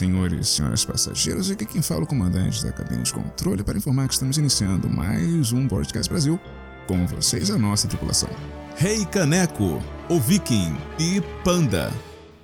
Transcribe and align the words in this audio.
senhores 0.00 0.48
e 0.48 0.50
senhoras 0.50 0.82
passageiros, 0.82 1.50
aqui 1.50 1.66
quem 1.66 1.82
fala 1.82 2.00
é 2.00 2.04
o 2.04 2.06
comandante 2.06 2.64
da 2.64 2.72
cabine 2.72 3.02
de 3.02 3.12
controle 3.12 3.62
para 3.62 3.76
informar 3.76 4.08
que 4.08 4.14
estamos 4.14 4.38
iniciando 4.38 4.88
mais 4.88 5.52
um 5.52 5.68
Podcast 5.68 6.10
Brasil. 6.10 6.40
Com 6.86 7.06
vocês, 7.06 7.50
a 7.50 7.58
nossa 7.58 7.86
tripulação. 7.86 8.30
Rei 8.76 9.04
Caneco, 9.04 9.78
o 10.08 10.18
Viking 10.18 10.74
e 10.98 11.20
Panda. 11.44 11.92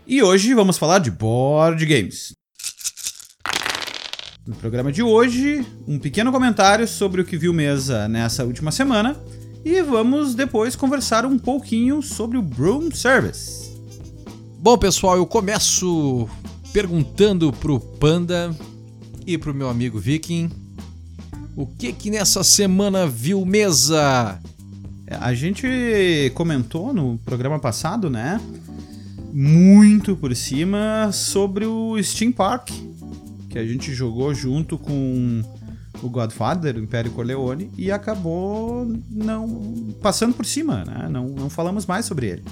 E 0.06 0.23
hoje 0.23 0.52
vamos 0.52 0.77
falar 0.77 0.98
de 0.98 1.11
board 1.11 1.87
games. 1.87 2.34
No 4.47 4.55
programa 4.56 4.92
de 4.92 5.02
hoje, 5.02 5.66
um 5.88 5.98
pequeno 5.98 6.30
comentário 6.30 6.86
sobre 6.86 7.23
o 7.23 7.25
que 7.25 7.38
viu 7.38 7.55
mesa 7.55 8.06
nessa 8.06 8.45
última 8.45 8.70
semana 8.70 9.16
e 9.64 9.80
vamos 9.80 10.34
depois 10.34 10.77
conversar 10.77 11.25
um 11.25 11.38
pouquinho 11.38 12.02
sobre 12.02 12.36
o 12.36 12.42
Broom 12.42 12.91
Service. 12.91 13.75
Bom, 14.59 14.77
pessoal, 14.77 15.16
eu 15.16 15.25
começo 15.25 16.28
perguntando 16.77 17.51
pro 17.55 17.80
Panda 17.80 18.55
e 19.27 19.39
pro 19.39 19.55
meu 19.55 19.71
amigo 19.71 19.98
Viking 19.98 20.51
o 21.57 21.65
que 21.65 21.91
que 21.91 22.11
nessa 22.11 22.45
semana 22.45 23.07
viu 23.07 23.47
mesa? 23.47 24.39
A 25.09 25.33
gente 25.33 25.67
comentou 26.34 26.93
no 26.93 27.17
programa 27.25 27.59
passado, 27.59 28.11
né? 28.11 28.39
Muito 29.33 30.15
por 30.17 30.37
cima 30.37 31.11
sobre 31.15 31.65
o 31.65 31.97
Steam 32.03 32.31
Park, 32.31 32.69
que 33.48 33.59
a 33.59 33.65
gente 33.65 33.95
jogou 33.95 34.34
junto 34.34 34.77
com 34.77 35.43
o 36.03 36.11
Godfather, 36.11 36.77
o 36.77 36.81
Império 36.81 37.11
Corleone, 37.12 37.70
e 37.78 37.91
acabou 37.91 38.87
não 39.11 39.95
passando 40.03 40.34
por 40.34 40.45
cima, 40.45 40.84
né? 40.84 41.09
Não, 41.11 41.27
não 41.27 41.48
falamos 41.48 41.87
mais 41.87 42.05
sobre 42.05 42.27
ele. 42.27 42.45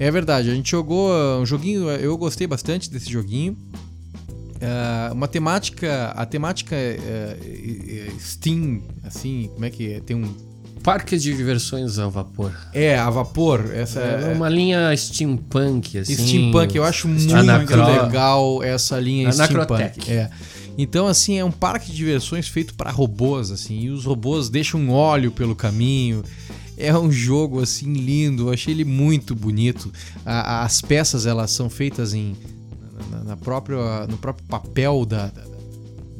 É 0.00 0.10
verdade, 0.10 0.50
a 0.50 0.54
gente 0.54 0.70
jogou 0.70 1.12
um 1.38 1.44
joguinho, 1.44 1.90
eu 1.90 2.16
gostei 2.16 2.46
bastante 2.46 2.90
desse 2.90 3.10
joguinho. 3.10 3.52
Uh, 3.52 5.12
uma 5.12 5.28
temática, 5.28 6.06
a 6.16 6.24
temática 6.24 6.74
uh, 6.74 8.20
Steam, 8.20 8.82
assim, 9.04 9.50
como 9.52 9.64
é 9.66 9.70
que 9.70 9.92
é? 9.92 10.00
Tem 10.00 10.16
um 10.16 10.34
Parque 10.82 11.18
de 11.18 11.36
diversões 11.36 11.98
a 11.98 12.08
vapor. 12.08 12.52
É, 12.72 12.98
a 12.98 13.10
vapor. 13.10 13.70
Essa 13.74 14.00
é 14.00 14.32
uma 14.32 14.48
linha 14.48 14.96
steampunk, 14.96 15.98
assim. 15.98 16.14
Steampunk, 16.14 16.74
eu 16.74 16.84
acho 16.84 17.06
muito 17.06 17.34
Anacro... 17.36 17.84
legal 17.84 18.62
essa 18.62 18.98
linha 18.98 19.28
Anacrotec. 19.28 20.00
steampunk. 20.00 20.10
É. 20.10 20.30
Então, 20.78 21.06
assim, 21.06 21.38
é 21.38 21.44
um 21.44 21.50
parque 21.50 21.90
de 21.90 21.96
diversões 21.96 22.48
feito 22.48 22.72
para 22.74 22.90
robôs, 22.90 23.50
assim, 23.50 23.80
e 23.80 23.90
os 23.90 24.06
robôs 24.06 24.48
deixam 24.48 24.80
um 24.80 24.90
óleo 24.90 25.30
pelo 25.30 25.54
caminho. 25.54 26.24
É 26.80 26.96
um 26.98 27.10
jogo, 27.12 27.60
assim, 27.60 27.92
lindo. 27.92 28.48
Eu 28.48 28.52
achei 28.52 28.72
ele 28.72 28.84
muito 28.84 29.34
bonito. 29.34 29.92
A, 30.24 30.64
as 30.64 30.80
peças, 30.80 31.26
elas 31.26 31.50
são 31.50 31.68
feitas 31.68 32.14
em... 32.14 32.36
Na, 33.10 33.24
na 33.24 33.36
própria, 33.36 34.06
no 34.06 34.18
próprio 34.18 34.46
papel 34.46 35.04
da, 35.04 35.26
da 35.26 35.42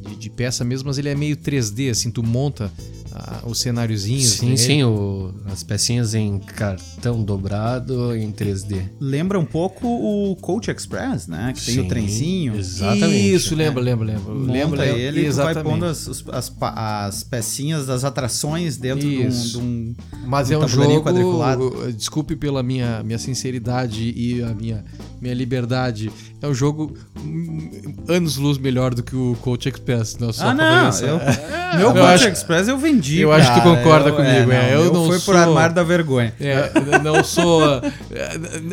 de, 0.01 0.15
de, 0.15 0.29
peça 0.29 0.63
mesmo, 0.63 0.87
mas 0.87 0.97
ele 0.97 1.09
é 1.09 1.15
meio 1.15 1.37
3D, 1.37 1.91
assim, 1.91 2.09
tu 2.09 2.23
monta 2.23 2.71
ah, 3.13 3.41
os 3.45 3.59
cenáriozinhos. 3.59 4.31
Sim, 4.31 4.55
sim, 4.55 4.83
o, 4.83 5.33
as 5.45 5.63
pecinhas 5.63 6.13
em 6.13 6.39
cartão 6.39 7.23
dobrado 7.23 8.15
em 8.15 8.31
3D. 8.31 8.89
Lembra 8.99 9.39
um 9.39 9.45
pouco 9.45 9.87
o 9.87 10.35
Coach 10.37 10.71
Express, 10.71 11.27
né? 11.27 11.53
Que 11.55 11.65
tem 11.65 11.75
sim, 11.75 11.81
o 11.81 11.87
trenzinho. 11.87 12.55
Exatamente. 12.55 13.33
Isso, 13.33 13.55
lembra, 13.55 13.81
lembra, 13.81 14.05
lembra. 14.05 14.33
Monta 14.33 14.51
lembra 14.51 14.85
ele 14.87 15.25
exatamente. 15.25 15.59
tu 15.59 15.63
vai 15.63 15.73
pondo 15.73 15.85
as, 15.85 16.07
as, 16.31 16.53
as, 16.59 17.23
pecinhas 17.23 17.85
das 17.85 18.03
atrações 18.03 18.77
dentro 18.77 19.07
de 19.07 19.19
um, 19.19 19.29
de 19.29 19.57
um, 19.57 19.95
Mas 20.25 20.49
um 20.49 20.53
é 20.53 20.57
um 20.57 20.67
jogo, 20.67 21.03
quadriculado. 21.03 21.91
Desculpe 21.93 22.35
pela 22.35 22.63
minha, 22.63 23.03
minha 23.03 23.19
sinceridade 23.19 24.13
e 24.15 24.41
a 24.41 24.53
minha, 24.53 24.85
minha 25.21 25.33
liberdade. 25.35 26.11
É 26.41 26.47
um 26.47 26.53
jogo 26.53 26.97
anos 28.07 28.37
luz 28.37 28.57
melhor 28.57 28.95
do 28.95 29.03
que 29.03 29.15
o 29.15 29.37
Coach 29.41 29.69
Express. 29.69 30.17
Não, 30.17 30.33
só 30.33 30.47
ah, 30.47 30.53
não. 30.53 30.89
Eu, 30.99 31.19
é, 31.19 31.77
meu 31.77 31.93
Coach 31.93 32.27
Express 32.27 32.67
eu 32.67 32.77
vendi. 32.77 33.19
Eu 33.19 33.29
cara. 33.29 33.43
acho 33.43 33.53
que 33.53 33.59
tu 33.59 33.63
concorda 33.63 34.09
eu, 34.09 34.15
comigo. 34.15 34.31
É, 34.31 34.45
não, 34.45 34.53
é, 34.53 34.75
eu 34.75 34.91
não 34.91 35.05
foi 35.05 35.19
sou... 35.19 35.33
por 35.33 35.39
armário 35.39 35.75
da 35.75 35.83
vergonha. 35.83 36.33
É, 36.39 36.71
não 37.03 37.23
sou. 37.23 37.61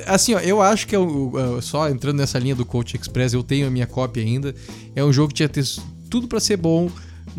Assim, 0.06 0.34
ó, 0.34 0.40
eu 0.40 0.62
acho 0.62 0.86
que 0.86 0.96
eu, 0.96 1.58
só 1.60 1.88
entrando 1.90 2.16
nessa 2.16 2.38
linha 2.38 2.54
do 2.54 2.64
Coach 2.64 2.96
Express, 2.96 3.34
eu 3.34 3.42
tenho 3.42 3.66
a 3.66 3.70
minha 3.70 3.86
cópia 3.86 4.22
ainda. 4.22 4.54
É 4.96 5.04
um 5.04 5.12
jogo 5.12 5.28
que 5.28 5.34
tinha 5.34 5.50
tudo 6.08 6.26
para 6.26 6.40
ser 6.40 6.56
bom 6.56 6.90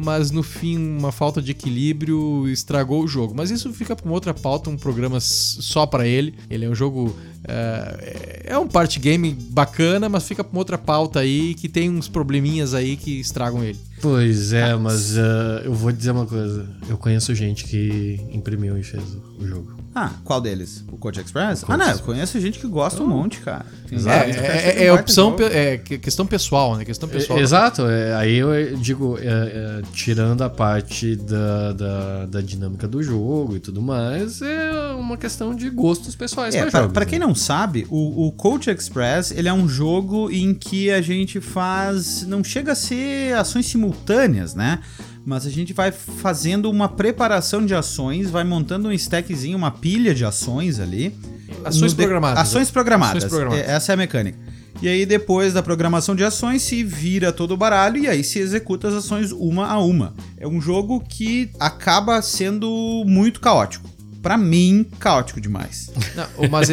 mas 0.01 0.31
no 0.31 0.41
fim 0.43 0.77
uma 0.77 1.11
falta 1.11 1.41
de 1.41 1.51
equilíbrio 1.51 2.47
estragou 2.47 3.03
o 3.03 3.07
jogo. 3.07 3.33
Mas 3.35 3.51
isso 3.51 3.73
fica 3.73 3.95
para 3.95 4.05
uma 4.05 4.13
outra 4.13 4.33
pauta, 4.33 4.69
um 4.69 4.77
programa 4.77 5.19
só 5.19 5.85
para 5.85 6.07
ele. 6.07 6.35
Ele 6.49 6.63
é 6.63 6.69
um 6.69 6.75
jogo 6.75 7.13
é, 7.49 8.41
é 8.45 8.57
um 8.57 8.67
party 8.67 8.99
game 8.99 9.31
bacana, 9.31 10.07
mas 10.07 10.27
fica 10.27 10.43
para 10.43 10.51
uma 10.51 10.59
outra 10.59 10.77
pauta 10.77 11.19
aí 11.19 11.53
que 11.55 11.67
tem 11.67 11.89
uns 11.89 12.07
probleminhas 12.07 12.73
aí 12.73 12.95
que 12.95 13.19
estragam 13.19 13.63
ele. 13.63 13.79
Pois 14.01 14.53
é, 14.53 14.75
mas 14.75 15.17
uh, 15.17 15.61
eu 15.65 15.73
vou 15.73 15.91
dizer 15.91 16.11
uma 16.11 16.25
coisa. 16.25 16.65
Eu 16.87 16.97
conheço 16.97 17.35
gente 17.35 17.65
que 17.65 18.19
imprimiu 18.31 18.77
e 18.77 18.83
fez 18.83 19.03
o 19.37 19.45
jogo. 19.45 19.79
Ah, 19.93 20.11
qual 20.23 20.39
deles? 20.39 20.83
O 20.91 20.97
Code 20.97 21.19
Express? 21.19 21.63
O 21.63 21.65
ah, 21.71 21.75
não, 21.75 21.89
eu 21.89 21.99
conheço 21.99 22.39
gente 22.39 22.59
que 22.59 22.67
gosta 22.67 23.01
um 23.01 23.07
monte, 23.07 23.39
cara. 23.39 23.65
Exato. 23.91 24.29
É, 24.29 24.83
é, 24.83 24.85
é 24.85 24.93
opção, 24.93 25.35
é 25.51 25.77
questão 25.77 26.25
pessoal, 26.25 26.77
né? 26.77 26.85
Questão 26.85 27.09
pessoal. 27.09 27.39
exato, 27.39 27.87
é, 27.87 28.13
aí 28.13 28.35
eu 28.35 28.77
digo, 28.77 29.17
é, 29.19 29.23
é, 29.23 29.81
tirando 29.91 30.43
a 30.43 30.49
parte 30.49 31.15
da, 31.15 31.73
da, 31.73 32.25
da, 32.27 32.41
dinâmica 32.41 32.87
do 32.87 33.01
jogo 33.01 33.55
e 33.55 33.59
tudo 33.59 33.81
mais, 33.81 34.41
é 34.41 34.71
uma 35.09 35.17
questão 35.17 35.53
de 35.53 35.69
gostos 35.69 36.15
pessoais 36.15 36.55
é, 36.55 36.65
pra, 36.65 36.87
pra, 36.87 37.05
quem 37.05 37.19
né? 37.19 37.25
não 37.25 37.35
sabe, 37.35 37.85
o, 37.89 38.27
o 38.27 38.31
Coach 38.31 38.69
Express, 38.69 39.31
ele 39.31 39.47
é 39.47 39.53
um 39.53 39.67
jogo 39.67 40.29
em 40.31 40.53
que 40.53 40.91
a 40.91 41.01
gente 41.01 41.41
faz... 41.41 42.25
Não 42.25 42.43
chega 42.43 42.71
a 42.71 42.75
ser 42.75 43.33
ações 43.35 43.65
simultâneas, 43.65 44.55
né? 44.55 44.79
mas 45.25 45.45
a 45.45 45.49
gente 45.49 45.73
vai 45.73 45.91
fazendo 45.91 46.71
uma 46.71 46.89
preparação 46.89 47.63
de 47.63 47.75
ações, 47.75 48.31
vai 48.31 48.43
montando 48.43 48.87
um 48.87 48.91
stackzinho, 48.91 49.55
uma 49.55 49.69
pilha 49.69 50.15
de 50.15 50.25
ações 50.25 50.79
ali. 50.79 51.15
Ações 51.63 51.93
programadas. 51.93 52.39
Ações 52.39 52.71
programadas. 52.71 53.23
Ações 53.23 53.29
programadas. 53.29 53.67
É, 53.67 53.71
essa 53.71 53.91
é 53.91 53.93
a 53.93 53.97
mecânica. 53.97 54.39
E 54.81 54.87
aí, 54.87 55.05
depois 55.05 55.53
da 55.53 55.61
programação 55.61 56.15
de 56.15 56.23
ações, 56.23 56.61
se 56.61 56.83
vira 56.83 57.33
todo 57.33 57.51
o 57.51 57.57
baralho 57.57 57.97
e 57.97 58.07
aí 58.07 58.23
se 58.23 58.39
executa 58.39 58.87
as 58.87 58.93
ações 58.93 59.31
uma 59.31 59.67
a 59.67 59.77
uma. 59.79 60.13
É 60.37 60.47
um 60.47 60.61
jogo 60.61 61.01
que 61.01 61.51
acaba 61.59 62.21
sendo 62.21 63.03
muito 63.05 63.41
caótico. 63.41 63.87
Para 64.21 64.37
mim, 64.37 64.85
caótico 64.99 65.39
demais. 65.39 65.89
Não, 66.15 66.49
mas 66.49 66.69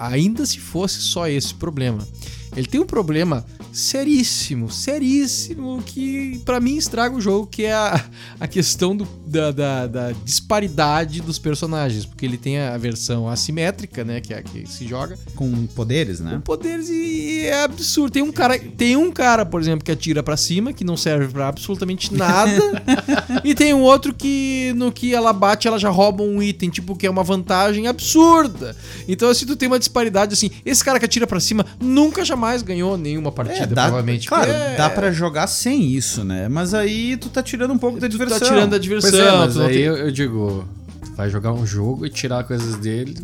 ainda 0.00 0.46
se 0.46 0.60
fosse 0.60 1.00
só 1.00 1.26
esse 1.28 1.54
problema. 1.54 2.06
Ele 2.56 2.66
tem 2.66 2.80
um 2.80 2.86
problema 2.86 3.44
seríssimo, 3.72 4.70
seríssimo, 4.70 5.82
que 5.84 6.40
para 6.44 6.58
mim 6.58 6.76
estraga 6.76 7.14
o 7.14 7.20
jogo, 7.20 7.46
que 7.46 7.64
é 7.64 7.74
a, 7.74 8.04
a 8.40 8.48
questão 8.48 8.96
do, 8.96 9.06
da, 9.26 9.52
da, 9.52 9.86
da, 9.86 10.12
disparidade 10.24 11.20
dos 11.20 11.38
personagens. 11.38 12.04
Porque 12.04 12.24
ele 12.24 12.36
tem 12.36 12.58
a 12.58 12.76
versão 12.76 13.28
assimétrica, 13.28 14.04
né? 14.04 14.20
Que 14.20 14.34
é 14.34 14.38
a 14.38 14.42
que 14.42 14.66
se 14.66 14.86
joga. 14.86 15.18
Com 15.36 15.66
poderes, 15.68 16.20
né? 16.20 16.34
Com 16.34 16.40
poderes 16.40 16.88
e, 16.88 17.46
é 17.46 17.62
absurdo. 17.62 18.12
Tem 18.12 18.22
um 18.22 18.32
cara, 18.32 18.58
tem 18.58 18.96
um 18.96 19.12
cara, 19.12 19.44
por 19.46 19.60
exemplo, 19.60 19.84
que 19.84 19.92
atira 19.92 20.22
para 20.22 20.36
cima, 20.36 20.72
que 20.72 20.84
não 20.84 20.96
serve 20.96 21.28
para 21.28 21.48
absolutamente 21.48 22.12
nada. 22.14 22.50
e 23.44 23.54
tem 23.54 23.72
um 23.74 23.82
outro 23.82 24.14
que 24.14 24.72
no 24.76 24.90
que 24.90 25.14
ela 25.14 25.32
bate, 25.32 25.68
ela 25.68 25.78
já 25.78 25.90
rouba 25.90 26.24
um 26.24 26.42
item, 26.42 26.70
tipo, 26.70 26.96
que 26.96 27.06
é 27.06 27.10
uma 27.10 27.22
vantagem 27.22 27.86
absurda. 27.86 28.76
Então, 29.06 29.28
assim, 29.28 29.46
tu 29.46 29.54
tem 29.54 29.68
uma 29.68 29.78
disparidade 29.78 30.32
assim. 30.32 30.50
Esse 30.64 30.84
cara 30.84 30.98
que 30.98 31.04
atira 31.04 31.26
para 31.26 31.38
cima 31.38 31.64
nunca 31.80 32.24
jamais 32.24 32.37
ganhou 32.62 32.96
nenhuma 32.96 33.32
partida. 33.32 33.64
É, 33.64 33.66
dá, 33.66 33.82
provavelmente. 33.82 34.28
Claro, 34.28 34.50
é... 34.50 34.76
dá 34.76 34.88
para 34.88 35.12
jogar 35.12 35.46
sem 35.46 35.92
isso, 35.92 36.24
né? 36.24 36.48
Mas 36.48 36.74
aí 36.74 37.16
tu 37.16 37.28
tá 37.28 37.42
tirando 37.42 37.72
um 37.72 37.78
pouco 37.78 38.00
da 38.00 38.08
diversão. 38.08 38.38
Tu 38.38 38.42
tá 38.42 38.46
tirando 38.46 38.70
da 38.70 38.78
diversão. 38.78 39.10
Pois 39.10 39.22
é, 39.22 39.36
mas 39.36 39.58
aí 39.58 39.74
tem... 39.74 39.82
eu, 39.82 39.96
eu 39.96 40.10
digo, 40.10 40.68
vai 41.16 41.28
jogar 41.28 41.52
um 41.52 41.66
jogo 41.66 42.06
e 42.06 42.10
tirar 42.10 42.44
coisas 42.44 42.76
dele, 42.76 43.16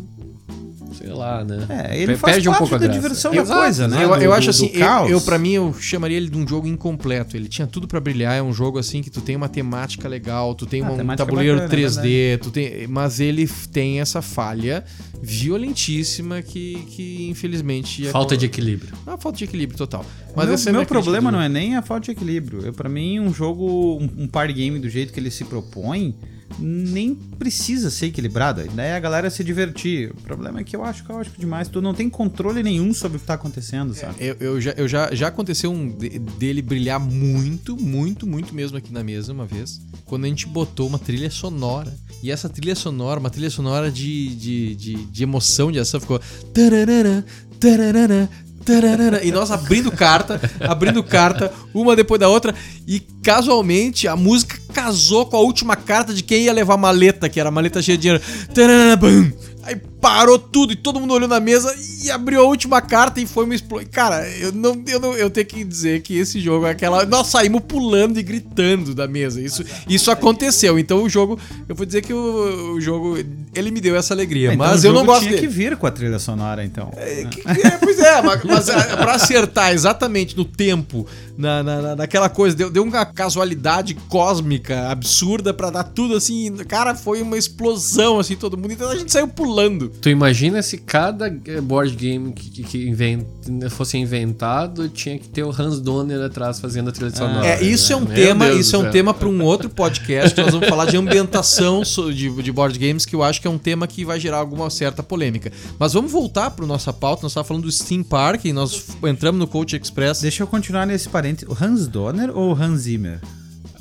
sei 0.93 1.09
lá, 1.09 1.43
né? 1.43 1.65
É, 1.69 2.01
ele 2.01 2.15
faz 2.15 2.35
Perde 2.35 2.49
parte 2.49 2.63
um 2.63 2.67
pouco 2.67 2.79
da 2.79 2.87
diversão 2.87 3.33
eu, 3.33 3.45
da 3.45 3.55
coisa, 3.55 3.87
né? 3.87 4.03
Eu, 4.03 4.15
eu 4.15 4.29
do, 4.29 4.33
acho 4.33 4.49
assim, 4.49 4.71
eu, 4.73 5.09
eu 5.09 5.21
para 5.21 5.37
mim 5.37 5.51
eu 5.53 5.73
chamaria 5.79 6.17
ele 6.17 6.29
de 6.29 6.37
um 6.37 6.47
jogo 6.47 6.67
incompleto. 6.67 7.35
Ele 7.35 7.47
tinha 7.47 7.67
tudo 7.67 7.87
para 7.87 7.99
brilhar, 7.99 8.35
é 8.35 8.41
um 8.41 8.53
jogo 8.53 8.77
assim 8.77 9.01
que 9.01 9.09
tu 9.09 9.21
tem 9.21 9.35
uma 9.35 9.49
temática 9.49 10.07
legal, 10.07 10.53
tu 10.55 10.65
tem 10.65 10.81
ah, 10.81 10.91
um 10.91 11.15
tabuleiro 11.15 11.59
bacana, 11.59 11.83
3D, 11.83 12.33
é 12.33 12.37
tu 12.37 12.51
tem, 12.51 12.87
mas 12.87 13.19
ele 13.19 13.47
tem 13.71 13.99
essa 13.99 14.21
falha 14.21 14.83
violentíssima 15.21 16.41
que, 16.41 16.75
que 16.89 17.27
infelizmente 17.29 18.05
falta 18.05 18.37
de 18.37 18.45
equilíbrio. 18.45 18.93
Ah, 19.05 19.17
falta 19.17 19.37
de 19.37 19.43
equilíbrio 19.43 19.77
total. 19.77 20.05
Mas 20.35 20.47
meu, 20.47 20.69
é 20.69 20.77
meu 20.79 20.85
problema 20.85 21.31
não 21.31 21.41
é 21.41 21.49
nem 21.49 21.75
a 21.75 21.81
falta 21.81 22.05
de 22.05 22.11
equilíbrio. 22.11 22.73
Para 22.73 22.89
mim 22.89 23.19
um 23.19 23.33
jogo, 23.33 23.97
um, 23.97 24.23
um 24.23 24.27
party 24.27 24.53
game 24.53 24.79
do 24.79 24.89
jeito 24.89 25.13
que 25.13 25.19
ele 25.19 25.31
se 25.31 25.45
propõe, 25.45 26.15
nem 26.59 27.15
precisa 27.15 27.89
ser 27.89 28.07
equilibrado. 28.07 28.61
A 28.61 28.65
ideia 28.65 28.89
é 28.89 28.95
a 28.95 28.99
galera 28.99 29.29
se 29.29 29.43
divertir. 29.43 30.11
O 30.11 30.21
problema 30.21 30.59
é 30.59 30.63
que 30.63 30.75
eu 30.75 30.83
acho 30.83 31.03
caótico 31.03 31.39
demais. 31.39 31.67
Tu 31.67 31.81
não 31.81 31.93
tem 31.93 32.09
controle 32.09 32.63
nenhum 32.63 32.93
sobre 32.93 33.17
o 33.17 33.19
que 33.19 33.25
tá 33.25 33.33
acontecendo, 33.33 33.93
sabe? 33.93 34.15
Eu, 34.19 34.35
eu 34.39 34.61
já, 34.61 34.71
eu 34.71 34.87
já, 34.87 35.13
já 35.13 35.27
aconteceu 35.27 35.71
um 35.71 35.89
dele 36.37 36.61
brilhar 36.61 36.99
muito, 36.99 37.75
muito, 37.77 38.25
muito 38.25 38.53
mesmo 38.53 38.77
aqui 38.77 38.91
na 38.91 39.03
mesa 39.03 39.33
uma 39.33 39.45
vez. 39.45 39.81
Quando 40.05 40.25
a 40.25 40.27
gente 40.27 40.47
botou 40.47 40.87
uma 40.87 40.99
trilha 40.99 41.29
sonora. 41.29 41.93
E 42.23 42.31
essa 42.31 42.49
trilha 42.49 42.75
sonora, 42.75 43.19
uma 43.19 43.29
trilha 43.29 43.49
sonora 43.49 43.91
de, 43.91 44.35
de, 44.35 44.75
de, 44.75 45.05
de 45.05 45.23
emoção, 45.23 45.71
de 45.71 45.79
ação, 45.79 45.99
ficou. 45.99 46.19
Tararara, 46.53 47.25
tararara, 47.59 48.29
tararara, 48.65 49.23
e 49.23 49.31
nós 49.31 49.51
abrindo 49.51 49.91
carta, 49.91 50.41
abrindo 50.61 51.03
carta, 51.03 51.53
uma 51.73 51.95
depois 51.95 52.19
da 52.19 52.27
outra, 52.27 52.53
e 52.87 52.99
casualmente 53.21 54.07
a 54.07 54.15
música 54.15 54.57
casou 54.73 55.25
com 55.27 55.37
a 55.37 55.41
última 55.41 55.75
carta 55.75 56.13
de 56.13 56.23
quem 56.23 56.43
ia 56.43 56.53
levar 56.53 56.73
a 56.73 56.77
maleta, 56.77 57.29
que 57.29 57.39
era 57.39 57.49
a 57.49 57.51
maleta 57.51 57.81
cheia 57.81 57.97
de 57.97 58.01
dinheiro. 58.01 58.23
Tararara, 58.53 58.97
bum. 58.97 59.31
Aí 59.63 59.75
parou 60.05 60.37
tudo 60.37 60.71
e 60.71 60.75
todo 60.75 60.99
mundo 60.99 61.15
olhou 61.15 61.27
na 61.27 61.39
mesa 61.39 61.75
e 62.03 62.11
abriu 62.11 62.39
a 62.41 62.43
última 62.43 62.79
carta 62.79 63.19
e 63.19 63.25
foi 63.25 63.43
uma 63.45 63.55
explosão. 63.55 63.87
Cara, 63.91 64.29
eu 64.37 64.51
não, 64.51 64.79
eu 64.87 64.99
não 64.99 65.13
eu 65.15 65.31
tenho 65.31 65.47
que 65.47 65.63
dizer 65.63 66.03
que 66.03 66.15
esse 66.15 66.39
jogo 66.39 66.67
é 66.67 66.69
aquela. 66.69 67.03
Nós 67.07 67.25
saímos 67.25 67.61
pulando 67.67 68.19
e 68.19 68.23
gritando 68.23 68.93
da 68.93 69.07
mesa. 69.07 69.41
Isso, 69.41 69.63
isso 69.89 70.11
aconteceu. 70.11 70.77
Então 70.77 71.01
o 71.01 71.09
jogo, 71.09 71.39
eu 71.67 71.73
vou 71.73 71.87
dizer 71.87 72.03
que 72.03 72.13
o, 72.13 72.73
o 72.75 72.79
jogo, 72.81 73.17
ele 73.55 73.71
me 73.71 73.81
deu 73.81 73.95
essa 73.95 74.13
alegria. 74.13 74.53
Então, 74.53 74.57
mas 74.67 74.83
eu 74.83 74.93
não 74.93 75.03
gosto 75.03 75.21
tinha 75.21 75.31
dele. 75.31 75.41
que 75.41 75.51
vir 75.51 75.75
com 75.75 75.87
a 75.87 75.91
trilha 75.91 76.19
sonora, 76.19 76.63
então. 76.63 76.91
É, 76.97 77.25
que- 77.25 77.41
é, 77.65 77.71
pois 77.81 77.97
é, 77.97 78.21
mas, 78.21 78.43
mas 78.43 78.69
é, 78.69 78.95
pra 78.97 79.13
acertar 79.15 79.71
exatamente 79.73 80.37
no 80.37 80.45
tempo, 80.45 81.07
na, 81.35 81.63
na, 81.63 81.81
na- 81.81 81.95
naquela 81.95 82.29
coisa, 82.29 82.55
deu, 82.55 82.69
deu 82.69 82.83
uma 82.83 83.05
casualidade 83.07 83.95
cósmica 84.07 84.89
absurda 84.89 85.51
pra 85.51 85.71
dar 85.71 85.83
tudo 85.83 86.15
assim. 86.15 86.55
Cara, 86.67 86.93
foi 86.93 87.23
uma 87.23 87.37
explosão 87.39 88.19
assim, 88.19 88.35
todo 88.35 88.55
mundo. 88.55 88.71
Então 88.71 88.89
a 88.91 88.95
gente 88.95 89.11
saiu 89.11 89.27
pulando. 89.27 89.91
Tu 90.01 90.09
imagina 90.09 90.61
se 90.61 90.77
cada 90.77 91.27
eh, 91.45 91.59
board 91.61 91.95
game 91.95 92.31
que, 92.33 92.49
que- 92.49 92.63
que 92.63 92.87
invent- 92.89 93.25
fosse 93.71 93.97
inventado 93.97 94.87
tinha 94.89 95.17
que 95.17 95.27
ter 95.27 95.43
o 95.43 95.49
Hans 95.49 95.79
Donner 95.79 96.21
atrás 96.21 96.59
fazendo 96.59 96.89
a 96.89 96.91
trilha 96.91 97.09
sonora. 97.15 97.45
É, 97.47 97.63
isso 97.63 97.91
é 97.91 97.95
um 97.95 98.01
né? 98.01 98.05
Meu 98.07 98.15
tema, 98.15 98.45
Deus 98.45 98.59
isso 98.59 98.75
é 98.75 98.79
um 98.79 98.91
tema 98.91 99.13
para 99.13 99.27
um 99.27 99.41
outro 99.43 99.67
podcast. 99.69 100.39
Nós 100.39 100.51
vamos 100.53 100.69
falar 100.69 100.85
de 100.85 100.95
ambientação 100.97 101.81
de, 102.13 102.29
de 102.43 102.51
board 102.51 102.77
games, 102.77 103.03
que 103.05 103.15
eu 103.15 103.23
acho 103.23 103.41
que 103.41 103.47
é 103.47 103.49
um 103.49 103.57
tema 103.57 103.87
que 103.87 104.05
vai 104.05 104.19
gerar 104.19 104.37
alguma 104.37 104.69
certa 104.69 105.01
polêmica. 105.01 105.51
Mas 105.79 105.93
vamos 105.93 106.11
voltar 106.11 106.51
para 106.51 106.65
nossa 106.67 106.93
pauta. 106.93 107.23
Nós 107.23 107.31
estávamos 107.31 107.47
falando 107.47 107.63
do 107.63 107.71
Steam 107.71 108.03
Park 108.03 108.45
e 108.45 108.53
nós 108.53 108.85
entramos 109.03 109.39
no 109.39 109.47
Coach 109.47 109.75
Express. 109.75 110.21
Deixa 110.21 110.43
eu 110.43 110.47
continuar 110.47 110.85
nesse 110.85 111.09
parênteses. 111.09 111.49
O 111.49 111.63
Hans 111.63 111.87
Donner 111.87 112.29
ou 112.35 112.51
o 112.53 112.55
Hans 112.61 112.81
Zimmer? 112.81 113.19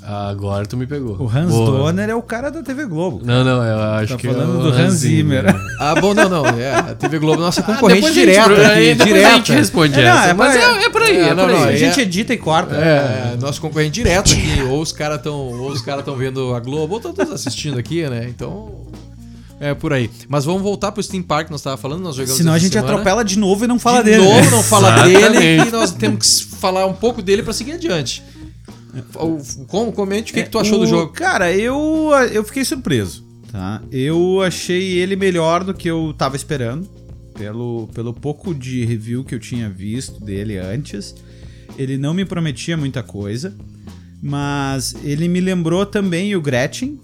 Agora 0.06 0.66
tu 0.66 0.76
me 0.76 0.86
pegou. 0.86 1.16
O 1.18 1.26
Hans 1.26 1.48
Boa. 1.50 1.78
Donner 1.78 2.10
é 2.10 2.14
o 2.14 2.20
cara 2.20 2.50
da 2.50 2.62
TV 2.62 2.84
Globo. 2.84 3.22
Não, 3.24 3.42
não, 3.42 3.64
eu 3.64 3.78
acho 3.94 4.12
Tá 4.12 4.18
que 4.18 4.26
falando 4.28 4.54
é 4.56 4.58
o 4.58 4.62
do 4.70 4.76
Hans 4.76 4.92
Zimmer. 4.94 5.44
Ah, 5.80 5.94
bom, 6.00 6.12
não, 6.14 6.28
não. 6.28 6.46
É, 6.46 6.74
a 6.74 6.94
TV 6.94 7.18
Globo 7.18 7.40
é 7.40 7.44
nossa 7.46 7.62
concorrente 7.62 8.00
Depois 8.02 8.12
a 8.12 8.14
gente- 8.14 8.26
direta 8.26 8.72
aqui, 8.72 8.94
direta. 9.04 9.28
a 9.28 9.34
gente 9.36 9.52
responde 9.52 9.98
É, 10.00 10.04
não, 10.04 10.18
essa. 10.18 10.28
é 10.28 10.34
mas 10.34 10.54
é, 10.56 10.84
é 10.84 10.90
por 10.90 11.02
aí, 11.02 11.16
É, 11.16 11.20
é, 11.28 11.34
não, 11.34 11.44
por 11.44 11.52
não, 11.52 11.62
aí. 11.64 11.68
A 11.68 11.72
é- 11.72 11.76
gente 11.76 12.00
edita 12.00 12.32
e 12.34 12.36
corta. 12.36 12.74
É, 12.76 13.36
nosso 13.40 13.60
concorrente 13.60 13.92
direto 13.92 14.32
aqui. 14.32 14.62
Ou 14.68 14.80
os 14.82 14.92
caras 14.92 15.16
estão 15.18 15.34
ou 15.34 15.70
os 15.70 15.80
caras 15.80 16.00
estão 16.00 16.14
vendo 16.16 16.54
a 16.54 16.60
Globo, 16.60 16.92
ou 16.92 16.98
estão 16.98 17.12
todos 17.14 17.32
assistindo 17.32 17.78
aqui, 17.78 18.06
né? 18.08 18.26
Então. 18.28 18.84
É 19.60 19.72
por 19.72 19.92
aí. 19.92 20.10
Mas 20.28 20.44
vamos 20.44 20.62
voltar 20.62 20.92
pro 20.92 21.02
Steam 21.02 21.22
Park 21.22 21.46
que 21.46 21.52
nós 21.52 21.62
tava 21.62 21.76
falando, 21.76 22.02
nós 22.02 22.16
jogamos 22.16 22.36
Senão 22.36 22.52
a 22.52 22.58
gente 22.58 22.72
semana. 22.72 22.92
atropela 22.92 23.24
de 23.24 23.38
novo 23.38 23.64
e 23.64 23.68
não 23.68 23.78
fala 23.78 24.02
de 24.02 24.10
dele. 24.10 24.22
novo, 24.24 24.40
né? 24.42 24.50
não 24.50 24.62
fala 24.62 24.90
dele 25.04 25.62
e 25.66 25.70
nós 25.70 25.92
temos 25.92 26.40
que 26.44 26.56
falar 26.56 26.84
um 26.86 26.92
pouco 26.92 27.22
dele 27.22 27.42
pra 27.42 27.52
seguir 27.52 27.72
adiante. 27.72 28.22
Como, 29.69 29.93
comente 29.93 30.32
o 30.32 30.35
que, 30.35 30.43
que 30.44 30.50
tu 30.50 30.58
achou 30.58 30.76
O- 30.76 30.81
do 30.81 30.87
jogo. 30.87 31.12
Cara, 31.12 31.52
eu, 31.52 32.11
eu 32.32 32.44
fiquei 32.44 32.64
surpreso, 32.64 33.25
tá? 33.50 33.82
Eu 33.91 34.41
achei 34.43 34.99
ele 34.99 35.17
melhor 35.17 35.64
do 35.64 35.75
que 35.75 35.88
eu 35.88 36.14
tava 36.17 36.37
esperando. 36.37 36.88
Pelo, 37.37 37.88
pelo 37.93 38.12
pouco 38.14 38.55
de 38.55 38.85
review 38.85 39.25
que 39.25 39.35
eu 39.35 39.41
tinha 39.41 39.69
visto 39.69 40.23
dele 40.25 40.56
antes. 40.56 41.14
Ele 41.76 41.96
não 41.99 42.14
me 42.14 42.25
prometia 42.25 42.76
muita 42.76 43.02
coisa. 43.02 43.52
Mas 44.23 44.94
ele 45.05 45.29
me 45.29 45.41
lembrou 45.41 45.85
também 45.85 46.35
o 46.37 46.41
Gretchen. 46.41 46.99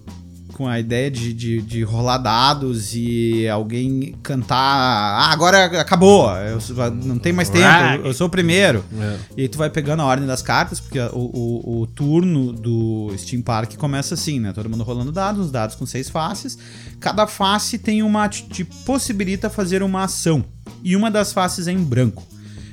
Com 0.60 0.68
a 0.68 0.78
ideia 0.78 1.10
de, 1.10 1.32
de, 1.32 1.62
de 1.62 1.82
rolar 1.82 2.18
dados 2.18 2.94
e 2.94 3.48
alguém 3.48 4.14
cantar. 4.22 4.58
Ah, 4.58 5.32
agora 5.32 5.64
acabou. 5.80 6.28
Eu 6.36 6.58
não 7.02 7.18
tem 7.18 7.32
mais 7.32 7.48
tempo. 7.48 7.64
eu- 7.96 8.04
Eu 8.08 8.12
sou 8.12 8.26
o 8.26 8.30
primeiro. 8.30 8.84
É. 9.00 9.16
E 9.38 9.40
aí 9.42 9.48
tu 9.48 9.56
vai 9.56 9.70
pegando 9.70 10.02
a 10.02 10.04
ordem 10.04 10.26
das 10.26 10.42
cartas, 10.42 10.78
porque 10.78 10.98
o, 11.00 11.16
o, 11.16 11.80
o 11.80 11.86
turno 11.86 12.52
do 12.52 13.10
Steam 13.16 13.40
Park 13.40 13.74
começa 13.76 14.12
assim, 14.12 14.38
né? 14.38 14.52
Todo 14.52 14.68
mundo 14.68 14.84
rolando 14.84 15.10
dados, 15.10 15.46
os 15.46 15.50
dados 15.50 15.76
com 15.76 15.86
seis 15.86 16.10
faces. 16.10 16.58
Cada 17.00 17.26
face 17.26 17.78
tem 17.78 18.02
uma. 18.02 18.28
te, 18.28 18.42
te 18.46 18.62
possibilita 18.62 19.48
fazer 19.48 19.82
uma 19.82 20.04
ação. 20.04 20.44
E 20.84 20.94
uma 20.94 21.10
das 21.10 21.32
faces 21.32 21.68
é 21.68 21.72
em 21.72 21.82
branco. 21.82 22.22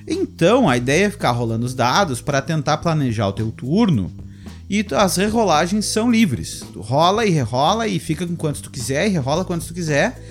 Então, 0.05 0.67
a 0.67 0.75
ideia 0.75 1.05
é 1.05 1.09
ficar 1.09 1.31
rolando 1.31 1.65
os 1.65 1.73
dados 1.73 2.19
para 2.19 2.41
tentar 2.41 2.79
planejar 2.79 3.29
o 3.29 3.31
teu 3.33 3.49
turno. 3.49 4.11
E 4.69 4.85
as 4.95 5.15
rerolagens 5.15 5.85
são 5.85 6.11
livres. 6.11 6.63
Tu 6.73 6.81
rola 6.81 7.25
e 7.25 7.29
rerola 7.29 7.87
e 7.87 7.99
fica 7.99 8.25
com 8.27 8.35
quantos 8.35 8.61
tu 8.61 8.69
quiser 8.69 9.07
e 9.07 9.11
rerola 9.11 9.45
quantos 9.45 9.67
tu 9.67 9.73
quiser. 9.73 10.21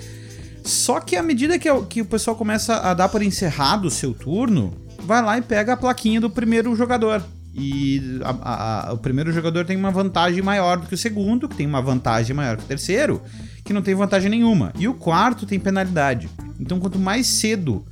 Só 0.63 0.99
que 0.99 1.15
à 1.15 1.23
medida 1.23 1.57
que, 1.57 1.69
o- 1.69 1.85
que 1.85 2.01
o 2.01 2.05
pessoal 2.05 2.35
começa 2.35 2.75
a 2.77 2.93
dar 2.93 3.09
por 3.09 3.21
encerrado 3.21 3.85
o 3.85 3.91
seu 3.91 4.13
turno, 4.13 4.73
vai 5.03 5.21
lá 5.23 5.37
e 5.37 5.41
pega 5.41 5.73
a 5.73 5.77
plaquinha 5.77 6.19
do 6.21 6.29
primeiro 6.29 6.75
jogador. 6.75 7.23
E 7.55 8.19
a- 8.23 8.89
a- 8.89 8.93
o 8.93 8.97
primeiro 8.97 9.31
jogador 9.31 9.65
tem 9.65 9.75
uma 9.75 9.89
vantagem 9.89 10.43
maior 10.43 10.77
do 10.77 10.85
que 10.87 10.93
o 10.93 10.97
segundo, 10.97 11.49
que 11.49 11.55
tem 11.55 11.65
uma 11.65 11.81
vantagem 11.81 12.35
maior 12.35 12.57
que 12.57 12.63
o 12.63 12.67
terceiro, 12.67 13.21
que 13.63 13.73
não 13.73 13.81
tem 13.81 13.95
vantagem 13.95 14.29
nenhuma. 14.29 14.71
E 14.77 14.87
o 14.87 14.93
quarto 14.93 15.45
tem 15.47 15.59
penalidade. 15.59 16.29
Então, 16.59 16.79
quanto 16.79 16.99
mais 16.99 17.25
cedo 17.25 17.83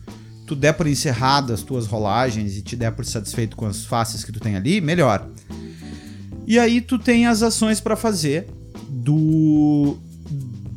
tu 0.45 0.55
der 0.55 0.73
por 0.73 0.85
encerrada 0.85 1.53
as 1.53 1.63
tuas 1.63 1.87
rolagens 1.87 2.55
e 2.55 2.61
te 2.61 2.75
der 2.75 2.91
por 2.91 3.03
satisfeito 3.05 3.55
com 3.55 3.65
as 3.65 3.83
faces 3.85 4.23
que 4.23 4.31
tu 4.31 4.39
tem 4.39 4.55
ali, 4.55 4.79
melhor. 4.79 5.27
E 6.47 6.59
aí 6.59 6.81
tu 6.81 6.99
tem 6.99 7.25
as 7.25 7.41
ações 7.41 7.79
pra 7.79 7.95
fazer 7.95 8.47
do 8.89 9.97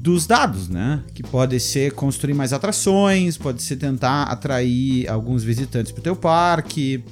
dos 0.00 0.26
dados, 0.26 0.68
né? 0.68 1.02
Que 1.12 1.22
pode 1.22 1.58
ser 1.60 1.92
construir 1.92 2.32
mais 2.32 2.52
atrações, 2.52 3.36
pode 3.36 3.62
ser 3.62 3.76
tentar 3.76 4.22
atrair 4.24 5.08
alguns 5.08 5.44
visitantes 5.44 5.92
pro 5.92 6.00
teu 6.00 6.16
parque, 6.16 7.04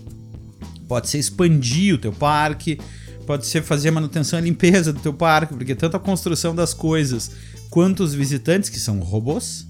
pode 0.89 1.09
ser 1.09 1.19
expandir 1.19 1.97
o 1.97 1.99
teu 1.99 2.13
parque, 2.13 2.79
pode 3.27 3.47
ser 3.47 3.63
fazer 3.63 3.91
manutenção 3.91 4.39
e 4.39 4.43
limpeza 4.43 4.93
do 4.93 5.01
teu 5.01 5.13
parque, 5.13 5.53
porque 5.53 5.75
tanto 5.75 5.97
a 5.97 6.01
construção 6.01 6.55
das 6.55 6.73
coisas 6.73 7.33
quanto 7.69 8.03
os 8.03 8.15
visitantes, 8.15 8.71
que 8.71 8.79
são 8.79 9.01
robôs, 9.01 9.67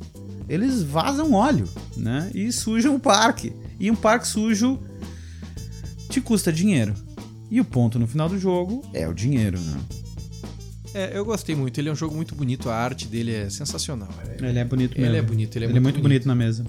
eles 0.49 0.83
vazam 0.83 1.33
óleo, 1.33 1.69
né? 1.97 2.31
E 2.35 2.53
sujam 2.53 2.95
o 2.95 3.01
parque. 3.01 3.53
E 3.81 3.91
um 3.91 3.97
parque 3.97 4.29
sujo 4.29 4.79
te 6.09 6.21
custa 6.21 6.53
dinheiro. 6.53 6.95
E 7.51 7.61
o 7.61 7.65
ponto 7.65 7.99
no 7.99 8.07
final 8.07 8.29
do 8.29 8.39
jogo 8.39 8.83
é 8.93 9.07
o 9.09 9.15
dinheiro, 9.15 9.59
né? 9.61 9.79
É, 10.95 11.17
eu 11.19 11.25
gostei 11.27 11.55
muito. 11.55 11.79
Ele 11.79 11.91
é 11.91 11.93
um 11.93 11.97
jogo 11.97 12.15
muito 12.15 12.35
bonito, 12.35 12.71
a 12.71 12.75
arte 12.75 13.07
dele 13.07 13.33
é 13.35 13.51
sensacional. 13.51 14.09
É- 14.27 14.49
Ele 14.49 14.59
é 14.59 14.65
bonito 14.65 14.93
Ele 14.97 15.03
mesmo. 15.03 15.17
é 15.17 15.23
bonito, 15.23 15.57
ele 15.57 15.65
é 15.67 15.69
ele 15.69 15.77
é 15.77 15.81
muito 15.81 15.95
muito 15.97 16.03
bonito 16.03 16.27
na 16.27 16.35
mesa. 16.35 16.65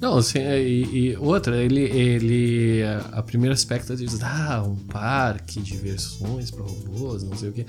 Não, 0.00 0.16
assim, 0.18 0.38
e, 0.38 1.10
e 1.12 1.16
outra, 1.16 1.62
ele, 1.62 1.80
ele. 1.82 2.80
A 3.12 3.22
primeiro 3.22 3.52
aspecto 3.54 3.94
diz, 3.96 4.22
ah, 4.22 4.62
um 4.66 4.76
parque, 4.76 5.60
diversões 5.60 6.50
para 6.50 6.62
robôs, 6.64 7.22
não 7.22 7.36
sei 7.36 7.50
o 7.50 7.52
quê. 7.52 7.66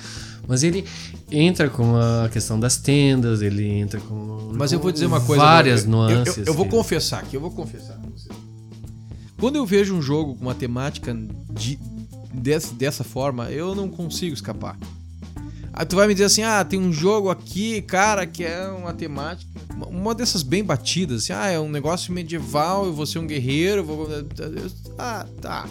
Mas 0.48 0.64
ele 0.64 0.86
entra 1.32 1.70
com 1.70 1.96
a 1.98 2.30
questão 2.30 2.58
das 2.60 2.78
tendas, 2.78 3.42
ele 3.42 3.66
entra 3.68 4.00
com. 4.00 4.52
Mas 4.56 4.72
eu 4.72 4.80
vou 4.80 4.92
dizer 4.94 5.06
uma 5.08 5.22
coisa. 5.22 5.44
Várias 5.44 5.82
eu, 5.82 5.86
eu- 5.88 5.92
nuances. 5.92 6.38
Eu, 6.38 6.46
eu 6.46 6.54
vou 6.54 6.66
que- 6.66 6.72
confessar 6.72 7.20
aqui, 7.20 7.36
eu 7.36 7.42
vou 7.42 7.52
confessar 7.52 7.98
pra. 8.00 8.36
Quando 9.40 9.58
eu 9.58 9.66
vejo 9.66 9.94
um 9.94 10.02
jogo 10.02 10.36
com 10.36 10.42
uma 10.42 10.56
temática 10.56 11.16
de, 11.54 11.78
dessa, 12.38 12.74
dessa 12.74 13.04
forma, 13.04 13.50
eu 13.52 13.74
não 13.76 13.90
consigo 13.90 14.34
escapar. 14.34 14.78
Aí 15.74 15.86
tu 15.86 15.96
vai 15.96 16.08
me 16.08 16.14
dizer 16.14 16.26
assim, 16.26 16.42
ah, 16.44 16.64
tem 16.64 16.80
um 16.80 16.92
jogo 16.92 17.30
aqui, 17.30 17.82
cara, 17.84 18.26
que 18.26 18.44
é 18.44 18.68
uma 18.68 18.94
temática. 18.94 19.48
uma- 19.92 20.16
dessas 20.16 20.42
bem 20.42 20.64
batidas, 20.64 21.24
assim, 21.24 21.34
ah, 21.34 21.48
é 21.52 21.60
um 21.60 21.70
negócio 21.70 22.12
medieval, 22.12 22.86
eu 22.86 22.94
vou 22.94 23.06
ser 23.06 23.20
um 23.20 23.28
guerreiro, 23.28 23.82
eu 23.82 23.86
vou. 23.86 24.10
Ah, 24.98 25.26
tá. 25.40 25.68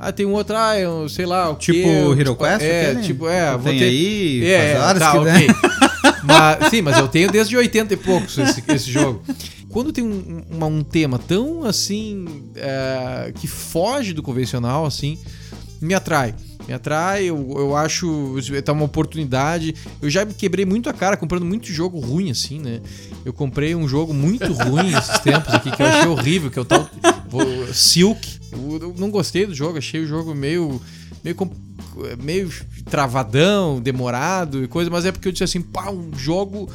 Ah, 0.00 0.10
tem 0.12 0.26
um 0.26 0.32
outro, 0.32 0.56
ah, 0.56 0.72
um, 0.88 1.08
sei 1.08 1.24
lá, 1.26 1.50
o 1.50 1.54
Tipo 1.56 1.72
quê? 1.78 2.20
Hero 2.20 2.34
Quest? 2.36 2.62
É, 2.64 2.86
aquele? 2.90 3.02
tipo, 3.06 3.28
é, 3.28 3.52
Tu 3.52 3.58
vou 3.58 3.72
ter. 3.72 3.84
aí, 3.84 4.44
É, 4.44 4.78
horas 4.80 4.98
tá, 4.98 5.12
que 5.12 5.18
ok. 5.18 5.32
der. 5.32 5.56
Mas, 6.24 6.70
sim, 6.70 6.82
mas 6.82 6.98
eu 6.98 7.08
tenho 7.08 7.30
desde 7.30 7.56
80 7.56 7.94
e 7.94 7.96
poucos 7.96 8.36
esse, 8.36 8.62
esse 8.68 8.90
jogo. 8.90 9.22
Quando 9.70 9.92
tem 9.92 10.04
um, 10.04 10.42
uma- 10.50 10.66
um 10.66 10.82
tema 10.82 11.18
tão 11.18 11.64
assim. 11.64 12.44
é, 12.56 13.32
que 13.34 13.46
foge 13.46 14.12
do 14.12 14.22
convencional, 14.22 14.84
assim, 14.84 15.16
me 15.80 15.94
atrai. 15.94 16.34
Me 16.66 16.74
atrai, 16.74 17.24
eu, 17.24 17.54
eu 17.56 17.76
acho. 17.76 18.34
Tá 18.64 18.72
uma 18.72 18.84
oportunidade. 18.84 19.74
Eu 20.02 20.10
já 20.10 20.24
me 20.24 20.34
quebrei 20.34 20.66
muito 20.66 20.90
a 20.90 20.92
cara 20.92 21.16
comprando 21.16 21.44
muito 21.44 21.66
jogo 21.72 21.98
ruim, 21.98 22.30
assim, 22.30 22.58
né? 22.58 22.80
Eu 23.24 23.32
comprei 23.32 23.74
um 23.74 23.88
jogo 23.88 24.12
muito 24.12 24.52
ruim 24.52 24.94
esses 24.94 25.18
tempos 25.20 25.54
aqui, 25.54 25.70
que 25.70 25.82
eu 25.82 25.86
achei 25.86 26.08
horrível, 26.08 26.50
que 26.50 26.58
é 26.58 26.62
o 26.62 26.64
tal. 26.64 26.88
Silk. 27.72 28.38
Eu, 28.52 28.78
eu 28.80 28.94
não 28.98 29.10
gostei 29.10 29.46
do 29.46 29.54
jogo, 29.54 29.78
achei 29.78 30.02
o 30.02 30.06
jogo 30.06 30.34
meio. 30.34 30.80
meio 31.24 31.36
meio 32.22 32.52
travadão, 32.84 33.80
demorado 33.80 34.62
e 34.62 34.68
coisa, 34.68 34.88
mas 34.88 35.04
é 35.04 35.10
porque 35.10 35.26
eu 35.26 35.32
disse 35.32 35.42
assim, 35.42 35.60
pá, 35.60 35.90
um 35.90 36.16
jogo 36.16 36.70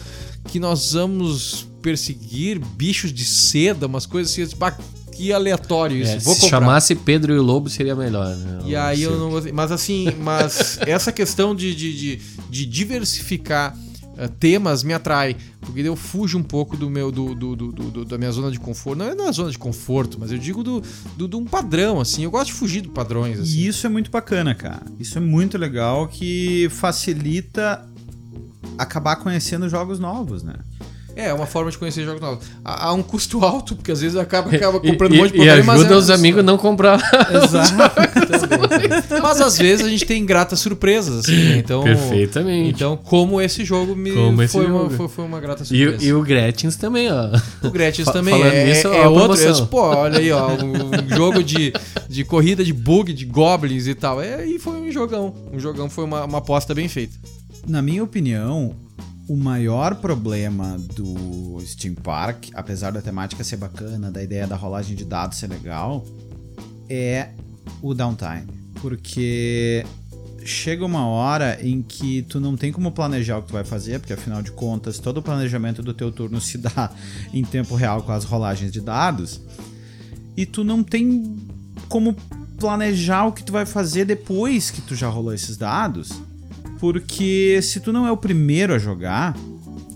que 0.50 0.60
nós 0.60 0.92
vamos 0.94 1.66
perseguir 1.82 2.60
bichos 2.60 3.14
de 3.14 3.24
seda, 3.24 3.88
umas 3.88 4.06
coisas 4.06 4.32
assim, 4.32 4.58
pá, 4.58 4.78
que 5.14 5.32
aleatório 5.34 5.98
isso. 5.98 6.12
É, 6.12 6.20
Vou 6.20 6.34
se 6.34 6.42
comprar. 6.42 6.60
chamasse 6.60 6.96
Pedro 6.96 7.34
e 7.34 7.40
o 7.40 7.44
Lobo 7.44 7.70
seria 7.70 7.96
melhor, 7.96 8.36
né? 8.36 8.60
E 8.66 8.76
aí 8.76 9.02
eu 9.04 9.18
não 9.18 9.30
gostei. 9.30 9.52
Mas 9.52 9.72
assim, 9.72 10.08
mas 10.22 10.78
essa 10.86 11.12
questão 11.12 11.56
de, 11.56 11.74
de, 11.76 11.98
de, 11.98 12.22
de 12.50 12.66
diversificar 12.66 13.78
eh, 14.18 14.28
temas 14.40 14.84
me 14.84 14.94
atrai, 14.94 15.36
porque 15.62 15.82
eu 15.82 15.96
fujo 15.96 16.38
um 16.38 16.44
pouco 16.44 16.76
do 16.78 16.90
meu 16.90 17.12
do, 17.12 17.34
do, 17.34 17.56
do, 17.56 17.72
do- 17.72 18.06
da 18.06 18.18
minha 18.18 18.32
zona 18.32 18.52
de 18.52 18.60
conforto. 18.60 19.00
Não 19.00 19.08
é 19.08 19.16
na 19.16 19.32
zona 19.32 19.50
de 19.52 19.58
conforto, 19.58 20.18
mas 20.20 20.32
eu 20.32 20.38
digo 20.38 20.64
do, 20.64 20.82
do, 21.18 21.28
de 21.28 21.36
um 21.36 21.46
padrão, 21.46 22.00
assim. 22.02 22.24
Eu 22.24 22.32
gosto 22.32 22.48
de 22.48 22.54
fugir 22.54 22.82
de 22.82 22.90
padrões, 22.90 23.40
assim. 23.40 23.58
E 23.60 23.68
isso 23.68 23.86
é 23.88 23.90
muito 23.90 24.12
bacana, 24.12 24.54
cara. 24.54 24.84
Isso 25.00 25.18
é 25.18 25.22
muito 25.22 25.58
legal 25.58 26.08
que 26.08 26.68
facilita 26.70 27.88
acabar 28.78 29.16
conhecendo 29.18 29.68
jogos 29.70 30.00
novos, 30.00 30.44
né? 30.44 30.56
É, 31.16 31.28
é 31.28 31.34
uma 31.34 31.46
forma 31.46 31.70
de 31.70 31.78
conhecer 31.78 32.04
jogos 32.04 32.22
novos. 32.22 32.46
Há, 32.66 32.88
há 32.88 32.94
um 32.94 33.04
custo 33.04 33.44
alto, 33.46 33.76
porque 33.76 33.92
às 33.92 34.02
vezes 34.02 34.18
acaba, 34.18 34.50
acaba 34.56 34.80
E, 34.84 34.90
comprando 34.92 35.14
e- 35.14 35.18
um 35.18 35.22
monte 35.22 35.32
de 35.32 35.36
e 35.36 35.40
porcaria, 35.40 35.64
mas 35.64 35.80
ajuda 35.82 35.94
é- 35.94 35.98
os 35.98 36.10
amigos 36.10 36.40
a 36.40 36.44
não 36.44 36.58
comprar. 36.58 37.00
Exato. 37.32 37.74
Mas 39.22 39.42
às 39.42 39.58
vezes 39.58 39.86
a 39.86 39.90
gente 39.90 40.06
tem 40.06 40.26
gratas 40.26 40.60
surpresas, 40.60 41.20
assim, 41.20 41.36
né? 41.36 41.58
Então. 41.58 41.84
Perfeitamente. 41.84 42.70
Então, 42.70 42.98
como 42.98 43.40
esse 43.42 43.64
jogo 43.64 43.96
me 43.96 44.12
Como 44.12 44.42
esse 44.42 44.54
foi, 44.54 44.66
Uma, 44.66 44.80
jogo. 44.84 44.90
foi, 44.96 45.08
foi 45.08 45.26
uma 45.26 45.40
grata 45.40 45.64
E, 45.64 45.66
surpresa. 45.66 45.98
o- 45.98 46.04
e 46.04 46.14
o 46.14 46.22
Gretchens 46.22 46.76
também, 46.76 47.12
ó. 47.12 47.30
O 47.64 47.70
Gretchen 47.72 48.06
Fa- 48.06 48.12
também 48.12 48.34
falando 48.34 48.54
é, 48.54 48.66
nisso, 48.66 48.88
é, 48.88 48.98
é 49.02 49.08
outro. 49.08 49.40
eu 49.42 49.52
disse, 49.52 49.66
Pô, 49.68 49.82
olha 49.82 50.20
aí, 50.20 50.32
ó. 50.32 50.50
Um 50.54 51.16
jogo 51.16 51.44
de, 51.44 51.74
de 52.10 52.24
corrida 52.24 52.64
de 52.64 52.74
bug, 52.74 53.14
de 53.14 53.26
goblins 53.26 53.88
e 53.88 53.96
tal. 53.96 54.22
É, 54.22 54.46
e 54.46 54.60
foi 54.60 54.74
um 54.74 54.92
jogão. 54.92 55.34
Um 55.54 55.60
jogão 55.60 55.90
foi 55.90 56.04
uma, 56.06 56.24
uma 56.26 56.38
aposta 56.40 56.74
bem 56.74 56.88
feita. 56.88 57.16
Na 57.68 57.82
minha 57.82 58.04
opinião, 58.04 58.76
o 59.28 59.38
maior 59.38 59.96
problema 59.96 60.78
do 60.96 61.62
Steam 61.66 61.96
Park, 61.96 62.50
apesar 62.54 62.92
da 62.92 63.02
temática 63.02 63.44
ser 63.44 63.58
bacana, 63.58 64.12
da 64.12 64.22
ideia 64.22 64.46
da 64.46 64.56
rolagem 64.56 64.96
de 64.96 65.06
dados 65.06 65.38
ser 65.38 65.48
legal, 65.48 66.06
é 66.90 67.30
o 67.82 67.94
downtime. 67.94 68.48
Porque 68.82 69.86
chega 70.44 70.86
uma 70.86 71.08
hora 71.08 71.58
em 71.66 71.82
que 71.82 72.22
tu 72.24 72.40
não 72.40 72.58
tem 72.58 72.72
como 72.72 72.92
planejar 72.92 73.38
o 73.38 73.42
que 73.42 73.48
tu 73.48 73.54
vai 73.54 73.64
fazer, 73.64 74.00
porque 74.00 74.14
afinal 74.14 74.42
de 74.42 74.52
contas 74.52 75.00
todo 75.00 75.18
o 75.18 75.22
planejamento 75.22 75.82
do 75.82 75.94
teu 75.94 76.12
turno 76.12 76.42
se 76.42 76.58
dá 76.58 76.92
em 77.34 77.44
tempo 77.44 77.76
real 77.76 78.04
com 78.04 78.12
as 78.12 78.26
rolagens 78.26 78.72
de 78.72 78.82
dados, 78.82 79.40
e 80.36 80.46
tu 80.46 80.64
não 80.64 80.84
tem 80.84 81.38
como 81.88 82.16
planejar 82.60 83.26
o 83.26 83.32
que 83.32 83.44
tu 83.44 83.52
vai 83.52 83.66
fazer 83.66 84.06
depois 84.06 84.70
que 84.70 84.82
tu 84.82 84.96
já 84.96 85.08
rolou 85.08 85.34
esses 85.34 85.56
dados, 85.56 86.12
porque 86.84 87.62
se 87.62 87.80
tu 87.80 87.94
não 87.94 88.06
é 88.06 88.12
o 88.12 88.18
primeiro 88.18 88.74
a 88.74 88.78
jogar, 88.78 89.38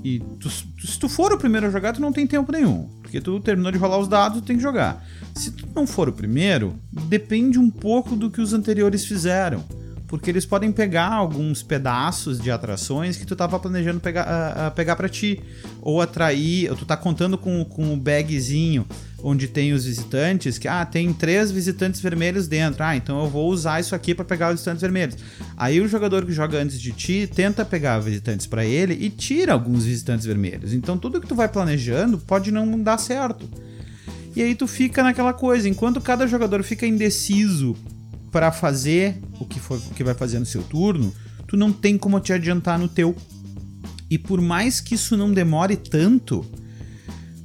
e 0.06 0.20
tu- 0.40 0.50
se 0.50 0.98
tu 0.98 1.10
for 1.10 1.34
o 1.34 1.38
primeiro 1.38 1.68
a 1.68 1.70
jogar, 1.70 1.92
tu 1.92 2.00
não 2.00 2.14
tem 2.14 2.26
tempo 2.26 2.50
nenhum. 2.50 2.88
Porque 3.02 3.20
tu 3.20 3.42
terminou 3.42 3.74
de 3.74 3.78
rolar 3.78 3.98
os 3.98 4.08
dados, 4.08 4.40
tu 4.40 4.46
tem 4.46 4.56
que 4.56 4.64
jogar. 4.64 5.06
Se 5.36 5.52
tu 5.52 5.68
não 5.76 5.86
for 5.86 6.08
o 6.08 6.14
primeiro, 6.14 6.76
depende 6.90 7.60
um 7.60 7.70
pouco 7.70 8.16
do 8.16 8.32
que 8.32 8.40
os 8.40 8.54
anteriores 8.54 9.04
fizeram. 9.06 9.66
Porque 10.08 10.30
eles 10.30 10.46
podem 10.46 10.72
pegar 10.72 11.12
alguns 11.12 11.62
pedaços 11.62 12.40
de 12.40 12.50
atrações 12.50 13.18
que 13.18 13.26
tu 13.26 13.36
tava 13.36 13.60
planejando 13.60 14.00
pegar, 14.00 14.24
a 14.68 14.72
pegar 14.72 14.96
para 14.96 15.10
ti. 15.10 15.42
Ou 15.82 16.02
atrair, 16.02 16.70
ou 16.72 16.78
tu 16.78 16.86
tá 16.86 16.96
contando 16.96 17.38
com, 17.38 17.66
com 17.66 17.94
o 17.94 17.98
bagzinho 17.98 18.88
onde 19.24 19.48
tem 19.48 19.74
os 19.74 19.86
visitantes, 19.86 20.58
que 20.58 20.68
ah, 20.68 20.86
tem 20.86 21.12
três 21.12 21.52
visitantes 21.52 22.00
vermelhos 22.00 22.48
dentro. 22.48 22.84
Ah, 22.84 22.96
então 22.96 23.24
eu 23.24 23.30
vou 23.30 23.50
usar 23.50 23.80
isso 23.80 23.96
aqui 23.96 24.14
para 24.14 24.24
pegar 24.24 24.50
os 24.50 24.56
visitantes 24.56 24.82
vermelhos. 24.82 25.18
Aí 25.56 25.82
o 25.82 25.88
jogador 25.88 26.26
que 26.26 26.32
joga 26.32 26.60
antes 26.60 26.80
de 26.80 26.92
ti 26.92 27.30
tenta 27.34 27.66
pegar 27.66 28.00
visitantes 28.00 28.46
para 28.46 28.66
ele 28.66 28.94
e 28.94 29.10
tira 29.10 29.54
alguns 29.54 29.86
visitantes 29.86 30.26
vermelhos. 30.26 30.74
Então 30.74 30.98
tudo 30.98 31.20
que 31.20 31.28
tu 31.28 31.36
vai 31.36 31.48
planejando 31.48 32.18
pode 32.20 32.52
não 32.52 32.80
dar 32.82 32.98
certo. 32.98 33.50
E 34.36 34.42
aí 34.44 34.54
tu 34.54 34.68
fica 34.68 35.02
naquela 35.02 35.34
coisa, 35.34 35.68
enquanto 35.68 36.00
cada 36.00 36.28
jogador 36.28 36.62
fica 36.62 36.86
indeciso 36.86 37.76
para 38.32 38.52
fazer 38.52 39.18
o 39.40 39.46
que, 39.46 39.60
for, 39.60 39.78
o 39.78 39.94
que 39.96 40.04
vai 40.04 40.14
fazer 40.14 40.38
no 40.38 40.46
seu 40.46 40.62
turno, 40.62 41.12
tu 41.48 41.58
não 41.58 41.72
tem 41.72 41.98
como 41.98 42.20
te 42.20 42.32
adiantar 42.32 42.78
no 42.78 42.88
teu. 42.88 43.16
E 44.10 44.18
por 44.18 44.40
mais 44.40 44.80
que 44.80 44.94
isso 44.94 45.18
não 45.18 45.34
demore 45.34 45.76
tanto, 45.76 46.46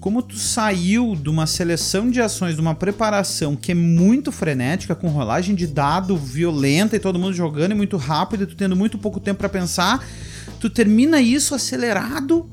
como 0.03 0.21
tu 0.21 0.37
saiu 0.37 1.15
de 1.15 1.31
uma 1.31 1.47
seleção 1.47 2.11
de 2.11 2.21
ações, 2.21 2.57
de 2.57 2.61
uma 2.61 2.75
preparação 2.75 3.55
que 3.55 3.71
é 3.71 3.75
muito 3.75 4.33
frenética, 4.33 4.97
com 4.97 5.07
rolagem 5.07 5.55
de 5.55 5.65
dado 5.65 6.17
violenta 6.17 6.97
e 6.97 6.99
todo 6.99 7.21
mundo 7.21 7.33
jogando 7.33 7.71
e 7.71 7.75
muito 7.77 7.97
rápido, 7.97 8.43
e 8.43 8.47
tu 8.49 8.57
tendo 8.57 8.75
muito 8.75 8.99
pouco 8.99 9.21
tempo 9.21 9.39
para 9.39 9.49
pensar, 9.49 10.05
tu 10.59 10.69
termina 10.69 11.21
isso 11.21 11.55
acelerado 11.55 12.51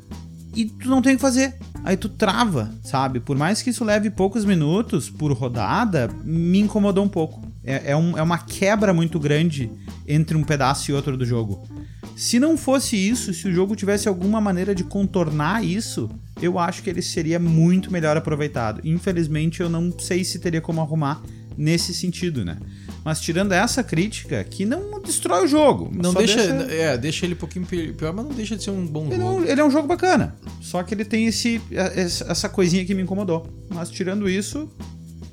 e 0.55 0.65
tu 0.65 0.87
não 0.89 1.01
tem 1.01 1.13
o 1.13 1.15
que 1.15 1.21
fazer. 1.23 1.55
Aí 1.83 1.97
tu 1.97 2.07
trava, 2.07 2.71
sabe? 2.83 3.19
Por 3.19 3.35
mais 3.35 3.63
que 3.63 3.71
isso 3.71 3.83
leve 3.83 4.11
poucos 4.11 4.45
minutos 4.45 5.09
por 5.09 5.31
rodada, 5.33 6.07
me 6.23 6.59
incomodou 6.59 7.03
um 7.03 7.09
pouco. 7.09 7.41
É, 7.63 7.93
é, 7.93 7.95
um- 7.97 8.15
é 8.15 8.21
uma 8.21 8.37
quebra 8.37 8.93
muito 8.93 9.19
grande 9.19 9.71
entre 10.07 10.37
um 10.37 10.43
pedaço 10.43 10.91
e 10.91 10.93
outro 10.93 11.17
do 11.17 11.25
jogo. 11.25 11.67
Se 12.15 12.39
não 12.39 12.55
fosse 12.57 12.95
isso, 12.95 13.33
se 13.33 13.47
o 13.47 13.51
jogo 13.51 13.75
tivesse 13.75 14.07
alguma 14.07 14.39
maneira 14.39 14.75
de 14.75 14.83
contornar 14.83 15.63
isso, 15.63 16.09
eu 16.41 16.57
acho 16.59 16.81
que 16.83 16.89
ele 16.89 17.01
seria 17.01 17.39
muito 17.39 17.91
melhor 17.91 18.15
aproveitado. 18.17 18.81
Infelizmente, 18.83 19.61
eu 19.61 19.69
não 19.69 19.93
sei 19.99 20.23
se 20.23 20.39
teria 20.39 20.61
como 20.61 20.81
arrumar 20.81 21.21
nesse 21.57 21.93
sentido, 21.93 22.45
né? 22.45 22.57
Mas 23.03 23.19
tirando 23.21 23.51
essa 23.53 23.81
crítica, 23.83 24.43
que 24.43 24.65
não 24.65 25.01
destrói 25.01 25.45
o 25.45 25.47
jogo. 25.47 25.89
Não 25.93 26.11
só 26.11 26.19
deixa, 26.19 26.39
É, 26.41 26.97
deixa 26.97 27.25
ele 27.25 27.33
um 27.33 27.37
pouquinho 27.37 27.65
pi- 27.65 27.93
pior, 27.93 28.13
mas 28.13 28.25
não 28.25 28.33
deixa 28.33 28.55
de 28.57 28.63
ser 28.63 28.71
um 28.71 28.85
bom 28.85 29.05
Ele 29.05 29.15
é, 29.15 29.17
jogo. 29.17 29.39
um, 29.39 29.43
ele 29.45 29.61
é 29.61 29.65
um 29.65 29.71
jogo 29.71 29.87
bacana. 29.87 30.35
Só 30.61 30.83
que 30.83 30.93
ele 30.93 31.05
tem 31.05 31.25
esse, 31.25 31.61
essa 31.71 32.25
essa 32.31 32.49
coisinha 32.49 32.85
que 32.85 32.93
me 32.93 33.01
incomodou. 33.03 33.47
Mas 33.73 33.89
tirando 33.89 34.29
isso, 34.29 34.69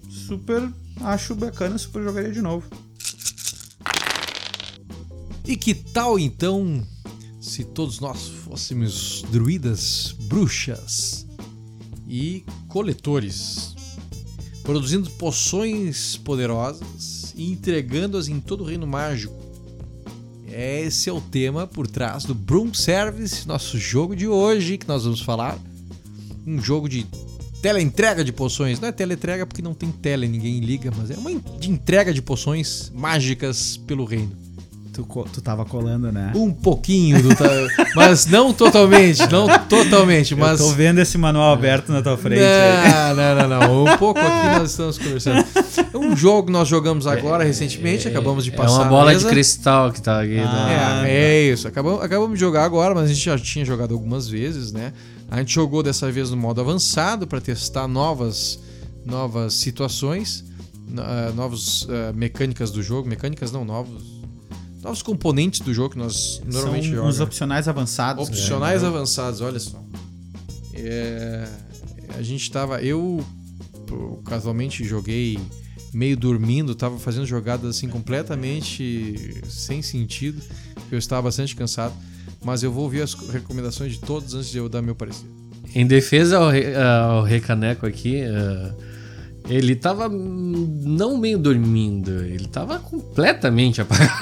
super 0.09 0.69
acho 1.01 1.35
bacana, 1.35 1.77
super 1.77 2.03
jogaria 2.03 2.33
de 2.33 2.41
novo. 2.41 2.67
E 5.45 5.57
que 5.57 5.75
tal 5.75 6.19
então 6.19 6.83
se 7.41 7.65
todos 7.65 8.01
nós 8.01 8.33
fôssemos 8.57 9.23
druidas, 9.31 10.17
bruxas 10.19 11.27
e 12.09 12.43
coletores, 12.69 13.75
produzindo 14.63 15.11
poções 15.11 16.17
poderosas 16.17 17.35
e 17.37 17.53
entregando-as 17.53 18.29
em 18.29 18.41
todo 18.41 18.63
o 18.63 18.67
reino 18.67 18.87
mágico? 18.87 19.35
Esse 20.51 21.11
é 21.11 21.13
o 21.13 21.21
tema 21.21 21.67
por 21.67 21.87
trás 21.87 22.25
do 22.25 22.35
Broom 22.35 22.73
Service, 22.73 23.47
nosso 23.47 23.79
jogo 23.79 24.17
de 24.17 24.27
hoje, 24.27 24.79
que 24.79 24.89
nós 24.89 25.05
vamos 25.05 25.21
falar. 25.21 25.59
Um 26.47 26.59
jogo 26.59 26.89
de 26.89 27.07
teleentrega 27.61 28.25
de 28.25 28.33
poções. 28.33 28.81
Não 28.81 28.89
é 28.89 28.93
teleentrega 28.93 29.45
porque 29.45 29.61
não 29.61 29.75
tem 29.75 29.93
tele, 29.93 30.27
ninguém 30.27 30.61
liga, 30.61 30.91
mas 30.97 31.11
é 31.11 31.17
uma 31.19 31.31
de 31.59 31.71
entrega 31.71 32.11
de 32.11 32.23
poções 32.23 32.91
mágicas 32.95 33.77
pelo 33.77 34.07
reino. 34.07 34.46
Tu, 34.97 35.05
tu 35.31 35.43
tava 35.43 35.65
colando, 35.67 36.11
né? 36.11 36.33
Um 36.35 36.51
pouquinho 36.51 37.23
do. 37.23 37.29
mas 37.95 38.25
não 38.25 38.51
totalmente, 38.53 39.31
não 39.31 39.47
totalmente, 39.69 40.35
mas. 40.35 40.59
Eu 40.59 40.67
tô 40.69 40.73
vendo 40.73 40.99
esse 41.01 41.19
manual 41.19 41.53
aberto 41.53 41.93
na 41.93 42.01
tua 42.01 42.17
frente. 42.17 42.41
Não, 42.41 43.15
não, 43.15 43.49
não, 43.49 43.61
não. 43.61 43.85
Um 43.85 43.97
pouco 43.99 44.19
aqui 44.19 44.59
nós 44.59 44.71
estamos 44.71 44.97
conversando. 44.97 45.45
É 45.93 45.99
um 45.99 46.17
jogo 46.17 46.47
que 46.47 46.53
nós 46.53 46.67
jogamos 46.67 47.07
agora 47.07 47.45
recentemente, 47.45 48.09
acabamos 48.09 48.43
de 48.45 48.51
É 48.53 48.57
passar. 48.57 48.77
uma 48.79 48.87
a 48.87 48.89
bola 48.89 49.15
de 49.15 49.27
cristal 49.27 49.93
que 49.93 50.01
tá 50.01 50.23
aqui. 50.23 50.39
Ah, 50.39 51.03
né? 51.03 51.11
É, 51.11 51.35
é 51.35 51.53
isso. 51.53 51.69
Acabamos, 51.69 52.03
acabamos 52.03 52.35
de 52.35 52.41
jogar 52.41 52.65
agora, 52.65 52.95
mas 52.95 53.05
a 53.05 53.13
gente 53.13 53.23
já 53.25 53.39
tinha 53.39 53.65
jogado 53.67 53.93
algumas 53.93 54.27
vezes, 54.29 54.73
né? 54.73 54.95
A 55.31 55.39
gente 55.39 55.53
jogou 55.55 55.83
dessa 55.83 56.11
vez 56.11 56.31
no 56.31 56.37
modo 56.39 56.61
avançado 56.61 57.27
para 57.27 57.41
testar 57.41 57.87
novas, 57.87 58.59
novas 59.05 59.55
situações, 59.55 60.45
no- 60.89 61.03
ah, 61.03 61.33
novas 61.35 61.87
ah, 61.91 62.13
mecânicas 62.15 62.71
do 62.71 62.83
jogo, 62.83 63.09
mecânicas 63.09 63.51
não 63.53 63.65
novos, 63.65 64.03
novos 64.87 65.03
componentes 65.03 65.61
do 65.61 65.75
jogo 65.75 65.91
que 65.91 65.99
nós 65.99 66.41
normalmente 66.51 66.85
São 66.87 66.95
jogamos. 66.97 67.21
opcionais 67.21 67.69
avançados. 67.69 68.29
Opcionais 68.29 68.83
né? 68.83 68.89
avançados, 68.89 69.41
olha 69.41 69.59
só. 69.59 69.83
É, 70.75 71.49
a 72.17 72.23
gente 72.23 72.51
tava. 72.51 72.81
Eu 72.83 73.25
casualmente 74.25 74.85
joguei 74.85 75.39
meio 75.93 76.17
dormindo, 76.17 76.75
tava 76.75 76.99
fazendo 76.99 77.25
jogadas 77.27 77.77
assim 77.77 77.89
completamente 77.89 79.43
sem 79.49 79.81
sentido, 79.83 80.41
porque 80.75 80.95
eu 80.95 80.99
estava 80.99 81.23
bastante 81.23 81.55
cansado. 81.57 81.95
Mas 82.45 82.63
eu 82.63 82.71
vou 82.71 82.85
ouvir 82.85 83.03
as 83.03 83.15
recomendações 83.15 83.93
de 83.93 83.99
todos 84.01 84.35
antes 84.35 84.51
de 84.51 84.59
eu 84.59 84.69
dar 84.69 84.83
meu 84.83 84.95
parecer. 84.95 85.27
Em 85.75 85.87
defesa 85.87 86.39
ao, 86.39 86.51
Re- 86.51 86.75
ao 86.77 87.23
Recaneco 87.23 87.87
aqui, 87.87 88.17
eh, 88.17 88.73
ele 89.49 89.77
tava 89.77 90.09
não 90.09 91.17
meio 91.17 91.39
dormindo, 91.39 92.25
ele 92.25 92.47
tava 92.47 92.79
completamente 92.79 93.81
apagado. 93.81 94.13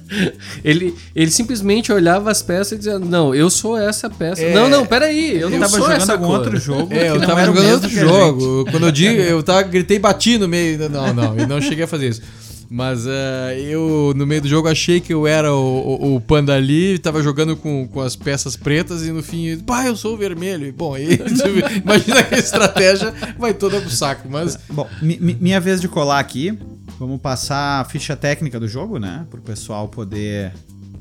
ele, 0.64 0.94
ele 1.14 1.30
simplesmente 1.30 1.92
olhava 1.92 2.30
as 2.30 2.42
peças 2.42 2.72
e 2.72 2.76
dizia: 2.76 2.98
Não, 2.98 3.34
eu 3.34 3.48
sou 3.50 3.78
essa 3.78 4.08
peça. 4.10 4.42
É, 4.42 4.54
não, 4.54 4.68
não, 4.68 4.86
peraí, 4.86 5.40
eu 5.40 5.50
não 5.50 5.58
tava 5.58 5.70
sou 5.70 5.80
jogando 5.80 6.02
essa 6.02 6.18
cor. 6.18 6.38
outro 6.38 6.56
jogo. 6.58 6.92
É, 6.92 7.10
eu 7.10 7.20
tava 7.20 7.44
jogando 7.44 7.72
outro 7.72 7.88
jogo. 7.90 8.64
Quando 8.70 8.86
eu 8.86 8.92
digo, 8.92 9.20
eu 9.20 9.42
tava, 9.42 9.62
gritei 9.62 9.98
bati 9.98 10.38
no 10.38 10.48
meio. 10.48 10.88
Não, 10.88 11.12
não, 11.12 11.36
eu 11.36 11.46
não 11.46 11.60
cheguei 11.60 11.84
a 11.84 11.88
fazer 11.88 12.08
isso. 12.08 12.22
Mas 12.68 13.06
eh, 13.06 13.60
eu, 13.60 14.12
no 14.16 14.26
meio 14.26 14.42
do 14.42 14.48
jogo, 14.48 14.66
achei 14.68 15.00
que 15.00 15.14
eu 15.14 15.26
era 15.26 15.54
o, 15.54 15.58
o, 16.02 16.16
o 16.16 16.20
panda 16.20 16.52
ali, 16.54 16.98
tava 16.98 17.22
jogando 17.22 17.56
com, 17.56 17.86
com 17.86 18.00
as 18.00 18.16
peças 18.16 18.56
pretas 18.56 19.06
e 19.06 19.12
no 19.12 19.22
fim, 19.22 19.58
pá, 19.60 19.86
eu 19.86 19.94
sou 19.96 20.14
o 20.14 20.16
vermelho. 20.16 20.72
Bom, 20.72 20.96
imagina 20.98 22.22
que 22.24 22.34
a 22.34 22.38
estratégia 22.38 23.14
vai 23.38 23.54
toda 23.54 23.80
pro 23.80 23.90
saco. 23.90 24.28
Mas 24.28 24.58
Bom, 24.68 24.88
mi- 25.00 25.18
mi- 25.20 25.36
minha 25.40 25.60
vez 25.60 25.80
de 25.80 25.88
colar 25.88 26.18
aqui. 26.18 26.58
Vamos 26.98 27.20
passar 27.20 27.80
a 27.80 27.84
ficha 27.84 28.16
técnica 28.16 28.58
do 28.58 28.66
jogo, 28.66 28.98
né? 28.98 29.26
Pro 29.30 29.40
pessoal 29.42 29.86
poder 29.88 30.52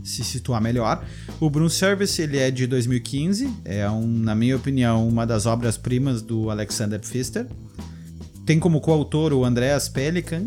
se 0.04 0.24
situar 0.24 0.62
melhor. 0.62 1.04
O 1.40 1.50
Broom 1.50 1.70
Service 1.70 2.22
ele 2.22 2.38
é 2.38 2.52
de 2.52 2.68
2015, 2.68 3.50
é 3.66 3.90
um, 3.90 4.06
na 4.06 4.36
minha 4.36 4.56
opinião 4.56 5.08
uma 5.08 5.26
das 5.26 5.46
obras 5.48 5.78
primas 5.78 6.22
do 6.22 6.50
Alexander 6.52 7.00
Pfister. 7.00 7.48
Tem 8.46 8.60
como 8.60 8.80
coautor 8.82 9.34
o 9.34 9.44
Andreas 9.44 9.90
Pelikan. 9.90 10.44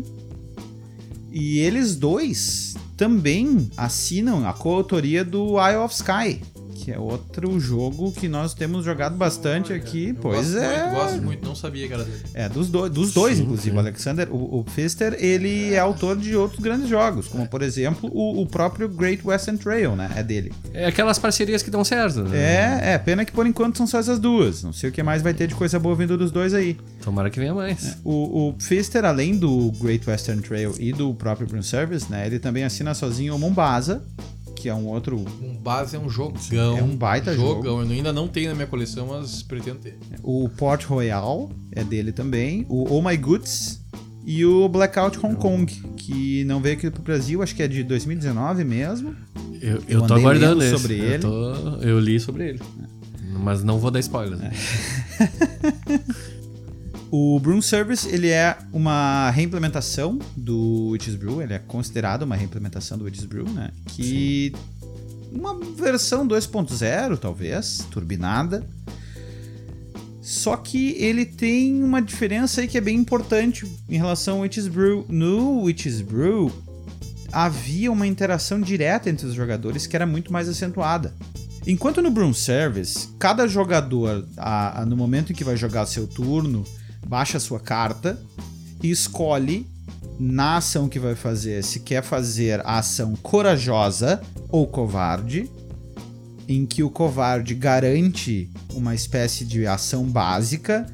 E 1.31 1.59
eles 1.59 1.95
dois 1.95 2.75
também 2.97 3.69
assinam 3.77 4.47
a 4.47 4.53
coautoria 4.53 5.23
do 5.23 5.55
Isle 5.59 5.83
of 5.83 5.93
Sky, 5.93 6.41
que 6.79 6.91
é 6.91 6.97
outro 6.97 7.59
jogo 7.59 8.11
que 8.11 8.29
nós 8.29 8.53
temos 8.53 8.85
jogado 8.85 9.15
bastante 9.15 9.73
aqui. 9.73 10.13
Pois 10.13 10.53
gosto 10.53 10.63
é. 10.63 10.83
Muito, 10.83 10.95
gosto 10.95 11.21
muito, 11.21 11.45
não 11.45 11.55
sabia 11.55 11.87
que 11.87 11.93
era 11.93 12.03
dele. 12.03 12.21
É, 12.33 12.47
dos, 12.47 12.69
do, 12.69 12.89
dos 12.89 13.13
dois, 13.13 13.39
inclusive. 13.39 13.75
O 13.75 13.79
Alexander, 13.79 14.33
o, 14.33 14.59
o 14.59 14.63
Pfister, 14.63 15.15
ele 15.19 15.73
é 15.73 15.79
autor 15.79 16.17
de 16.17 16.35
outros 16.35 16.61
grandes 16.61 16.87
jogos, 16.87 17.27
como 17.27 17.47
por 17.47 17.61
exemplo 17.61 18.09
o, 18.13 18.41
o 18.41 18.47
próprio 18.47 18.87
Great 18.87 19.25
Western 19.25 19.59
Trail, 19.59 19.95
né? 19.95 20.09
É 20.15 20.23
dele. 20.23 20.53
É 20.73 20.85
aquelas 20.85 21.19
parcerias 21.19 21.61
que 21.61 21.69
dão 21.69 21.83
certo. 21.83 22.21
Né? 22.23 22.37
É, 22.37 22.93
é, 22.93 22.97
pena 22.97 23.25
que 23.25 23.31
por 23.31 23.45
enquanto 23.45 23.77
são 23.77 23.85
só 23.85 23.99
essas 23.99 24.19
duas. 24.19 24.63
Não 24.63 24.71
sei 24.71 24.89
o 24.89 24.93
que 24.93 25.03
mais 25.03 25.21
vai 25.21 25.33
ter 25.33 25.47
de 25.47 25.55
coisa 25.55 25.77
boa 25.77 25.95
vindo 25.95 26.17
dos 26.17 26.31
dois 26.31 26.53
aí. 26.53 26.77
Tomara 27.03 27.29
que 27.29 27.39
venha 27.39 27.53
mais. 27.53 27.97
O, 28.03 28.49
o 28.49 28.53
Pfister, 28.53 29.03
além 29.03 29.37
do 29.37 29.71
Great 29.81 30.09
Western 30.09 30.41
Trail 30.41 30.73
e 30.79 30.93
do 30.93 31.13
próprio 31.13 31.47
Broom 31.47 31.63
Service, 31.63 32.09
né? 32.09 32.25
Ele 32.25 32.39
também 32.39 32.63
assina 32.63 32.93
sozinho 32.93 33.35
o 33.35 33.39
Mombasa, 33.39 34.01
que 34.59 34.69
é 34.69 34.73
um 34.75 34.87
outro. 34.87 35.17
Um 35.41 35.55
base 35.55 35.95
é 35.95 35.99
um 35.99 36.09
jogão. 36.09 36.77
É 36.77 36.83
um 36.83 36.95
baita 36.95 37.33
jogo. 37.33 37.63
jogão. 37.63 37.81
Eu 37.83 37.89
ainda 37.89 38.11
não 38.13 38.27
tenho 38.27 38.49
na 38.49 38.55
minha 38.55 38.67
coleção, 38.67 39.07
mas 39.07 39.41
pretendo 39.41 39.79
ter. 39.79 39.97
O 40.21 40.49
Port 40.49 40.83
Royal 40.85 41.49
é 41.71 41.83
dele 41.83 42.11
também. 42.11 42.65
O 42.69 42.93
Oh 42.93 43.01
My 43.01 43.15
Goods 43.17 43.81
e 44.25 44.45
o 44.45 44.67
Blackout 44.67 45.17
Hong 45.25 45.35
Kong, 45.37 45.65
que 45.97 46.43
não 46.43 46.61
veio 46.61 46.75
aqui 46.77 46.91
pro 46.91 47.01
Brasil, 47.01 47.41
acho 47.41 47.55
que 47.55 47.63
é 47.63 47.67
de 47.67 47.83
2019 47.83 48.63
mesmo. 48.63 49.15
Eu, 49.61 49.75
eu, 49.77 49.81
Eu 49.87 50.07
tô 50.07 50.13
aguardando 50.13 50.61
esse. 50.63 50.77
sobre 50.77 50.99
eu, 50.99 51.03
ele. 51.05 51.19
tô- 51.19 51.75
eu 51.81 51.99
li 51.99 52.19
sobre 52.19 52.49
ele. 52.49 52.59
Mas 53.41 53.63
não 53.63 53.79
vou 53.79 53.89
dar 53.89 53.99
spoiler. 54.01 54.37
né? 54.37 54.51
O 57.11 57.39
Broom 57.39 57.61
Service, 57.61 58.07
ele 58.07 58.29
é 58.29 58.55
uma 58.71 59.31
reimplementação 59.31 60.19
do 60.37 60.89
Witch's 60.91 61.15
Brew, 61.15 61.41
ele 61.41 61.53
é 61.53 61.59
considerado 61.59 62.21
uma 62.23 62.35
reimplementação 62.35 62.97
do 62.99 63.05
Witch's 63.05 63.25
Brew, 63.25 63.45
né? 63.49 63.71
Que 63.87 64.53
uma 65.31 65.59
versão 65.75 66.27
2.0, 66.27 67.17
talvez, 67.17 67.79
turbinada. 67.89 68.63
Só 70.21 70.55
que 70.55 70.91
ele 70.99 71.25
tem 71.25 71.83
uma 71.83 71.99
diferença 71.99 72.61
aí 72.61 72.67
que 72.67 72.77
é 72.77 72.81
bem 72.81 72.97
importante 72.97 73.65
em 73.89 73.97
relação 73.97 74.35
ao 74.35 74.41
Witch's 74.41 74.67
Brew. 74.67 75.03
No 75.09 75.63
Witch's 75.63 76.01
Brew 76.01 76.51
havia 77.31 77.91
uma 77.91 78.05
interação 78.05 78.61
direta 78.61 79.09
entre 79.09 79.25
os 79.25 79.33
jogadores 79.33 79.87
que 79.87 79.95
era 79.95 80.05
muito 80.05 80.31
mais 80.31 80.47
acentuada. 80.47 81.15
Enquanto 81.65 82.01
no 82.03 82.11
Broom 82.11 82.33
Service, 82.33 83.07
cada 83.17 83.47
jogador, 83.47 84.27
a- 84.37 84.81
a- 84.81 84.85
no 84.85 84.95
momento 84.95 85.31
em 85.31 85.35
que 85.35 85.43
vai 85.43 85.57
jogar 85.57 85.87
seu 85.87 86.05
turno, 86.07 86.63
baixa 87.09 87.37
a 87.37 87.41
sua 87.41 87.59
carta 87.59 88.21
e 88.83 88.91
escolhe 88.91 89.67
na 90.19 90.57
ação 90.57 90.87
que 90.87 90.99
vai 90.99 91.15
fazer 91.15 91.63
se 91.63 91.79
quer 91.79 92.03
fazer 92.03 92.61
a 92.63 92.77
ação 92.77 93.15
corajosa 93.15 94.21
ou 94.47 94.67
covarde, 94.67 95.49
em 96.47 96.67
que 96.67 96.83
o 96.83 96.89
covarde 96.89 97.55
garante 97.55 98.47
uma 98.75 98.93
espécie 98.93 99.43
de 99.43 99.65
ação 99.65 100.05
básica 100.05 100.85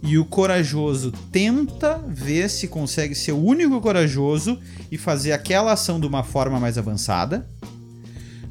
e 0.00 0.16
o 0.16 0.24
corajoso 0.24 1.10
tenta 1.32 1.98
ver 2.06 2.48
se 2.48 2.68
consegue 2.68 3.14
ser 3.14 3.32
o 3.32 3.42
único 3.42 3.80
corajoso 3.80 4.60
e 4.92 4.96
fazer 4.96 5.32
aquela 5.32 5.72
ação 5.72 5.98
de 5.98 6.06
uma 6.06 6.22
forma 6.22 6.60
mais 6.60 6.78
avançada. 6.78 7.48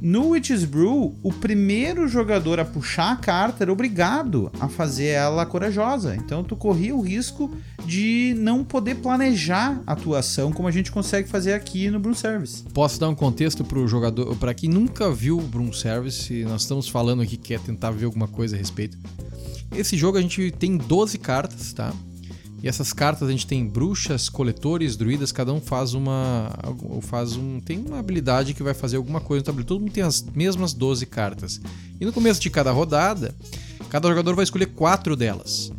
No 0.06 0.32
Witch's 0.32 0.66
Brew, 0.66 1.16
o 1.24 1.32
primeiro 1.32 2.10
jogador 2.10 2.60
a 2.60 2.66
puxar 2.66 3.14
a 3.14 3.16
carta 3.16 3.64
era 3.64 3.72
obrigado 3.72 4.52
a 4.60 4.68
fazer 4.68 5.06
ela 5.06 5.46
corajosa. 5.46 6.14
Então 6.14 6.44
tu 6.44 6.58
corria 6.58 6.94
o 6.94 7.00
risco 7.00 7.50
de 7.86 8.36
não 8.38 8.66
poder 8.66 8.96
planejar 8.96 9.82
a 9.88 9.96
tua 9.96 10.20
ação 10.20 10.52
como 10.52 10.68
a 10.68 10.72
gente 10.72 10.92
consegue 10.92 11.30
fazer 11.30 11.54
aqui 11.54 11.90
no 11.90 12.02
Broom 12.02 12.16
Service. 12.16 12.64
Posso 12.74 13.00
dar 13.00 13.08
um 13.08 13.16
contexto 13.16 13.64
pro 13.64 13.88
jogador, 13.88 14.36
para 14.36 14.54
quem 14.54 14.70
nunca 14.70 15.10
viu 15.10 15.38
o 15.38 15.42
Broom 15.42 15.72
Service, 15.72 16.44
nós 16.44 16.64
estamos 16.64 16.90
falando 16.90 17.22
aqui 17.22 17.38
que 17.38 17.54
quer 17.54 17.62
tentar 17.62 17.92
ver 17.92 18.04
alguma 18.04 18.28
coisa 18.28 18.58
a 18.58 18.60
respeito. 18.60 18.98
Esse 19.74 19.96
jogo 19.96 20.18
a 20.18 20.22
gente 20.22 20.52
tem 20.52 20.76
12 20.76 21.18
cartas, 21.18 21.72
tá? 21.72 21.94
E 22.64 22.68
essas 22.70 22.94
cartas 22.94 23.28
a 23.28 23.32
gente 23.32 23.46
tem 23.46 23.68
bruxas, 23.68 24.30
coletores, 24.30 24.96
druidas, 24.96 25.34
cada 25.34 25.52
um 25.52 25.60
faz 25.60 25.94
uma 25.94 26.50
faz 27.02 27.36
um 27.36 27.60
tem 27.60 27.78
uma 27.86 28.00
habilidade 28.00 28.54
que 28.54 28.64
vai 28.64 28.74
fazer 28.74 28.96
alguma 28.96 29.20
coisa 29.20 29.42
no 29.42 29.46
tabuleiro. 29.46 29.68
Todo 29.68 29.82
mundo 29.82 29.92
tem 29.92 30.02
as 30.02 30.24
mesmas 30.34 30.74
12 30.74 31.06
cartas. 31.06 31.60
E 32.00 32.06
no 32.06 32.14
começo 32.14 32.40
de 32.40 32.50
cada 32.50 32.72
rodada, 32.72 33.36
cada 33.90 34.08
jogador 34.08 34.34
vai 34.34 34.44
escolher 34.44 34.68
quatro 34.68 35.14
delas. 35.14 35.74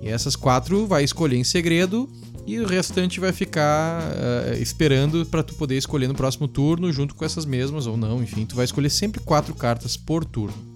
E 0.00 0.08
essas 0.08 0.36
quatro 0.36 0.86
vai 0.86 1.02
escolher 1.02 1.36
em 1.36 1.42
segredo 1.42 2.08
e 2.46 2.60
o 2.60 2.66
restante 2.66 3.18
vai 3.18 3.32
ficar 3.32 4.00
eh, 4.14 4.58
esperando 4.60 5.26
para 5.26 5.42
tu 5.42 5.54
poder 5.54 5.76
escolher 5.76 6.06
no 6.06 6.14
próximo 6.14 6.46
turno 6.46 6.92
junto 6.92 7.16
com 7.16 7.24
essas 7.24 7.44
mesmas 7.44 7.88
ou 7.88 7.96
não, 7.96 8.22
enfim, 8.22 8.46
tu 8.46 8.54
vai 8.54 8.64
escolher 8.64 8.90
sempre 8.90 9.20
quatro 9.20 9.52
cartas 9.52 9.96
por 9.96 10.24
turno. 10.24 10.69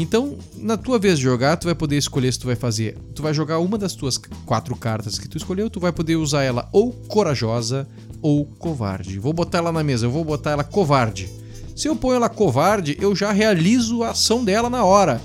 Então, 0.00 0.38
na 0.56 0.78
tua 0.78 0.98
vez 0.98 1.18
de 1.18 1.24
jogar, 1.24 1.58
tu 1.58 1.66
vai 1.66 1.74
poder 1.74 1.98
escolher 1.98 2.32
se 2.32 2.38
tu 2.38 2.46
vai 2.46 2.56
fazer. 2.56 2.96
Tu 3.14 3.22
vai 3.22 3.34
jogar 3.34 3.58
uma 3.58 3.76
das 3.76 3.94
tuas 3.94 4.16
quatro 4.46 4.74
cartas 4.74 5.18
que 5.18 5.28
tu 5.28 5.36
escolheu, 5.36 5.68
tu 5.68 5.78
vai 5.78 5.92
poder 5.92 6.16
usar 6.16 6.42
ela 6.42 6.66
ou 6.72 6.90
corajosa 6.90 7.86
ou 8.22 8.46
covarde. 8.46 9.18
Vou 9.18 9.34
botar 9.34 9.58
ela 9.58 9.70
na 9.70 9.84
mesa, 9.84 10.06
eu 10.06 10.10
vou 10.10 10.24
botar 10.24 10.52
ela 10.52 10.64
covarde. 10.64 11.28
Se 11.76 11.86
eu 11.86 11.94
ponho 11.94 12.16
ela 12.16 12.30
covarde, 12.30 12.96
eu 12.98 13.14
já 13.14 13.30
realizo 13.30 14.02
a 14.02 14.12
ação 14.12 14.42
dela 14.42 14.70
na 14.70 14.82
hora. 14.84 15.20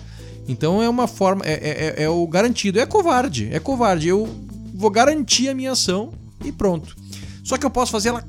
Então 0.46 0.84
é 0.84 0.90
uma 0.90 1.08
forma. 1.08 1.46
É, 1.46 1.54
é- 1.54 2.02
é- 2.02 2.04
é 2.04 2.10
o 2.10 2.28
garantido. 2.28 2.78
É 2.78 2.86
covarde. 2.86 3.48
É 3.54 3.60
covarde. 3.60 4.10
Eu 4.10 4.28
vou 4.74 4.90
garantir 4.90 5.48
a 5.48 5.56
minha 5.56 5.72
ação 5.72 6.12
e 6.44 6.52
pronto. 6.52 6.98
Só 7.46 7.58
que 7.58 7.66
eu 7.66 7.70
posso 7.70 7.94
fazer 7.94 8.10
ela 8.10 8.26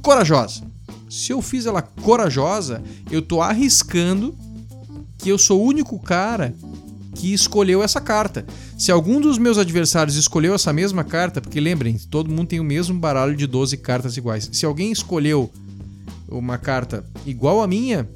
corajosa. 0.00 0.62
Se 1.10 1.32
eu 1.32 1.42
fiz 1.42 1.66
ela 1.66 1.82
corajosa, 1.82 2.82
eu 3.10 3.20
tô 3.20 3.42
arriscando 3.42 4.32
que 5.18 5.28
eu 5.28 5.36
sou 5.38 5.60
o 5.60 5.64
único 5.66 5.98
cara 5.98 6.54
que 7.14 7.32
escolheu 7.34 7.82
essa 7.82 8.00
carta. 8.00 8.46
Se 8.78 8.92
algum 8.92 9.20
dos 9.20 9.38
meus 9.38 9.58
adversários 9.58 10.16
escolheu 10.16 10.54
essa 10.54 10.72
mesma 10.72 11.02
carta, 11.02 11.40
porque 11.40 11.58
lembrem, 11.60 11.98
todo 12.10 12.30
mundo 12.30 12.46
tem 12.48 12.60
o 12.60 12.64
mesmo 12.64 12.96
baralho 12.98 13.34
de 13.34 13.46
12 13.46 13.76
cartas 13.78 14.16
iguais. 14.16 14.48
Se 14.52 14.64
alguém 14.64 14.92
escolheu 14.92 15.50
uma 16.28 16.58
carta 16.58 17.04
igual 17.26 17.60
a 17.62 17.66
minha, 17.66 18.08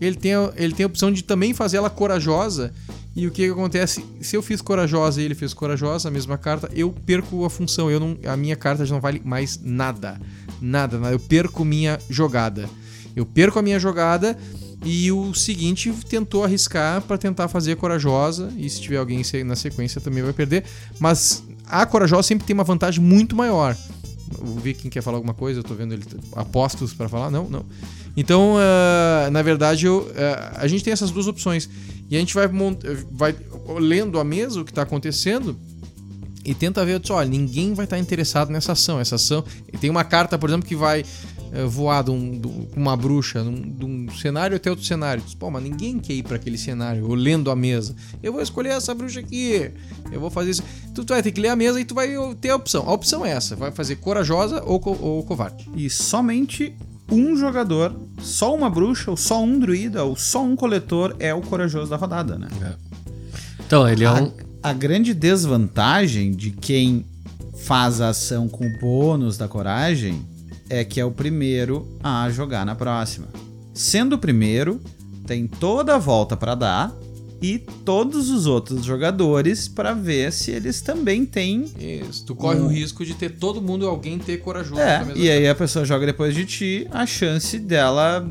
ele 0.00 0.16
tem, 0.16 0.34
a- 0.34 0.52
ele 0.56 0.72
tem 0.74 0.84
a 0.84 0.88
opção 0.88 1.12
de 1.12 1.22
também 1.22 1.54
fazer 1.54 1.76
ela 1.76 1.90
corajosa. 1.90 2.72
E 3.14 3.26
o 3.26 3.30
que, 3.30 3.44
que 3.46 3.50
acontece? 3.52 4.04
Se 4.20 4.36
eu 4.36 4.42
fiz 4.42 4.60
corajosa 4.60 5.20
e 5.20 5.24
ele 5.24 5.34
fez 5.34 5.52
corajosa, 5.52 6.08
a 6.08 6.10
mesma 6.10 6.38
carta, 6.38 6.68
eu 6.72 6.92
perco 7.04 7.44
a 7.44 7.50
função. 7.50 7.90
Eu 7.90 7.98
não, 8.00 8.16
a 8.26 8.36
minha 8.36 8.54
carta 8.56 8.84
já 8.86 8.94
não 8.94 9.00
vale 9.00 9.20
mais 9.24 9.60
nada. 9.62 10.20
Nada, 10.60 10.98
nada. 10.98 11.12
Eu 11.14 11.18
perco 11.20 11.64
minha 11.64 11.98
jogada. 12.08 12.68
Eu 13.16 13.26
perco 13.26 13.58
a 13.58 13.62
minha 13.62 13.78
jogada 13.80 14.38
e 14.84 15.10
o 15.10 15.34
seguinte 15.34 15.92
tentou 16.08 16.44
arriscar 16.44 17.02
para 17.02 17.18
tentar 17.18 17.48
fazer 17.48 17.76
corajosa. 17.76 18.52
E 18.56 18.68
se 18.70 18.80
tiver 18.80 18.96
alguém 18.96 19.22
na 19.44 19.56
sequência 19.56 20.00
também 20.00 20.22
vai 20.22 20.32
perder. 20.32 20.64
Mas 20.98 21.42
a 21.66 21.84
corajosa 21.84 22.22
sempre 22.22 22.46
tem 22.46 22.54
uma 22.54 22.64
vantagem 22.64 23.02
muito 23.02 23.34
maior. 23.34 23.76
O 24.40 24.60
Viking 24.60 24.88
quer 24.88 25.02
falar 25.02 25.16
alguma 25.16 25.34
coisa? 25.34 25.60
Eu 25.60 25.64
tô 25.64 25.74
vendo 25.74 25.94
ele 25.94 26.04
apostos 26.36 26.92
para 26.92 27.08
falar? 27.08 27.30
Não, 27.30 27.48
não. 27.48 27.64
Então, 28.16 28.56
ah, 28.58 29.28
na 29.30 29.42
verdade, 29.42 29.86
eu, 29.86 30.10
ah, 30.16 30.58
a 30.60 30.68
gente 30.68 30.84
tem 30.84 30.92
essas 30.92 31.10
duas 31.10 31.26
opções. 31.26 31.68
E 32.10 32.16
a 32.16 32.20
gente 32.20 32.34
vai, 32.34 32.48
vai 33.10 33.34
lendo 33.80 34.18
a 34.18 34.24
mesa 34.24 34.60
o 34.60 34.64
que 34.64 34.70
está 34.70 34.82
acontecendo 34.82 35.58
e 36.44 36.54
tenta 36.54 36.84
ver, 36.84 37.00
olha, 37.10 37.28
ninguém 37.28 37.74
vai 37.74 37.84
estar 37.84 37.98
interessado 37.98 38.50
nessa 38.50 38.72
ação. 38.72 39.00
Essa 39.00 39.16
ação. 39.16 39.44
Tem 39.80 39.90
uma 39.90 40.04
carta, 40.04 40.38
por 40.38 40.48
exemplo, 40.48 40.66
que 40.66 40.76
vai 40.76 41.04
voar 41.66 42.04
de 42.04 42.10
um- 42.10 42.38
de 42.38 42.46
um- 42.46 42.66
com 42.66 42.80
uma 42.80 42.96
bruxa 42.96 43.42
num- 43.42 43.60
de 43.62 43.84
um 43.84 44.06
cenário 44.16 44.56
até 44.56 44.68
outro 44.70 44.84
cenário. 44.84 45.22
Diz, 45.22 45.34
Pô, 45.34 45.50
mas 45.50 45.62
ninguém 45.62 45.98
quer 45.98 46.12
ir 46.14 46.22
para 46.22 46.36
aquele 46.36 46.58
cenário, 46.58 47.06
ou 47.08 47.14
lendo 47.14 47.50
a 47.50 47.56
mesa. 47.56 47.94
Eu 48.22 48.32
vou 48.32 48.42
escolher 48.42 48.70
essa 48.70 48.94
bruxa 48.94 49.20
aqui. 49.20 49.70
Eu 50.12 50.20
vou 50.20 50.30
fazer 50.30 50.50
isso. 50.50 50.62
Tu, 50.94 51.04
tu 51.04 51.08
vai 51.12 51.22
ter 51.22 51.32
que 51.32 51.40
ler 51.40 51.48
a 51.48 51.56
mesa 51.56 51.80
e 51.80 51.84
tu 51.84 51.94
vai 51.94 52.08
ter 52.40 52.50
a 52.50 52.56
opção. 52.56 52.84
A 52.88 52.92
opção 52.92 53.24
é 53.24 53.30
essa: 53.30 53.56
vai 53.56 53.70
fazer 53.70 53.96
corajosa 53.96 54.62
ou, 54.64 54.78
co- 54.80 54.98
ou 55.00 55.22
covarde. 55.22 55.68
E 55.76 55.88
somente 55.88 56.74
um 57.10 57.36
jogador, 57.36 57.94
só 58.20 58.54
uma 58.54 58.68
bruxa, 58.68 59.10
ou 59.10 59.16
só 59.16 59.42
um 59.42 59.58
druida, 59.58 60.04
ou 60.04 60.14
só 60.16 60.44
um 60.44 60.54
coletor 60.54 61.16
é 61.18 61.32
o 61.32 61.40
corajoso 61.40 61.88
da 61.90 61.96
rodada, 61.96 62.36
né? 62.38 62.48
Então, 63.66 63.88
ele 63.88 64.04
é 64.04 64.10
um. 64.12 64.30
A 64.62 64.72
grande 64.72 65.14
desvantagem 65.14 66.32
de 66.32 66.50
quem 66.50 67.04
faz 67.56 68.00
a 68.00 68.08
ação 68.10 68.48
com 68.48 68.66
o 68.66 68.78
bônus 68.78 69.38
da 69.38 69.46
coragem 69.48 70.20
é 70.68 70.84
que 70.84 71.00
é 71.00 71.04
o 71.04 71.10
primeiro 71.10 71.88
a 72.02 72.28
jogar 72.30 72.64
na 72.64 72.74
próxima. 72.74 73.28
Sendo 73.72 74.16
o 74.16 74.18
primeiro, 74.18 74.80
tem 75.26 75.46
toda 75.46 75.94
a 75.94 75.98
volta 75.98 76.36
para 76.36 76.54
dar 76.54 76.94
e 77.40 77.58
todos 77.58 78.30
os 78.30 78.46
outros 78.46 78.84
jogadores 78.84 79.68
para 79.68 79.94
ver 79.94 80.32
se 80.32 80.50
eles 80.50 80.80
também 80.80 81.24
têm. 81.24 81.72
Isso. 81.78 82.26
Tu 82.26 82.34
corre 82.34 82.58
o 82.58 82.66
risco 82.66 83.04
de 83.04 83.14
ter 83.14 83.30
todo 83.30 83.62
mundo, 83.62 83.86
alguém 83.86 84.18
ter 84.18 84.38
corajoso. 84.38 84.80
É, 84.80 85.06
e 85.14 85.30
aí 85.30 85.46
a 85.48 85.54
pessoa 85.54 85.84
joga 85.84 86.06
depois 86.06 86.34
de 86.34 86.44
ti, 86.44 86.88
a 86.90 87.06
chance 87.06 87.58
dela 87.58 88.26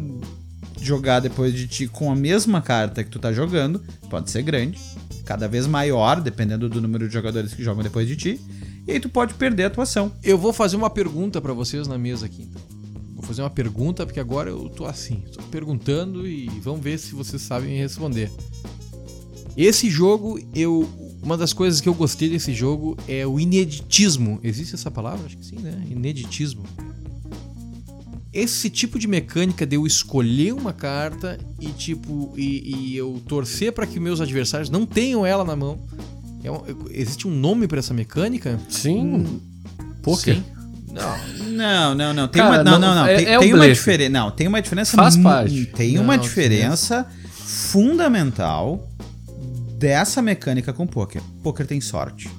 jogar 0.81 1.19
depois 1.19 1.53
de 1.53 1.67
ti 1.67 1.87
com 1.87 2.11
a 2.11 2.15
mesma 2.15 2.61
carta 2.61 3.03
que 3.03 3.09
tu 3.09 3.19
tá 3.19 3.31
jogando, 3.31 3.81
pode 4.09 4.29
ser 4.29 4.41
grande, 4.41 4.79
cada 5.25 5.47
vez 5.47 5.67
maior, 5.67 6.21
dependendo 6.21 6.69
do 6.69 6.81
número 6.81 7.07
de 7.07 7.13
jogadores 7.13 7.53
que 7.53 7.63
jogam 7.63 7.83
depois 7.83 8.07
de 8.07 8.15
ti, 8.15 8.41
e 8.87 8.93
aí 8.93 8.99
tu 8.99 9.09
pode 9.09 9.33
perder 9.33 9.65
a 9.65 9.69
tua 9.69 9.83
ação. 9.83 10.11
Eu 10.23 10.37
vou 10.37 10.53
fazer 10.53 10.77
uma 10.77 10.89
pergunta 10.89 11.41
pra 11.41 11.51
vocês 11.51 11.87
na 11.87 11.97
mesa 11.97 12.25
aqui, 12.25 12.43
então. 12.43 12.61
Vou 13.13 13.23
fazer 13.23 13.41
uma 13.41 13.49
pergunta, 13.49 14.05
porque 14.05 14.19
agora 14.19 14.49
eu 14.49 14.69
tô 14.69 14.85
assim, 14.85 15.23
tô 15.33 15.41
perguntando 15.43 16.27
e 16.27 16.47
vamos 16.61 16.81
ver 16.81 16.97
se 16.97 17.13
vocês 17.13 17.41
sabem 17.41 17.77
responder. 17.77 18.31
Esse 19.57 19.89
jogo, 19.89 20.39
eu. 20.53 20.87
Uma 21.23 21.35
das 21.35 21.51
coisas 21.51 21.81
que 21.81 21.89
eu 21.89 21.95
gostei 21.95 22.29
desse 22.29 22.53
jogo 22.53 22.95
é 23.07 23.25
o 23.27 23.39
ineditismo. 23.39 24.39
Existe 24.43 24.75
essa 24.75 24.89
palavra? 24.89 25.25
Acho 25.25 25.35
que 25.35 25.45
sim, 25.45 25.57
né? 25.57 25.83
Ineditismo. 25.89 26.63
Esse 28.31 28.69
tipo 28.69 28.99
de 28.99 29.07
mecânica 29.07 29.65
de 29.65 29.75
eu 29.75 29.85
escolher 29.85 30.53
uma 30.53 30.71
carta 30.71 31.39
e 31.59 31.67
tipo 31.69 32.33
e, 32.37 32.91
e 32.91 32.95
eu 32.95 33.19
torcer 33.27 33.73
pra 33.73 33.87
que 33.87 33.99
meus 33.99 34.21
adversários 34.21 34.69
não 34.69 34.85
tenham 34.85 35.25
ela 35.25 35.43
na 35.43 35.55
mão. 35.55 35.79
É 36.43 36.51
um- 36.51 36.63
existe 36.91 37.27
um 37.27 37.31
nome 37.31 37.67
pra 37.67 37.79
essa 37.79 37.93
mecânica? 37.93 38.59
Sim. 38.69 39.41
Poker. 40.01 40.35
Sim. 40.35 40.43
Não, 40.91 41.17
Não, 41.51 41.95
não, 41.95 42.13
não. 42.13 42.27
Tem 42.27 42.41
Cara, 42.41 42.55
uma, 42.55 42.63
não, 42.63 42.79
não, 42.79 42.95
não, 42.95 43.05
é- 43.05 43.17
Tem, 43.17 43.25
é 43.35 43.39
tem 43.39 43.53
uma 43.53 43.67
diferença. 43.69 44.09
Não, 44.09 44.31
tem 44.31 44.47
uma 44.47 44.61
diferença. 44.61 44.95
Faz 44.95 45.15
parte. 45.17 45.65
Tem 45.67 45.93
Não, 45.95 46.03
uma 46.03 46.17
diferença 46.17 47.05
fundamental 47.31 48.87
dessa 49.77 50.21
mecânica 50.21 50.73
com 50.73 50.87
poker. 50.87 51.21
Poker 51.43 51.67
tem 51.67 51.79
sorte. 51.81 52.29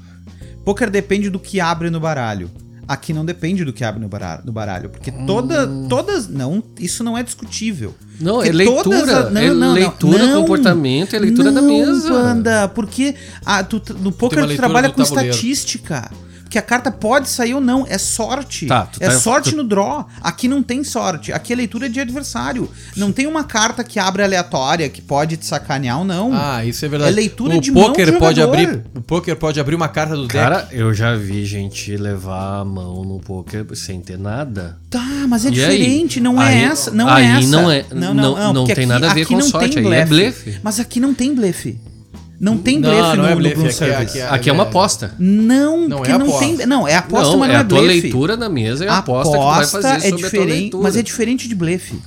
Poker 0.65 0.91
depende 0.91 1.31
do 1.31 1.39
que 1.39 1.61
abre 1.61 1.89
no 1.91 2.01
baralho. 2.01 2.51
Aqui 2.89 3.13
não 3.13 3.23
depende 3.23 3.67
do 3.67 3.73
que 3.73 3.85
abre 3.85 4.01
no 4.01 4.09
baralho, 4.09 4.43
no 4.47 4.51
baralho 4.53 4.89
porque 4.89 5.13
toda, 5.13 5.67
Hum. 5.69 5.87
todas, 5.91 6.27
não, 6.27 6.63
isso 6.81 7.05
não 7.05 7.19
é 7.19 7.23
discutível. 7.23 7.95
Não, 8.19 8.37
Porque 8.37 8.49
é 8.49 8.53
leitura. 8.53 8.83
todas 8.83 9.09
a- 9.11 9.31
não, 9.31 9.41
é 9.43 9.49
não, 9.49 9.55
não, 9.55 9.73
leitura, 9.75 10.27
não. 10.27 10.41
comportamento, 10.41 11.15
é 11.15 11.19
leitura 11.19 11.53
da 11.53 11.61
Não, 11.61 11.69
mesa. 11.69 12.09
Panda, 12.09 12.67
porque 12.69 13.15
ah, 13.45 13.63
tu, 13.63 13.81
no 14.01 14.11
poker 14.11 14.47
tu 14.47 14.57
trabalha 14.57 14.89
com 14.91 15.03
tabuleiro. 15.03 15.31
estatística. 15.31 16.11
Que 16.49 16.59
a 16.59 16.63
carta 16.63 16.91
pode 16.91 17.29
sair 17.29 17.55
ou 17.55 17.61
não, 17.61 17.87
é 17.89 17.99
sorte. 17.99 18.67
Tá, 18.67 18.89
é 19.01 19.09
tá- 19.09 19.19
sorte 19.19 19.51
tu- 19.51 19.57
no 19.57 19.65
draw. 19.65 20.07
Aqui 20.23 20.49
não 20.49 20.63
tem 20.63 20.83
sorte. 20.83 21.33
Aqui 21.33 21.53
é 21.53 21.57
leitura 21.57 21.89
de 21.91 22.01
adversário. 22.01 22.71
Não 22.97 23.13
tem 23.13 23.27
uma 23.27 23.45
carta 23.45 23.85
que 23.85 23.99
abre 23.99 24.23
aleatória 24.23 24.89
que 24.89 25.03
pode 25.03 25.37
te 25.37 25.45
sacanear 25.45 25.99
ou 25.99 26.05
não. 26.05 26.31
Ah, 26.33 26.65
isso 26.65 26.85
é 26.85 26.89
verdade. 26.89 27.13
É 27.13 27.15
leitura 27.15 27.57
o 27.57 27.61
de 27.61 27.71
mão 27.71 27.85
poker 27.89 28.13
do 28.13 28.19
pode 28.19 28.41
abrir, 28.41 28.83
O 28.95 29.01
poker 29.03 29.37
pode 29.37 29.61
abrir 29.61 29.75
uma 29.75 29.89
carta 29.89 30.17
do 30.17 30.23
deck. 30.23 30.33
Cara, 30.33 30.69
eu 30.73 30.95
já 30.95 31.15
vi 31.15 31.45
gente 31.45 31.97
levar 31.97 32.61
a 32.61 32.65
mão 32.65 33.05
no 33.05 33.19
poker 33.21 33.67
sem 33.75 34.01
ter 34.01 34.19
nada. 34.19 34.79
Tá, 34.89 35.05
mas 35.29 35.45
é 35.45 35.51
E 35.51 35.63
aí? 35.65 35.79
diferente, 35.79 36.21
não 36.21 36.41
é 36.41 36.49
Aí- 36.49 36.65
essa, 36.65 36.91
não 36.91 37.09
aí 37.09 37.25
é 37.27 37.31
essa. 37.39 37.47
não 37.49 37.71
é- 37.71 37.85
não- 37.93 38.15
não 38.15 38.55
porque 38.65 38.75
tem 38.75 38.87
nada 38.87 39.11
a 39.11 39.15
ver 39.15 39.23
aqui 39.23 39.35
com 39.35 39.41
não 39.41 39.47
sorte, 39.49 39.75
tem 39.75 39.87
aí 39.93 40.01
é 40.01 40.07
blefe. 40.07 40.59
Mas 40.63 40.81
aqui 40.81 40.99
não 40.99 41.13
tem 41.13 41.35
blefe. 41.35 41.79
Não 42.41 42.57
tem 42.57 42.79
Não, 42.79 42.89
blefe 42.89 43.17
não 43.17 43.17
no, 43.17 43.27
é 43.27 43.31
no 43.31 43.37
blefe, 43.37 43.55
Bloom 43.57 43.67
aqui 43.67 43.75
é- 43.75 43.77
Service. 43.77 44.11
aqui 44.11 44.19
é- 44.21 44.29
Aqui 44.29 44.51
é 44.51 44.53
uma 44.53 44.63
aposta. 44.63 45.15
Não, 45.19 45.89
Não 45.89 45.97
porque 45.99 46.13
é 46.13 46.19
não 46.19 46.27
aposta. 46.27 46.45
tem. 46.57 46.67
Não, 46.67 46.87
é 46.89 46.95
aposta, 46.95 47.27
não, 47.33 47.39
mas 47.39 47.49
é 47.49 47.53
não 47.53 47.59
é 47.59 47.63
a 47.63 47.65
tua 47.65 47.81
blefe. 47.83 48.01
leitura 48.03 48.37
na 48.37 48.49
mesa 48.49 48.85
e 48.85 48.89
a 48.89 48.99
aposta, 48.99 49.33
que 49.33 49.39
tu 49.39 49.45
vai 49.45 49.67
fazer 49.67 49.89
é 49.89 50.13
a 50.13 50.17
diferente, 50.17 50.77
mas 50.77 50.97
é 50.97 51.03
diferente 51.03 51.49
de 51.49 51.55
blefe. 51.55 52.01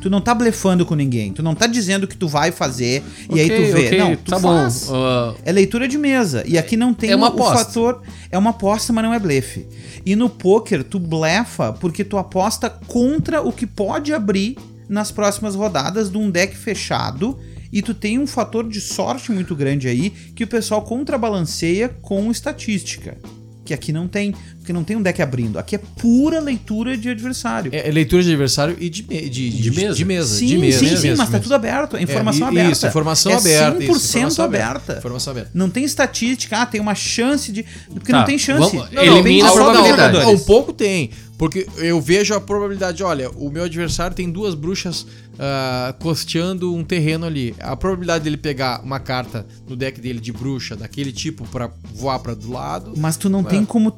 Tu 0.00 0.08
não 0.08 0.20
tá 0.20 0.32
blefando 0.32 0.86
com 0.86 0.94
ninguém. 0.94 1.32
Tu 1.32 1.42
não 1.42 1.56
tá 1.56 1.66
dizendo 1.66 2.06
que 2.06 2.16
tu 2.16 2.28
vai 2.28 2.52
fazer 2.52 3.02
e 3.34 3.40
aí 3.40 3.48
tu 3.50 3.72
vê. 3.72 3.86
ok, 3.86 3.98
não, 3.98 4.14
tu 4.16 4.30
tá 4.30 4.38
faz. 4.38 4.84
bom. 4.84 4.94
Ah, 4.94 5.34
É 5.44 5.50
leitura 5.50 5.88
de 5.88 5.98
mesa. 5.98 6.44
E 6.46 6.56
aqui 6.56 6.76
não 6.76 6.94
tem 6.94 7.10
É 7.10 7.16
uma 7.16 7.26
o 7.26 7.30
aposta. 7.30 7.58
fator. 7.64 8.02
É 8.30 8.38
uma 8.38 8.50
aposta, 8.50 8.92
mas 8.92 9.02
não 9.02 9.12
é 9.12 9.18
blefe. 9.18 9.66
E 10.06 10.14
no 10.14 10.28
poker, 10.30 10.84
tu 10.84 11.00
blefa 11.00 11.72
porque 11.72 12.04
tu 12.04 12.16
aposta 12.16 12.70
contra 12.86 13.42
o 13.42 13.50
que 13.50 13.66
pode 13.66 14.12
abrir 14.14 14.56
nas 14.88 15.10
próximas 15.10 15.56
rodadas 15.56 16.08
de 16.10 16.16
um 16.16 16.30
deck 16.30 16.56
fechado. 16.56 17.36
E 17.72 17.82
tu 17.82 17.92
tem 17.94 18.18
um 18.18 18.26
fator 18.26 18.68
de 18.68 18.80
sorte 18.80 19.30
muito 19.32 19.54
grande 19.54 19.88
aí 19.88 20.10
que 20.34 20.44
o 20.44 20.46
pessoal 20.46 20.82
contrabalanceia 20.82 21.88
com 22.00 22.30
estatística. 22.30 23.16
Que 23.64 23.74
aqui 23.74 23.92
não 23.92 24.08
tem. 24.08 24.32
Porque 24.56 24.72
não 24.72 24.82
tem 24.82 24.96
um 24.96 25.02
deck 25.02 25.20
abrindo. 25.20 25.58
Aqui 25.58 25.74
é 25.76 25.78
pura 25.78 26.40
leitura 26.40 26.96
de 26.96 27.10
adversário. 27.10 27.70
É, 27.74 27.86
é 27.86 27.92
leitura 27.92 28.22
de 28.22 28.30
adversário 28.30 28.74
e 28.80 28.88
de, 28.88 29.02
me- 29.02 29.28
de, 29.28 29.50
De 29.50 29.70
mesa. 29.70 29.94
De 29.94 30.04
mesa. 30.06 30.34
sim, 30.38 30.46
de 30.46 30.56
mesa, 30.58 30.78
sim, 30.78 30.84
de 30.86 30.96
sim, 30.96 31.06
mesa, 31.08 31.16
mas 31.18 31.26
de 31.26 31.32
tá 31.32 31.38
mesa. 31.38 31.42
tudo 31.42 31.54
aberto. 31.54 31.96
É 31.98 32.02
informação 32.02 32.46
É, 32.46 32.50
aberta. 32.50 32.72
Isso, 32.72 32.86
informação 32.86 33.32
é 33.32 33.34
aberta. 33.36 33.78
100% 33.78 33.82
isso, 33.82 34.08
informação 34.16 34.44
aberta. 34.46 34.96
Informação 34.98 35.30
aberta. 35.32 35.50
Não 35.52 35.68
tem 35.68 35.84
estatística, 35.84 36.56
ah, 36.56 36.64
tem 36.64 36.80
uma 36.80 36.94
chance 36.94 37.52
de. 37.52 37.62
Porque 37.92 38.10
Tá, 38.10 38.20
não 38.20 38.24
tem 38.24 38.38
chance. 38.38 38.74
vamos- 38.74 38.90
Não, 38.90 39.02
elimina 39.02 39.18
não, 39.20 39.22
a 39.22 39.26
tem 39.26 39.40
só 39.42 39.54
probabilidade. 39.72 40.18
Não, 40.18 40.32
um 40.34 40.38
pouco 40.38 40.72
tem. 40.72 41.10
Porque 41.38 41.68
eu 41.76 42.00
vejo 42.00 42.34
a 42.34 42.40
probabilidade, 42.40 43.02
olha, 43.04 43.30
o 43.30 43.48
meu 43.48 43.62
adversário 43.64 44.14
tem 44.16 44.28
duas 44.28 44.56
bruxas 44.56 45.06
ah, 45.38 45.94
costeando 46.00 46.74
um 46.74 46.82
terreno 46.82 47.24
ali. 47.24 47.54
A 47.60 47.76
probabilidade 47.76 48.24
dele 48.24 48.36
pegar 48.36 48.82
uma 48.82 48.98
carta 48.98 49.46
no 49.68 49.76
deck 49.76 50.00
dele 50.00 50.18
de 50.18 50.32
bruxa 50.32 50.74
daquele 50.74 51.12
tipo 51.12 51.46
pra 51.46 51.70
voar 51.94 52.18
pra 52.18 52.34
do 52.34 52.50
lado. 52.50 52.92
Mas 52.96 53.16
tu 53.16 53.28
não 53.28 53.40
É. 53.40 53.44
tem 53.44 53.64
como 53.64 53.96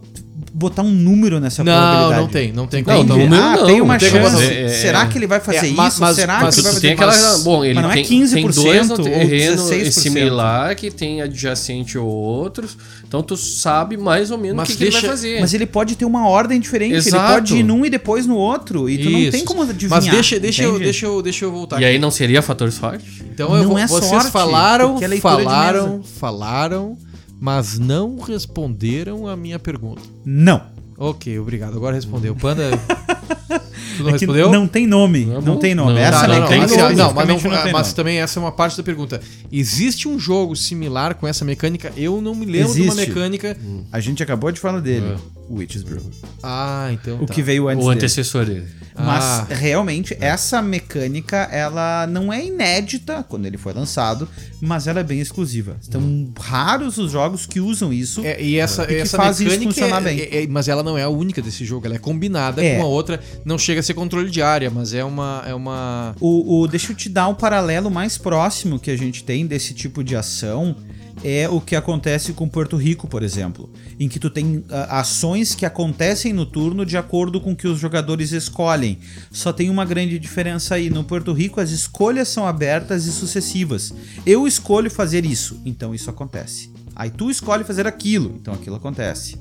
botar 0.53 0.83
um 0.83 0.91
número 0.91 1.39
nessa 1.41 1.63
Não, 1.63 1.73
probabilidade. 1.73 2.21
não 2.21 2.29
tem, 2.29 2.53
não 2.53 2.67
tem 2.67 2.83
Não, 2.83 2.97
como. 2.97 3.13
Entendi. 3.15 3.25
número 3.25 3.43
ah, 3.43 3.57
não, 3.57 3.67
tem 3.67 3.81
uma 3.81 3.93
não 3.95 4.01
tem 4.01 4.11
chance. 4.11 4.45
é- 4.53 4.69
Será 4.69 5.07
que 5.07 5.19
ele 5.19 5.27
vai 5.27 5.41
fazer 5.41 5.59
É, 5.59 5.67
isso? 5.67 5.77
mas- 5.77 5.99
mas- 5.99 6.17
Será 6.17 6.41
mas 6.41 6.55
que 6.55 6.61
ele 6.61 6.65
vai 6.65 6.73
fazer 6.75 6.87
tem 6.87 6.93
aquela. 6.95 7.39
bom, 7.39 7.65
ele 7.65 7.75
mas 7.75 7.83
não 7.85 7.91
é 7.91 7.95
tem, 7.95 8.05
15% 8.05 8.33
tem 8.35 8.65
dois 8.65 8.91
ou 8.91 8.99
terreno 8.99 9.57
16%. 9.57 9.91
similar 9.93 10.75
que 10.75 10.91
tem 10.91 11.23
adjacente 11.23 11.97
ou 11.97 12.07
outros. 12.07 12.77
Então 13.07 13.23
tu 13.23 13.37
sabe 13.37 13.97
mais 13.97 14.31
ou 14.31 14.39
menos 14.39 14.63
o 14.63 14.67
que, 14.67 14.77
que 14.77 14.85
ele 14.85 14.91
vai 14.91 15.03
fazer. 15.03 15.41
Mas 15.41 15.55
ele 15.55 15.67
pode 15.67 15.97
ter 15.97 16.05
uma 16.05 16.29
ordem 16.29 16.61
diferente. 16.61 16.91
Ele 16.93 16.99
Exato. 16.99 17.33
pode 17.35 17.57
ir 17.57 17.63
num 17.63 17.85
e 17.85 17.91
depois 17.91 18.27
no 18.27 18.37
outro. 18.37 18.89
E 18.89 18.99
tu 18.99 19.11
não 19.11 19.19
Isso. 19.19 19.33
tem 19.33 19.45
como 19.45 19.63
adivinhar. 19.63 20.01
Mas 20.03 20.11
deixa, 20.11 20.39
deixa, 20.39 20.63
eu, 20.63 20.79
deixa, 20.79 21.07
eu, 21.07 21.23
deixa 21.23 21.45
eu 21.45 21.53
voltar 21.53 21.81
E 21.81 21.85
aí 21.85 21.99
não 21.99 22.11
seria 22.11 22.43
fator 22.43 22.71
sorte? 22.71 23.05
Então 23.33 23.55
eu 23.55 23.63
Não 23.63 23.71
vou, 23.71 23.79
é 23.79 23.87
vocês 23.87 24.11
sorte, 24.11 24.31
falaram, 24.31 24.99
é 25.01 25.17
falaram, 25.19 26.03
falaram, 26.03 26.97
mas 27.41 27.79
não 27.79 28.19
responderam 28.21 29.27
a 29.27 29.35
minha 29.37 29.59
pergunta. 29.59 30.03
Não. 30.25 30.63
Ok, 30.99 31.39
obrigado. 31.39 31.77
Agora 31.77 31.95
respondeu. 31.97 32.37
Panda. 32.37 32.71
tu 33.97 34.03
não 34.03 34.11
É 34.11 34.13
respondeu? 34.13 34.51
não 34.53 34.69
tem 34.69 34.87
nome. 34.87 35.25
Não, 35.25 35.41
Não 35.41 35.57
tem 35.57 35.75
nome. 35.75 35.95
não, 35.95 35.99
Essa 35.99 36.29
não, 36.29 36.35
não, 36.35 36.43
mecânica 36.43 36.67
mas, 36.67 36.77
não, 36.99 37.15
mas, 37.15 37.29
não, 37.29 37.39
tem 37.39 37.51
mas 37.73 37.87
nome. 37.87 37.95
também 37.95 38.21
essa 38.21 38.39
é 38.39 38.43
uma 38.43 38.53
parte 38.53 38.77
da 38.77 38.83
pergunta. 38.83 39.21
Existe 39.51 40.07
um 40.07 40.19
jogo 40.19 40.55
similar 40.55 41.15
com 41.15 41.27
essa 41.27 41.43
mecânica? 41.45 41.91
Eu 41.97 42.21
não 42.21 42.35
me 42.35 42.45
lembro 42.45 42.75
de 42.75 42.83
uma 42.83 42.93
Existe. 42.93 43.09
mecânica. 43.09 43.57
A 43.91 43.99
gente 43.99 44.23
acabou 44.23 44.53
de 44.53 44.61
falar 44.61 44.81
dele. 44.81 45.17
Witch's 45.51 45.83
Brew. 45.83 46.01
Ah, 46.43 46.91
então. 46.93 47.21
O 47.23 47.27
tá. 47.27 47.35
que 47.35 47.43
veio 47.43 47.69
antes 47.69 47.85
O 47.85 47.89
dele. 47.89 47.99
antecessor 47.99 48.45
dele. 48.47 48.67
Mas 48.99 49.25
Ah. 49.25 49.47
realmente 49.51 50.17
essa 50.21 50.61
mecânica 50.61 51.49
ela 51.51 52.07
não 52.07 52.31
é 52.33 52.45
inédita 52.45 53.25
quando 53.27 53.47
ele 53.47 53.57
foi 53.57 53.73
lançado, 53.73 54.29
mas 54.61 54.87
ela 54.87 55.01
é 55.01 55.03
bem 55.03 55.21
exclusiva. 55.21 55.77
Estão 55.81 56.29
raros 56.39 56.99
os 56.99 57.11
jogos 57.13 57.47
que 57.47 57.61
usam 57.61 57.93
isso. 57.93 58.21
É, 58.25 58.43
e 58.43 58.57
essa, 58.59 58.83
E 58.85 58.87
que 58.89 58.95
essa 58.97 59.17
faz 59.17 59.41
isso 59.41 59.49
mecânica. 59.51 59.73
funcionar 59.73 60.01
é- 60.03 60.05
bem. 60.05 60.21
é- 60.21 60.43
é- 60.43 60.47
mas 60.47 60.69
ela 60.69 60.83
não 60.83 60.99
é 60.99 61.03
a 61.03 61.09
única 61.09 61.41
desse 61.41 61.65
jogo, 61.65 61.87
ela 61.87 61.95
é 61.95 61.99
combinada 61.99 62.63
É. 62.63 62.77
com 62.77 62.83
a 62.83 62.87
outra. 62.87 63.21
Não 63.45 63.57
chega 63.57 63.81
a 63.81 63.83
ser 63.83 63.95
controle 63.95 64.29
de 64.31 64.43
área, 64.43 64.71
mas 64.71 64.93
é 64.93 65.03
uma. 65.05 65.43
É 65.47 65.55
uma... 65.55 66.15
O, 66.21 66.61
o- 66.63 66.69
deixa 66.69 66.93
eu 66.93 66.97
te 66.97 67.09
dar 67.09 67.29
um 67.29 67.35
paralelo 67.35 67.91
mais 67.91 68.19
próximo 68.19 68.79
que 68.79 68.91
a 68.91 68.97
gente 68.99 69.25
tem 69.25 69.47
desse 69.47 69.73
tipo 69.73 70.05
de 70.05 70.15
ação. 70.17 70.77
É 71.23 71.49
o 71.49 71.61
que 71.61 71.77
acontece 71.77 72.33
com 72.33 72.49
Porto 72.49 72.77
Rico, 72.77 73.07
por 73.07 73.23
exemplo, 73.23 73.71
em 73.99 74.09
que 74.09 74.19
tu 74.19 74.31
tem 74.31 74.65
ah, 74.71 75.01
ações 75.01 75.55
que 75.55 75.67
acontecem 75.67 76.33
no 76.33 76.47
turno 76.47 76.87
de 76.87 76.97
acordo 76.97 77.41
com 77.41 77.53
o 77.53 77.57
que 77.57 77.69
os 77.69 77.79
jogadores 77.79 78.33
escolhem. 78.33 78.99
Só 79.31 79.53
tem 79.53 79.69
uma 79.69 79.85
grande 79.85 80.19
diferença 80.19 80.77
aí. 80.77 80.89
No 80.89 81.05
Porto 81.05 81.33
Rico, 81.33 81.61
as 81.61 81.71
escolhas 81.71 82.29
são 82.29 82.47
abertas 82.47 83.05
e 83.05 83.13
sucessivas. 83.13 83.93
Eu 84.25 84.47
escolho 84.47 84.91
fazer 84.91 85.27
isso, 85.27 85.61
então 85.67 85.95
isso 85.95 86.09
acontece. 86.09 86.73
Aí 86.97 87.11
tu 87.11 87.31
escolhe 87.31 87.65
fazer 87.65 87.87
aquilo, 87.87 88.37
então 88.41 88.55
aquilo 88.55 88.77
acontece. 88.77 89.39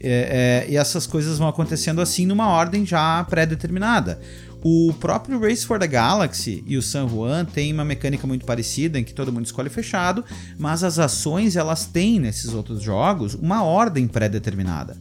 É, 0.00 0.66
é, 0.68 0.72
e 0.72 0.76
essas 0.76 1.06
coisas 1.06 1.38
vão 1.38 1.48
acontecendo 1.48 2.00
assim 2.00 2.24
numa 2.24 2.48
ordem 2.48 2.86
já 2.86 3.24
pré-determinada. 3.24 4.20
O 4.62 4.92
próprio 4.94 5.38
Race 5.38 5.64
for 5.64 5.78
the 5.78 5.86
Galaxy 5.86 6.64
e 6.66 6.76
o 6.76 6.82
San 6.82 7.08
Juan 7.08 7.44
tem 7.44 7.72
uma 7.72 7.84
mecânica 7.84 8.26
muito 8.26 8.44
parecida 8.44 8.98
em 8.98 9.04
que 9.04 9.14
todo 9.14 9.32
mundo 9.32 9.46
escolhe 9.46 9.70
fechado, 9.70 10.24
mas 10.58 10.82
as 10.82 10.98
ações 10.98 11.54
elas 11.54 11.86
têm 11.86 12.18
nesses 12.18 12.52
outros 12.52 12.82
jogos 12.82 13.34
uma 13.34 13.62
ordem 13.62 14.08
pré-determinada. 14.08 14.96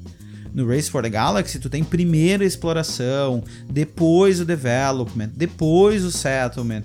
No 0.53 0.67
Race 0.67 0.89
for 0.89 1.01
the 1.01 1.09
Galaxy, 1.09 1.59
tu 1.59 1.69
tem 1.69 1.83
primeiro 1.83 2.43
a 2.43 2.45
exploração, 2.45 3.43
depois 3.69 4.39
o 4.39 4.45
development, 4.45 5.31
depois 5.35 6.03
o 6.03 6.11
settlement. 6.11 6.83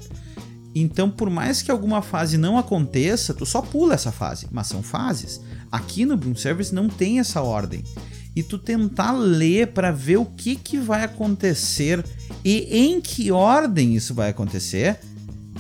Então, 0.75 1.11
por 1.11 1.29
mais 1.29 1.61
que 1.61 1.71
alguma 1.71 2.01
fase 2.01 2.39
não 2.39 2.57
aconteça, 2.57 3.35
tu 3.35 3.45
só 3.45 3.61
pula 3.61 3.95
essa 3.95 4.11
fase, 4.11 4.49
mas 4.51 4.67
são 4.67 4.83
fases. 4.83 5.41
Aqui 5.71 6.07
no 6.07 6.17
Bloom 6.17 6.35
Service 6.35 6.75
não 6.75 6.89
tem 6.89 7.19
essa 7.19 7.43
ordem. 7.43 7.85
E 8.35 8.43
tu 8.43 8.59
tentar 8.59 9.13
ler 9.13 9.69
para 9.69 9.91
ver 9.91 10.17
o 10.17 10.25
que, 10.25 10.57
que 10.57 10.79
vai 10.79 11.05
acontecer 11.05 12.05
e 12.45 12.67
em 12.71 13.01
que 13.01 13.31
ordem 13.31 13.95
isso 13.95 14.15
vai 14.15 14.31
acontecer 14.31 14.99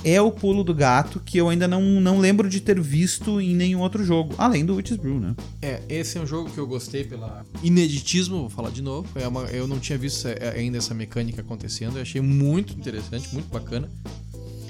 é 0.04 0.20
o 0.20 0.32
pulo 0.32 0.64
do 0.64 0.74
gato 0.74 1.20
que 1.24 1.38
eu 1.38 1.48
ainda 1.48 1.68
não, 1.68 1.80
não 2.00 2.18
lembro 2.18 2.48
de 2.48 2.60
ter 2.60 2.80
visto 2.80 3.40
em 3.40 3.54
nenhum 3.54 3.78
outro 3.80 4.02
jogo, 4.04 4.34
além 4.36 4.64
do 4.64 4.74
Witch's 4.74 4.96
Brew, 4.96 5.20
né? 5.20 5.34
É, 5.60 5.80
esse 5.88 6.18
é 6.18 6.20
um 6.20 6.26
jogo 6.26 6.50
que 6.50 6.58
eu 6.58 6.66
gostei 6.66 7.04
pela 7.04 7.44
ineditismo, 7.62 8.40
vou 8.40 8.50
falar 8.50 8.70
de 8.70 8.82
novo. 8.82 9.06
É 9.14 9.28
uma- 9.28 9.42
eu 9.44 9.68
não 9.68 9.78
tinha 9.78 9.96
visto 9.96 10.26
é, 10.26 10.54
ainda 10.56 10.78
essa 10.78 10.92
mecânica 10.92 11.40
acontecendo, 11.42 11.98
eu 11.98 12.02
achei 12.02 12.20
muito 12.20 12.72
interessante, 12.72 13.28
muito 13.32 13.48
bacana. 13.52 13.88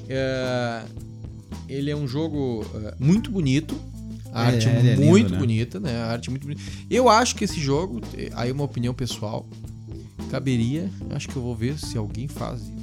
É, 0.09 0.83
ele 1.69 1.91
é 1.91 1.97
um 1.97 2.07
jogo 2.07 2.67
é, 2.75 2.95
muito 2.99 3.31
bonito. 3.31 3.75
A 4.33 4.45
É, 4.45 4.55
arte 4.55 4.68
é, 4.68 4.71
é 4.71 4.95
lindo, 4.95 5.07
muito 5.07 5.33
né? 5.33 5.38
bonita, 5.38 5.79
né? 5.79 5.97
A 6.03 6.07
arte 6.12 6.29
é 6.29 6.31
muito 6.31 6.42
bonita. 6.47 6.62
Eu 6.90 7.09
acho 7.09 7.35
que 7.37 7.45
esse 7.45 7.61
jogo, 7.61 8.01
eh, 8.16 8.31
aí 8.35 8.51
uma 8.51 8.64
opinião 8.64 8.95
pessoal, 8.95 9.47
caberia. 10.31 10.90
Acho 11.11 11.29
que 11.29 11.37
eu 11.37 11.42
vou 11.42 11.55
ver 11.55 11.79
se 11.79 11.99
alguém 11.99 12.27
faz 12.29 12.62
isso. 12.62 12.82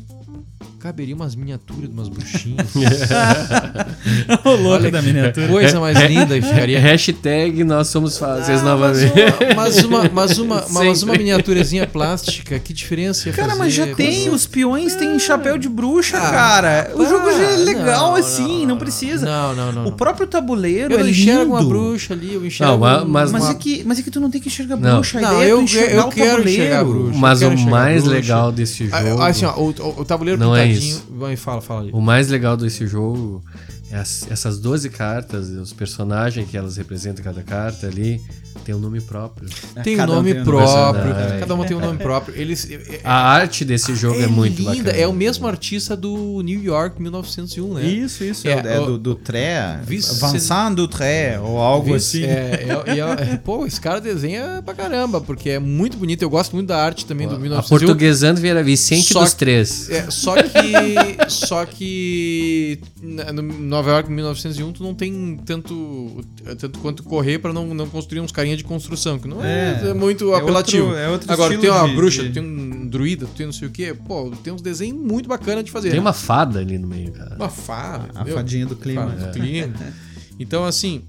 Caberia 0.80 1.14
umas 1.14 1.36
miniaturas 1.36 1.84
de 1.90 1.94
umas 1.94 2.08
bruxinhas. 2.08 2.68
o 4.46 4.50
louco 4.52 4.68
Olha 4.70 4.92
da 4.92 5.02
miniatura. 5.02 5.48
Coisa 5.48 5.80
mais 5.80 6.00
linda 6.10 6.38
e 6.38 6.42
ficaria. 6.42 6.80
Hashtag 6.80 7.64
nós 7.66 7.88
somos 7.90 8.18
novamente. 8.64 9.12
Ah, 9.22 9.54
Mas 9.56 9.84
uma, 9.84 10.10
mas 10.14 10.38
uma, 10.38 10.56
mas 10.56 10.66
uma, 10.70 10.84
mas 10.86 11.04
uma 11.04 11.14
miniaturazinha 11.16 11.86
plástica, 11.86 12.58
que 12.60 12.72
diferença 12.74 13.28
ia 13.28 13.34
Cara, 13.34 13.50
fazer? 13.50 13.60
mas 13.60 13.74
já 13.74 13.88
tem, 13.94 14.30
os 14.30 14.46
peões 14.48 14.96
têm 14.96 15.20
chapéu 15.20 15.58
de 15.58 15.68
bruxa, 15.68 16.18
Ah, 16.18 16.32
cara. 16.32 16.92
O 16.96 17.00
pá, 17.00 17.06
jogo 17.10 17.32
já 17.32 17.44
é 17.52 17.58
legal 17.58 18.12
não, 18.12 18.16
assim, 18.16 18.66
não, 18.66 18.78
precisa. 18.78 19.26
Não, 19.26 19.56
não, 19.56 19.72
não. 19.72 19.82
O 19.82 19.86
não. 19.86 19.92
próprio 19.92 20.28
tabuleiro 20.28 20.94
Eu 20.94 21.00
é 21.00 21.02
não 21.02 21.08
lindo. 21.10 21.20
enxergo 21.20 21.52
uma 21.56 21.64
bruxa 21.64 22.14
ali, 22.14 22.34
eu 22.36 22.46
enxergo. 22.46 22.72
Não, 22.72 22.80
mas- 22.80 23.04
mas- 23.06 23.32
Mas 23.34 23.44
uma- 23.44 23.52
é, 23.52 23.56
que, 23.56 23.84
mas 23.86 24.00
é 24.00 24.02
que 24.02 24.12
tu 24.12 24.20
não 24.22 24.30
tem 24.30 24.40
que 24.40 24.48
enxergar 24.48 24.78
Não. 24.78 24.96
bruxa. 24.96 25.18
A 25.18 25.22
Não, 25.22 25.42
é 25.42 25.52
eu- 25.52 25.58
tu 25.58 25.64
enxergar 25.64 25.92
eu 25.96 26.08
o 26.08 26.10
quero 26.10 26.30
tabuleiro. 26.32 26.50
enxergar 26.62 26.80
a 26.80 26.84
bruxa. 26.86 27.20
Mas 27.20 27.42
o 27.42 27.58
mais 27.58 28.04
legal 28.06 28.52
desse 28.52 28.86
jogo. 28.88 29.22
Ah, 29.22 29.28
Assim, 29.28 29.46
ó, 29.46 29.54
o, 29.58 29.70
o- 29.72 30.02
o 30.02 30.06
tabuleiro 30.06 30.40
Não 30.40 30.56
é 30.56 30.69
isso. 30.72 31.06
Vai, 31.12 31.36
fala, 31.36 31.62
fala 31.62 31.82
ali. 31.82 31.92
O 31.94 32.02
mais 32.02 32.30
legal 32.30 32.56
desse 32.58 32.86
jogo 32.88 33.44
essas 33.92 34.60
12 34.60 34.90
cartas, 34.90 35.50
os 35.50 35.74
personagens 35.74 36.48
que 36.50 36.56
elas 36.58 36.78
representam 36.78 37.24
cada 37.24 37.42
carta 37.44 37.88
ali, 37.88 38.22
tem 38.66 38.76
um 38.76 38.80
nome 38.80 39.02
próprio. 39.02 39.50
Tem 39.84 39.96
um 39.96 39.98
Cada 39.98 40.12
um 40.12 40.16
nome 40.16 40.32
tem 40.34 40.42
um 40.42 40.46
próprio, 40.46 41.04
personagem. 41.14 41.40
cada 41.40 41.56
uma 41.56 41.66
tem 41.66 41.78
um 41.78 41.80
nome 41.80 41.98
próprio. 41.98 42.36
Eles. 42.40 42.70
é- 42.70 43.00
A 43.04 43.14
arte 43.32 43.64
desse 43.66 43.96
jogo 43.96 44.20
é, 44.22 44.28
muito 44.28 44.58
linda. 44.62 44.74
bacana. 44.86 44.92
É 44.92 45.08
o 45.08 45.14
mesmo 45.14 45.48
artista 45.48 45.96
do 45.96 46.42
New 46.44 46.62
York 46.62 47.02
1901, 47.02 47.74
né? 47.76 47.84
Isso, 47.86 48.24
isso. 48.24 48.48
É, 48.48 48.52
É, 48.52 48.76
é 48.76 48.80
o- 48.80 48.86
do, 48.86 48.98
do 48.98 49.16
Tré. 49.16 49.80
Vincent 49.86 50.74
do 50.76 50.88
Tré, 50.88 51.40
ou 51.40 51.58
algo 51.58 51.96
assim. 51.96 52.24
É, 52.24 52.68
é, 52.86 53.00
é- 53.00 53.34
é- 53.34 53.38
pô, 53.38 53.66
esse 53.66 53.80
cara 53.82 54.00
desenha 54.02 54.62
pra 54.64 54.74
caramba, 54.74 55.20
porque 55.22 55.50
é 55.52 55.60
muito 55.60 55.98
bonito. 55.98 56.22
Eu 56.22 56.30
gosto 56.30 56.54
muito 56.54 56.68
da 56.68 56.78
arte 56.84 57.06
também 57.06 57.28
do 57.28 57.36
A 57.36 57.40
1901. 57.40 57.70
portuguesando 57.80 58.40
vira 58.42 58.62
Vicente 58.64 59.12
Só 59.14 59.22
dos 59.22 59.34
que- 59.34 59.40
Três. 59.40 59.90
É, 59.90 60.12
só 60.12 60.36
que. 60.36 60.96
só 61.30 61.66
que. 61.66 62.80
na- 63.02 63.32
No 63.32 63.79
Nova 63.80 63.92
York 63.92 64.12
1901, 64.12 64.74
tu 64.74 64.84
não 64.84 64.94
tem 64.94 65.38
tanto. 65.46 66.24
Tanto 66.60 66.80
quanto 66.80 67.02
correr 67.04 67.40
pra 67.40 67.54
não, 67.54 67.74
não 67.74 67.88
construir 67.90 68.20
uns 68.20 68.32
carinha 68.32 68.58
de 68.58 68.64
construção, 68.64 69.18
que 69.18 69.28
não 69.28 69.44
é, 69.44 69.82
É, 69.86 69.88
é 69.90 69.94
muito 69.94 70.34
é 70.34 70.38
apelativo. 70.38 70.88
outro- 70.88 71.00
é 71.00 71.10
outro 71.10 71.32
Agora, 71.32 71.56
tu 71.56 71.62
tem 71.62 71.70
uma 71.70 71.88
de- 71.88 71.96
bruxa, 71.96 72.24
de- 72.24 72.30
tu 72.30 72.34
tem 72.34 72.44
um 72.44 72.88
druida, 72.88 73.26
tu 73.26 73.32
tem 73.36 73.46
não 73.46 73.54
sei 73.54 73.68
o 73.68 73.72
quê. 73.72 73.94
Pô, 73.94 74.32
tem 74.44 74.52
uns 74.52 74.62
desenhos 74.62 75.00
muito 75.02 75.30
bacanas 75.30 75.64
de 75.64 75.72
fazer. 75.72 75.92
Tem 75.92 76.00
uma 76.00 76.12
fada 76.14 76.60
ali 76.60 76.78
no 76.78 76.88
meio, 76.88 77.12
cara. 77.14 77.36
Uma 77.36 77.50
fada. 77.50 78.10
A 78.16 78.26
fadinha 78.26 78.66
do 78.66 78.76
clima. 78.76 79.08
Fada 79.08 79.28
do 79.28 79.32
clima. 79.40 79.74
Então, 80.42 80.64
assim, 80.64 81.02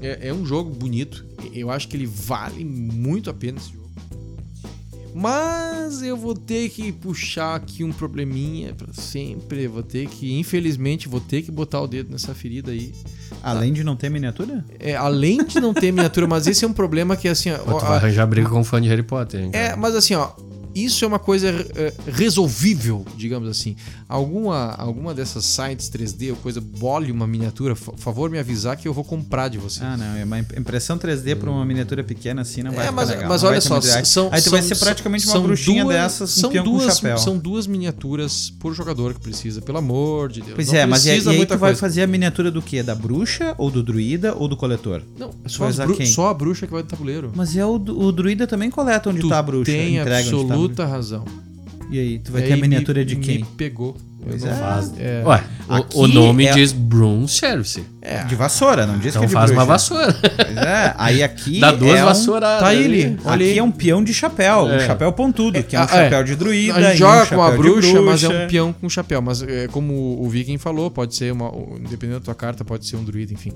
é, 0.00 0.28
é 0.28 0.32
um 0.32 0.46
jogo 0.46 0.70
bonito. 0.70 1.24
Eu 1.52 1.68
acho 1.70 1.88
que 1.88 1.96
ele 1.96 2.06
vale 2.06 2.64
muito 2.64 3.28
a 3.28 3.34
pena 3.34 3.58
esse 3.58 3.72
jogo. 3.72 3.87
Mas 5.14 6.02
eu 6.02 6.16
vou 6.16 6.34
ter 6.34 6.68
que 6.68 6.92
puxar 6.92 7.56
aqui 7.56 7.82
um 7.82 7.92
probleminha 7.92 8.74
pra 8.74 8.92
sempre. 8.92 9.66
Vou 9.66 9.82
ter 9.82 10.06
que, 10.08 10.38
infelizmente, 10.38 11.08
vou 11.08 11.20
ter 11.20 11.42
que 11.42 11.50
botar 11.50 11.80
o 11.80 11.86
dedo 11.86 12.10
nessa 12.10 12.34
ferida 12.34 12.72
aí. 12.72 12.92
Além 13.42 13.72
de 13.72 13.82
não 13.84 13.96
ter 13.96 14.10
miniatura? 14.10 14.64
É, 14.78 14.94
além 14.96 15.44
de 15.44 15.60
não 15.60 15.72
ter 15.74 15.92
miniatura, 15.92 16.26
mas 16.26 16.46
esse 16.46 16.64
é 16.64 16.68
um 16.68 16.72
problema 16.72 17.16
que 17.16 17.28
assim, 17.28 17.50
ó, 17.50 17.58
Pô, 17.58 17.78
tu 17.78 17.84
ó, 17.84 17.88
vai 17.88 17.96
arranjar 17.96 18.26
briga 18.26 18.48
com 18.48 18.60
um 18.60 18.64
fã 18.64 18.80
de 18.80 18.88
Harry 18.88 19.02
Potter, 19.02 19.40
hein, 19.40 19.50
é, 19.52 19.68
cara? 19.68 19.76
mas 19.76 19.94
assim, 19.94 20.14
ó, 20.14 20.30
isso 20.84 21.04
é 21.04 21.08
uma 21.08 21.18
coisa 21.18 21.48
é, 21.48 21.92
resolvível, 22.10 23.04
digamos 23.16 23.48
assim. 23.48 23.74
Alguma, 24.08 24.72
alguma 24.74 25.14
dessas 25.14 25.44
sites 25.44 25.90
3D 25.90 26.30
ou 26.30 26.36
coisa, 26.36 26.60
bole 26.60 27.10
uma 27.10 27.26
miniatura, 27.26 27.74
por 27.74 27.98
favor 27.98 28.30
me 28.30 28.38
avisar 28.38 28.76
que 28.76 28.86
eu 28.86 28.92
vou 28.92 29.04
comprar 29.04 29.48
de 29.48 29.58
você. 29.58 29.82
Ah, 29.82 29.96
não. 29.96 30.16
É 30.16 30.24
uma 30.24 30.38
impressão 30.38 30.98
3D 30.98 31.36
pra 31.36 31.50
uma 31.50 31.64
miniatura 31.64 32.02
pequena 32.04 32.42
assim 32.42 32.62
não 32.62 32.72
vai 32.72 32.86
É, 32.86 32.90
mas, 32.90 33.08
legal. 33.10 33.28
mas 33.28 33.42
olha 33.42 33.60
só, 33.60 33.80
são, 33.80 34.28
Aí 34.32 34.40
tu 34.40 34.44
são, 34.44 34.52
vai 34.52 34.62
ser 34.62 34.76
praticamente 34.76 35.26
uma 35.26 35.32
são 35.32 35.42
bruxinha 35.42 35.82
duas, 35.84 35.96
dessas 35.96 36.30
são 36.30 36.50
com 36.50 36.62
duas, 36.62 36.94
chapéu. 36.96 37.18
São 37.18 37.38
duas 37.38 37.66
miniaturas 37.66 38.50
por 38.58 38.74
jogador 38.74 39.14
que 39.14 39.20
precisa, 39.20 39.60
pelo 39.60 39.78
amor 39.78 40.28
de 40.30 40.40
Deus. 40.40 40.52
Pois 40.54 40.68
Não 40.68 40.74
é, 40.76 40.86
mas 40.86 41.04
e 41.06 41.10
aí, 41.10 41.28
aí 41.28 41.46
tu 41.46 41.56
vai 41.58 41.74
fazer 41.74 42.02
a 42.02 42.06
miniatura 42.06 42.50
do 42.50 42.62
quê? 42.62 42.82
Da 42.82 42.94
bruxa, 42.94 43.54
ou 43.58 43.70
do 43.70 43.82
druida, 43.82 44.34
ou 44.34 44.48
do 44.48 44.56
coletor? 44.56 45.02
Não, 45.18 45.30
é 45.44 45.48
só, 45.48 45.68
usar 45.68 45.86
bru- 45.86 46.06
só 46.06 46.28
a 46.28 46.34
bruxa 46.34 46.66
que 46.66 46.72
vai 46.72 46.82
do 46.82 46.88
tabuleiro. 46.88 47.32
Mas 47.34 47.56
é 47.56 47.64
o, 47.64 47.74
o 47.74 48.12
druida 48.12 48.46
também 48.46 48.70
coleta 48.70 49.10
onde 49.10 49.20
tu 49.20 49.28
tá 49.28 49.38
a 49.38 49.42
bruxa. 49.42 49.70
tem 49.70 49.96
entrega 49.98 50.30
tá 50.30 50.36
a 50.36 50.42
bruxa. 50.42 50.67
Absoluta 50.70 50.86
razão. 50.86 51.24
E 51.90 51.98
aí, 51.98 52.18
tu 52.18 52.32
vai 52.32 52.42
E 52.42 52.46
ter 52.48 52.52
a 52.52 52.56
miniatura 52.58 52.98
me- 53.00 53.04
de 53.06 53.16
quem? 53.16 53.38
Me 53.38 53.44
pegou. 53.56 53.96
Pois 54.22 54.44
é. 54.44 54.52
faço. 54.52 54.92
É, 54.98 55.22
Ué, 55.24 55.44
o- 55.94 56.02
o, 56.02 56.06
nome 56.08 56.44
é- 56.44 56.52
diz 56.52 56.70
Broom 56.72 57.26
Service. 57.26 57.82
é. 58.02 58.24
De 58.24 58.34
vassoura, 58.34 58.84
não 58.84 58.94
diz 58.98 59.04
que 59.04 59.08
Então 59.18 59.22
é 59.22 59.26
de 59.26 59.32
faz 59.32 59.46
bruxa. 59.50 59.60
uma 59.60 59.64
vassoura. 59.64 60.12
Pois 60.12 60.56
é, 60.58 60.94
aí 60.98 61.22
aqui 61.22 61.60
Dá 61.60 61.72
duas 61.72 61.96
é 61.98 62.02
um- 62.02 62.06
vassouras. 62.06 62.60
Tá 62.60 62.66
aí, 62.68 62.84
ele. 62.84 63.18
Olha 63.24 63.34
Aqui 63.36 63.52
aí. 63.52 63.58
é 63.58 63.62
um 63.62 63.70
peão 63.70 64.04
de 64.04 64.12
chapéu, 64.12 64.64
um 64.64 64.72
É. 64.72 64.86
chapéu 64.86 65.10
pontudo, 65.12 65.62
que 65.62 65.74
é 65.76 65.78
um 65.80 65.82
Ah, 65.84 65.88
chapéu 65.88 66.18
é. 66.18 66.22
de 66.24 66.36
druida. 66.36 66.74
A 66.76 66.82
gente 66.82 66.94
um 66.94 66.96
joga 66.98 67.26
com 67.26 67.42
a 67.42 67.50
de 67.52 67.56
bruxa, 67.56 68.02
mas 68.02 68.22
é 68.22 68.26
um 68.26 68.30
bruxa. 68.32 68.46
peão 68.48 68.72
com 68.74 68.88
chapéu. 68.90 69.22
Mas 69.22 69.42
é, 69.42 69.68
como 69.68 70.20
o 70.20 70.28
Viking 70.28 70.58
falou, 70.58 70.90
pode 70.90 71.14
ser 71.16 71.32
uma. 71.32 71.50
Dependendo 71.88 72.18
da 72.20 72.24
tua 72.24 72.34
carta, 72.34 72.64
pode 72.66 72.86
ser 72.86 72.96
um 72.96 73.04
druida, 73.04 73.32
enfim. 73.32 73.52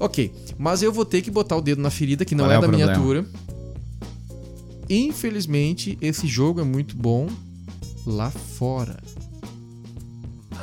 Ok. 0.00 0.32
Mas 0.58 0.82
eu 0.82 0.92
vou 0.92 1.04
ter 1.04 1.22
que 1.22 1.30
botar 1.30 1.56
o 1.56 1.60
dedo 1.60 1.80
na 1.80 1.90
ferida, 1.90 2.24
que 2.24 2.34
não 2.34 2.46
Qual 2.46 2.50
é, 2.52 2.54
é 2.54 2.60
da 2.60 2.66
problema? 2.66 3.26
Infelizmente, 4.94 5.98
esse 6.00 6.26
jogo 6.26 6.60
é 6.60 6.64
muito 6.64 6.96
bom 6.96 7.28
lá 8.06 8.30
fora. 8.30 8.96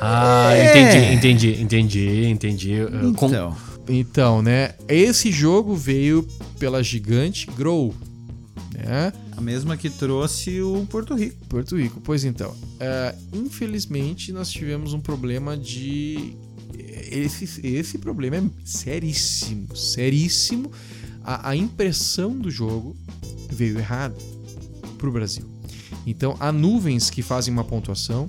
Ah, 0.00 0.52
É. 0.54 1.14
entendi, 1.14 1.14
entendi, 1.14 1.62
entendi, 1.62 2.24
entendi. 2.26 2.72
Uh, 2.82 3.08
Então, 3.08 3.56
Então, 3.88 4.42
né? 4.42 4.74
Esse 4.88 5.30
jogo 5.30 5.74
veio 5.74 6.26
pela 6.58 6.82
gigante 6.82 7.46
Grow. 7.56 7.94
Né? 8.74 9.12
a 9.36 9.40
mesma 9.40 9.76
que 9.76 9.90
trouxe 9.90 10.60
o 10.60 10.86
Porto 10.88 11.14
Rico. 11.14 11.36
Porto 11.48 11.76
Rico. 11.76 12.00
Pois 12.02 12.24
então, 12.24 12.54
é, 12.78 13.14
infelizmente 13.32 14.32
nós 14.32 14.50
tivemos 14.50 14.92
um 14.92 15.00
problema 15.00 15.56
de. 15.56 16.36
Esse, 17.10 17.66
esse 17.66 17.98
problema 17.98 18.36
é 18.36 18.42
seríssimo, 18.64 19.74
seríssimo. 19.76 20.70
A, 21.24 21.50
a 21.50 21.56
impressão 21.56 22.36
do 22.38 22.50
jogo 22.50 22.96
veio 23.50 23.78
errada 23.78 24.16
para 24.98 25.08
o 25.08 25.12
Brasil. 25.12 25.44
Então, 26.06 26.36
há 26.40 26.50
nuvens 26.50 27.10
que 27.10 27.22
fazem 27.22 27.52
uma 27.52 27.64
pontuação 27.64 28.28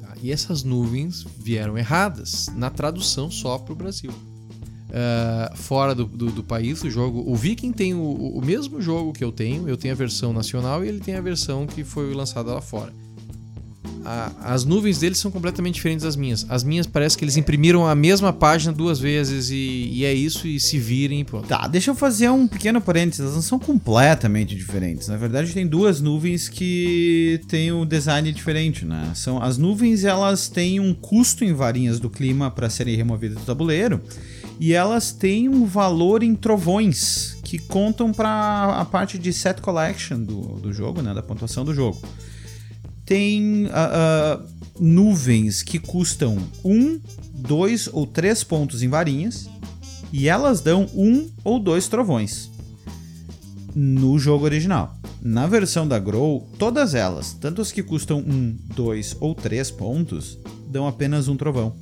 tá? 0.00 0.14
e 0.22 0.30
essas 0.30 0.62
nuvens 0.62 1.24
vieram 1.38 1.78
erradas 1.78 2.48
na 2.54 2.68
tradução 2.70 3.30
só 3.30 3.56
para 3.58 3.72
o 3.72 3.76
Brasil. 3.76 4.10
Ah, 4.92 5.52
fora 5.54 5.94
do, 5.94 6.04
do, 6.04 6.30
do 6.30 6.42
país, 6.42 6.82
o 6.82 6.90
jogo. 6.90 7.22
O 7.26 7.34
Viking 7.36 7.72
tem 7.72 7.94
o- 7.94 8.36
o 8.36 8.44
mesmo 8.44 8.80
jogo 8.82 9.12
que 9.12 9.22
eu 9.22 9.30
tenho, 9.32 9.68
eu 9.68 9.76
tenho 9.76 9.94
a 9.94 9.96
versão 9.96 10.32
nacional 10.32 10.84
e 10.84 10.88
ele 10.88 11.00
tem 11.00 11.14
a 11.14 11.20
versão 11.20 11.66
que 11.66 11.84
foi 11.84 12.12
lançada 12.12 12.52
lá 12.52 12.60
fora. 12.60 12.92
A- 14.04 14.32
as 14.54 14.64
nuvens 14.64 14.98
deles 14.98 15.18
são 15.18 15.30
completamente 15.30 15.74
diferentes 15.74 16.04
das 16.04 16.16
minhas. 16.16 16.46
As 16.48 16.64
minhas 16.64 16.86
parece 16.86 17.16
que 17.18 17.24
eles 17.24 17.36
imprimiram 17.36 17.86
a 17.86 17.94
mesma 17.94 18.32
página 18.32 18.72
duas 18.72 18.98
vezes 18.98 19.50
e, 19.50 19.88
e 19.92 20.04
é 20.04 20.12
isso, 20.14 20.46
e 20.46 20.58
se 20.58 20.78
virem 20.78 21.20
e 21.20 21.24
pronto. 21.24 21.46
Tá, 21.46 21.66
deixa 21.66 21.90
eu 21.90 21.94
fazer 21.94 22.30
um 22.30 22.46
pequeno 22.48 22.80
parênteses. 22.80 23.20
Elas 23.20 23.34
não 23.34 23.42
são 23.42 23.58
completamente 23.58 24.54
diferentes. 24.54 25.08
Na 25.08 25.16
verdade, 25.16 25.52
tem 25.52 25.66
duas 25.66 26.00
nuvens 26.00 26.48
que 26.48 27.40
têm 27.48 27.72
um 27.72 27.84
design 27.84 28.32
diferente, 28.32 28.84
né? 28.84 29.12
São 29.14 29.42
as 29.42 29.58
nuvens, 29.58 30.04
elas 30.04 30.48
têm 30.48 30.80
um 30.80 30.94
custo 30.94 31.44
em 31.44 31.52
varinhas 31.52 32.00
do 32.00 32.08
clima 32.08 32.50
para 32.50 32.70
serem 32.70 32.96
removidas 32.96 33.38
do 33.38 33.44
tabuleiro 33.44 34.00
e 34.58 34.72
elas 34.72 35.12
têm 35.12 35.48
um 35.48 35.64
valor 35.64 36.22
em 36.22 36.34
trovões 36.34 37.38
que 37.42 37.58
contam 37.58 38.12
para 38.12 38.76
a 38.80 38.84
parte 38.84 39.18
de 39.18 39.32
set 39.32 39.60
collection 39.60 40.20
do, 40.22 40.40
do 40.60 40.72
jogo, 40.72 41.02
né? 41.02 41.12
Da 41.12 41.22
pontuação 41.22 41.64
do 41.64 41.74
jogo. 41.74 42.00
Tem 43.10 43.66
ah, 43.72 43.90
ah, 43.92 44.46
nuvens 44.78 45.64
que 45.64 45.80
custam 45.80 46.38
um, 46.64 47.00
dois 47.34 47.88
ou 47.92 48.06
três 48.06 48.44
pontos 48.44 48.84
em 48.84 48.88
varinhas 48.88 49.50
e 50.12 50.28
elas 50.28 50.60
dão 50.60 50.86
um 50.94 51.28
ou 51.42 51.58
dois 51.58 51.88
trovões 51.88 52.48
no 53.74 54.16
jogo 54.16 54.44
original. 54.44 54.96
Na 55.20 55.48
versão 55.48 55.88
da 55.88 55.98
Grow, 55.98 56.48
todas 56.56 56.94
elas, 56.94 57.32
tanto 57.32 57.60
as 57.60 57.72
que 57.72 57.82
custam 57.82 58.20
um, 58.20 58.56
dois 58.76 59.16
ou 59.18 59.34
três 59.34 59.72
pontos, 59.72 60.38
dão 60.68 60.86
apenas 60.86 61.26
um 61.26 61.36
trovão. 61.36 61.74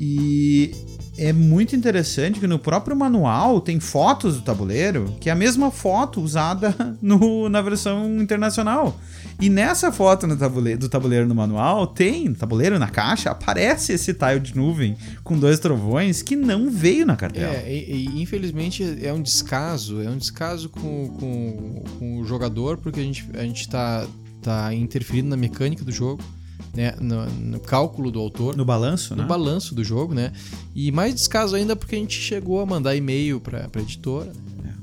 E 0.00 0.74
é 1.16 1.32
muito 1.32 1.76
interessante 1.76 2.40
que 2.40 2.46
no 2.46 2.58
próprio 2.58 2.96
manual 2.96 3.60
tem 3.60 3.78
fotos 3.78 4.36
do 4.36 4.42
tabuleiro, 4.42 5.14
que 5.20 5.28
é 5.28 5.32
a 5.32 5.36
mesma 5.36 5.70
foto 5.70 6.20
usada 6.20 6.74
no, 7.00 7.48
na 7.48 7.62
versão 7.62 8.20
internacional. 8.20 8.98
E 9.40 9.48
nessa 9.48 9.92
foto 9.92 10.26
no 10.26 10.36
tabuleiro, 10.36 10.80
do 10.80 10.88
tabuleiro 10.88 11.26
no 11.26 11.34
manual, 11.34 11.86
tem, 11.86 12.28
no 12.28 12.34
tabuleiro 12.34 12.78
na 12.78 12.88
caixa, 12.88 13.30
aparece 13.30 13.92
esse 13.92 14.14
tile 14.14 14.40
de 14.40 14.56
nuvem 14.56 14.96
com 15.22 15.38
dois 15.38 15.58
trovões 15.58 16.22
que 16.22 16.36
não 16.36 16.70
veio 16.70 17.06
na 17.06 17.16
cartela. 17.16 17.54
É, 17.54 17.72
e, 17.72 18.06
e 18.06 18.22
infelizmente 18.22 18.98
é 19.02 19.12
um 19.12 19.22
descaso, 19.22 20.00
é 20.00 20.08
um 20.08 20.16
descaso 20.16 20.68
com, 20.68 21.08
com, 21.08 21.84
com 21.98 22.20
o 22.20 22.24
jogador, 22.24 22.78
porque 22.78 23.00
a 23.00 23.02
gente, 23.02 23.28
a 23.34 23.42
gente 23.42 23.68
tá, 23.68 24.06
tá 24.42 24.74
interferindo 24.74 25.28
na 25.28 25.36
mecânica 25.36 25.84
do 25.84 25.92
jogo. 25.92 26.22
Né, 26.74 26.94
no, 27.00 27.26
no 27.26 27.60
cálculo 27.60 28.10
do 28.10 28.18
autor, 28.18 28.56
No 28.56 28.64
balanço, 28.64 29.14
no 29.14 29.22
né? 29.22 29.28
balanço 29.28 29.74
do 29.74 29.84
jogo, 29.84 30.14
né? 30.14 30.32
E 30.74 30.90
mais 30.90 31.14
descaso 31.14 31.54
ainda 31.54 31.76
porque 31.76 31.94
a 31.94 31.98
gente 31.98 32.18
chegou 32.20 32.60
a 32.60 32.66
mandar 32.66 32.96
e-mail 32.96 33.40
pra, 33.40 33.68
pra 33.68 33.80
editora. 33.82 34.32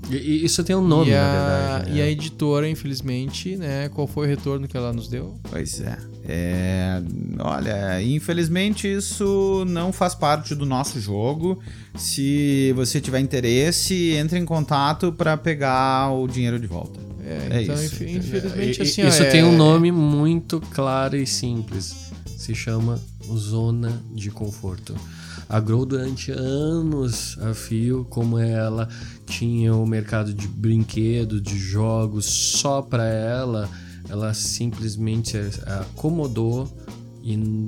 E, 0.10 0.44
isso 0.44 0.64
tem 0.64 0.76
um 0.76 0.86
nome, 0.86 1.12
e, 1.12 1.14
a, 1.16 1.22
na 1.22 1.58
verdade. 1.78 1.92
né? 1.92 1.98
e 1.98 2.02
a 2.02 2.10
editora, 2.10 2.68
infelizmente, 2.70 3.56
né? 3.56 3.90
Qual 3.90 4.08
foi 4.08 4.26
o 4.26 4.30
retorno 4.30 4.68
que 4.68 4.76
ela 4.76 4.92
nos 4.92 5.08
deu? 5.08 5.36
Pois 5.50 5.80
é. 5.82 5.98
É, 6.28 7.02
Olha, 7.40 8.02
infelizmente 8.04 8.88
isso 8.88 9.64
não 9.68 9.92
faz 9.92 10.14
parte 10.16 10.54
do 10.56 10.66
nosso 10.66 11.00
jogo. 11.00 11.60
Se 11.96 12.72
você 12.76 13.02
tiver 13.02 13.20
interesse, 13.20 14.12
entre 14.12 14.38
em 14.40 14.46
contato 14.46 15.12
para 15.12 15.36
pegar 15.38 16.12
o 16.14 16.28
dinheiro 16.28 16.60
de 16.60 16.68
volta. 16.68 17.00
É, 17.26 17.62
então, 17.64 17.76
isso. 17.76 18.04
inf- 18.04 18.16
infelizmente, 18.18 18.78
E- 18.78 18.80
e- 18.80 18.82
assim, 18.88 19.08
isso 19.08 19.24
é- 19.24 19.30
tem 19.30 19.44
um 19.44 19.56
nome 19.56 19.92
muito 19.92 20.62
claro 20.72 21.16
e 21.16 21.26
simples. 21.28 22.12
Se 22.38 22.54
chama 22.56 23.00
zona 23.36 24.02
de 24.14 24.32
conforto. 24.32 24.96
A 25.52 25.60
Grow 25.60 25.86
durante 25.86 26.32
anos 26.32 27.38
a 27.42 27.54
fio, 27.54 28.06
como 28.10 28.40
ela 28.40 28.88
tinha 29.26 29.76
o 29.76 29.86
mercado 29.86 30.34
de 30.34 30.48
brinquedos, 30.48 31.42
de 31.42 31.58
jogos 31.58 32.26
só 32.26 32.82
para 32.82 33.06
ela, 33.06 33.70
ela 34.10 34.34
simplesmente 34.34 35.38
acomodou 35.66 36.68
e 37.24 37.68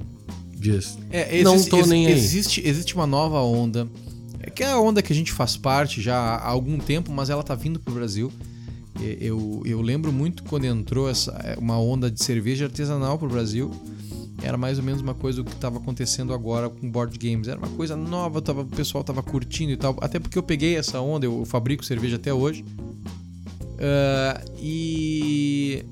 disse: 0.55 0.97
É, 1.09 1.41
Não 1.43 1.55
existe- 1.55 1.69
tô 1.69 1.77
ex- 1.77 1.87
nem 1.89 2.07
aí. 2.07 2.13
Existe, 2.13 2.61
existe 2.67 2.95
uma 2.95 3.05
nova 3.07 3.41
onda, 3.41 3.87
é 4.39 4.49
que 4.49 4.63
é 4.63 4.71
a 4.71 4.79
onda 4.79 5.01
que 5.01 5.11
a 5.11 5.15
gente 5.15 5.31
faz 5.31 5.57
parte 5.57 6.01
já 6.01 6.15
há 6.17 6.47
algum 6.47 6.77
tempo, 6.77 7.11
mas 7.11 7.29
ela 7.29 7.43
tá 7.43 7.55
vindo 7.55 7.79
pro 7.79 7.93
Brasil. 7.93 8.31
E- 8.99 9.17
Eu, 9.19 9.61
eu 9.65 9.81
lembro 9.81 10.11
muito 10.11 10.43
quando 10.43 10.65
entrou 10.65 11.09
essa, 11.09 11.31
é, 11.43 11.57
uma 11.59 11.77
onda 11.79 12.09
de 12.09 12.23
cerveja 12.23 12.65
artesanal 12.65 13.17
pro 13.17 13.27
Brasil. 13.27 13.71
Era 14.43 14.57
mais 14.57 14.77
ou 14.77 14.83
menos 14.83 15.01
uma 15.01 15.13
coisa 15.13 15.41
o 15.41 15.45
que 15.45 15.53
estava 15.53 15.77
acontecendo 15.77 16.33
agora 16.33 16.69
com 16.69 16.89
board 16.89 17.17
games. 17.17 17.47
Era 17.47 17.57
uma 17.57 17.69
coisa 17.69 17.95
nova, 17.95 18.41
tava, 18.41 18.61
o 18.61 18.65
pessoal 18.65 19.03
tava 19.03 19.23
curtindo 19.23 19.71
e 19.71 19.77
tal. 19.77 19.97
Até 20.01 20.19
porque 20.19 20.37
eu 20.37 20.43
peguei 20.43 20.75
essa 20.75 20.99
onda, 21.01 21.25
eu 21.25 21.45
fabrico 21.45 21.83
cerveja 21.85 22.17
até 22.17 22.33
hoje. 22.33 22.63
Ah, 23.79 24.41
e 24.57 25.83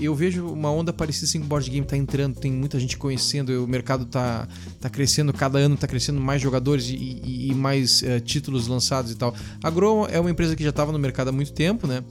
eu 0.00 0.14
vejo 0.14 0.46
uma 0.48 0.70
onda 0.70 0.92
parecida 0.92 1.26
assim 1.26 1.40
com 1.40 1.46
board 1.46 1.70
game 1.70 1.86
tá 1.86 1.96
entrando, 1.96 2.34
tem 2.34 2.50
muita 2.50 2.80
gente 2.80 2.96
conhecendo, 2.96 3.64
o 3.64 3.68
mercado 3.68 4.04
tá, 4.06 4.48
tá 4.80 4.90
crescendo, 4.90 5.32
cada 5.32 5.58
ano 5.58 5.76
tá 5.76 5.86
crescendo 5.86 6.20
mais 6.20 6.42
jogadores 6.42 6.88
e, 6.88 6.94
e- 6.94 7.50
e 7.50 7.54
mais 7.54 8.02
eh, 8.02 8.18
títulos 8.20 8.66
lançados 8.66 9.12
e 9.12 9.14
tal. 9.14 9.34
A 9.62 9.70
Grow 9.70 10.06
é 10.08 10.18
uma 10.18 10.30
empresa 10.30 10.56
que 10.56 10.62
já 10.64 10.70
estava 10.70 10.90
no 10.90 10.98
mercado 10.98 11.28
há 11.28 11.32
muito 11.32 11.52
tempo, 11.52 11.86
né? 11.86 12.02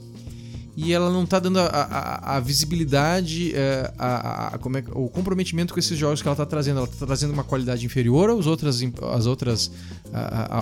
E 0.76 0.92
ela 0.92 1.08
não 1.10 1.24
tá 1.24 1.38
dando 1.38 1.58
a, 1.60 1.66
a- 1.66 2.36
a 2.36 2.40
visibilidade, 2.40 3.52
eh, 3.54 3.92
a, 3.96 4.58
como 4.60 4.76
é 4.78 4.84
o 4.92 5.08
comprometimento 5.08 5.72
com 5.72 5.78
esses 5.78 5.96
jogos 5.96 6.20
que 6.20 6.26
ela 6.26 6.36
tá 6.36 6.44
trazendo. 6.44 6.78
Ela 6.78 6.86
tá 6.88 7.06
trazendo 7.06 7.32
uma 7.32 7.44
qualidade 7.44 7.86
inferior 7.86 8.28
às 8.30 8.46
outras, 8.46 8.80
às 9.16 9.26
outras 9.26 9.70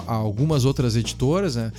algumas 0.06 0.64
outras 0.66 0.96
editoras, 0.96 1.56
né? 1.56 1.72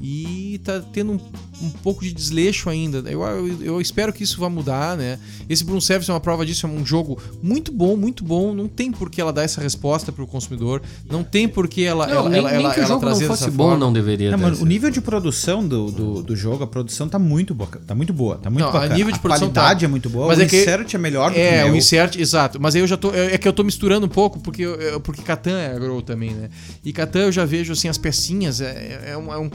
E 0.00 0.60
tá 0.62 0.80
tendo 0.92 1.12
um, 1.12 1.20
um 1.62 1.70
pouco 1.82 2.04
de 2.04 2.12
desleixo 2.12 2.68
ainda. 2.68 2.98
Eu, 3.10 3.22
eu, 3.22 3.62
eu 3.62 3.80
espero 3.80 4.12
que 4.12 4.22
isso 4.22 4.38
vá 4.38 4.48
mudar, 4.50 4.96
né? 4.96 5.18
Esse 5.48 5.64
Bloom 5.64 5.80
Service 5.80 6.10
é 6.10 6.14
uma 6.14 6.20
prova 6.20 6.44
disso, 6.44 6.66
é 6.66 6.68
um 6.68 6.84
jogo 6.84 7.18
muito 7.42 7.72
bom, 7.72 7.96
muito 7.96 8.22
bom. 8.24 8.54
Não 8.54 8.68
tem 8.68 8.92
por 8.92 9.08
que 9.10 9.20
ela 9.20 9.32
dar 9.32 9.42
essa 9.44 9.60
resposta 9.60 10.12
pro 10.12 10.26
consumidor. 10.26 10.82
Não 11.10 11.24
tem 11.24 11.48
por 11.48 11.66
que 11.66 11.82
ela, 11.84 12.06
Não, 12.06 12.14
ela, 12.14 12.28
nem, 12.28 12.38
ela, 12.40 12.50
nem 12.52 12.60
ela, 12.64 12.74
que 12.74 12.80
o 12.80 12.82
ela 12.82 12.88
jogo 12.88 13.04
não 13.06 13.10
trazer 13.12 13.26
fosse 13.26 13.50
bom, 13.50 13.64
forma. 13.70 13.78
não 13.78 13.92
deveria 13.92 14.30
Não, 14.30 14.38
ter 14.38 14.44
mano, 14.44 14.56
sido. 14.56 14.64
o 14.64 14.68
nível 14.68 14.90
de 14.90 15.00
produção 15.00 15.66
do, 15.66 15.90
do, 15.90 16.22
do 16.22 16.36
jogo, 16.36 16.62
a 16.64 16.66
produção 16.66 17.08
tá 17.08 17.18
muito 17.18 17.54
boa. 17.54 17.70
Tá 17.86 17.94
muito 17.94 18.12
boa, 18.12 18.36
tá 18.36 18.50
muito 18.50 18.62
Não, 18.64 18.76
a 18.76 18.88
nível 18.88 19.12
de 19.12 19.18
produção 19.18 19.48
qualidade 19.50 19.80
tá. 19.80 19.86
é 19.86 19.88
muito 19.88 20.10
boa, 20.10 20.26
Mas 20.28 20.38
o 20.38 20.42
é 20.42 20.46
que- 20.46 20.60
insert 20.60 20.94
é 20.94 20.98
melhor 20.98 21.30
do 21.30 21.34
que 21.34 21.40
É, 21.40 21.62
o 21.62 21.66
o 21.66 21.68
meu. 21.70 21.76
insert, 21.76 22.16
exato. 22.16 22.60
Mas 22.60 22.74
aí 22.74 22.82
eu 22.82 22.86
já 22.86 22.96
tô. 22.96 23.12
É 23.12 23.34
é 23.36 23.38
que 23.38 23.48
eu 23.48 23.52
tô 23.52 23.64
misturando 23.64 24.06
um 24.06 24.08
pouco, 24.10 24.38
porque, 24.40 24.62
eu- 24.62 25.00
porque 25.00 25.22
Catan 25.22 25.58
é 25.58 25.78
grow 25.78 26.00
também, 26.02 26.30
né? 26.32 26.48
E 26.84 26.92
Catan 26.92 27.20
eu 27.20 27.32
já 27.32 27.44
vejo 27.44 27.72
assim, 27.72 27.88
as 27.88 27.98
pecinhas, 27.98 28.60
é, 28.60 29.02
é, 29.12 29.16
um, 29.16 29.32
é 29.32 29.38
um 29.38 29.48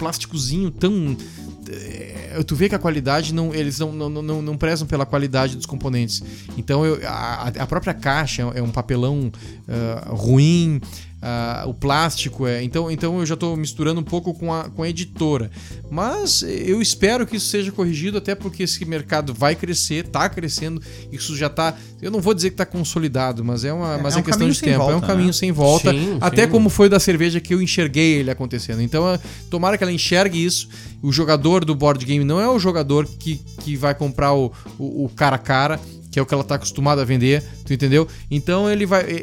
tão. 0.72 1.18
é, 1.70 2.44
tu 2.46 2.56
vê 2.56 2.70
que 2.70 2.76
a 2.76 2.80
qualidade 2.80 3.34
não. 3.34 3.54
Eles 3.54 3.80
não, 3.80 3.92
não, 3.92 4.10
não, 4.10 4.42
não 4.42 4.58
prezam 4.58 4.88
pela 4.88 5.06
qualidade 5.06 5.56
dos 5.56 5.66
componentes. 5.66 6.24
Então 6.58 6.86
eu, 6.86 7.00
a, 7.08 7.48
a 7.48 7.68
própria 7.68 7.94
caixa 7.94 8.44
é 8.54 8.62
um 8.62 8.72
papelão 8.72 9.32
ah, 9.68 10.10
ruim. 10.10 10.82
Ah, 11.22 11.66
o 11.68 11.74
plástico 11.74 12.48
é. 12.48 12.64
Então, 12.64 12.90
então 12.90 13.20
eu 13.20 13.26
já 13.26 13.36
estou 13.36 13.56
misturando 13.56 14.02
um 14.02 14.04
pouco 14.04 14.34
com 14.34 14.52
a, 14.52 14.70
com 14.70 14.82
a 14.82 14.90
editora. 14.90 15.52
Mas 15.90 16.42
eu 16.42 16.82
espero 16.82 17.28
que 17.28 17.36
isso 17.36 17.48
seja 17.48 17.72
corrigido, 17.72 18.18
até 18.18 18.34
porque 18.34 18.64
esse 18.64 18.84
mercado 18.86 19.34
vai 19.34 19.56
crescer, 19.56 20.08
tá 20.08 20.28
crescendo. 20.28 20.82
Isso 21.12 21.36
já 21.38 21.48
tá. 21.48 21.76
Eu 22.02 22.10
não 22.10 22.20
vou 22.20 22.34
dizer 22.34 22.50
que 22.50 22.56
tá 22.56 22.66
consolidado, 22.66 23.46
mas 23.46 23.64
é 23.64 23.72
uma 23.72 23.96
É, 23.96 24.02
mas 24.02 24.16
é 24.16 24.18
é, 24.18 24.20
um 24.22 24.24
questão 24.24 24.50
de 24.50 24.60
tempo. 24.60 24.82
é 24.82 24.86
um 24.86 24.92
volta, 24.94 25.08
caminho 25.08 25.28
né? 25.28 25.34
sem 25.34 25.52
volta. 25.52 25.92
Sim, 25.92 26.18
até 26.20 26.46
sim. 26.46 26.50
como 26.50 26.70
foi 26.70 26.90
da 26.90 27.00
cerveja 27.00 27.40
que 27.40 27.54
eu 27.54 27.62
enxerguei 27.62 28.14
ele 28.14 28.32
acontecendo. 28.32 28.82
Então, 28.82 29.08
eh, 29.08 29.20
tomara 29.50 29.78
que 29.78 29.84
ela 29.84 29.94
enxergue 29.94 30.44
isso. 30.44 30.70
O 31.04 31.12
jogador 31.12 31.64
do 31.64 31.76
board 31.76 32.04
game 32.04 32.24
não 32.24 32.40
é 32.40 32.48
o 32.48 32.58
jogador 32.58 33.06
que, 33.06 33.36
que 33.60 33.76
vai 33.76 33.94
comprar 33.94 34.34
o, 34.34 34.52
o, 34.80 35.06
o 35.06 35.10
cara 35.10 35.36
a 35.36 35.40
cara, 35.40 35.80
que 36.12 36.20
é 36.20 36.22
o 36.22 36.26
que 36.26 36.34
ela 36.34 36.44
tá 36.44 36.56
acostumada 36.56 37.02
a 37.02 37.06
vender, 37.06 37.42
tu 37.66 37.74
entendeu? 37.74 38.06
Então 38.30 38.70
ele 38.70 38.86
vai. 38.86 39.10
e- 39.10 39.14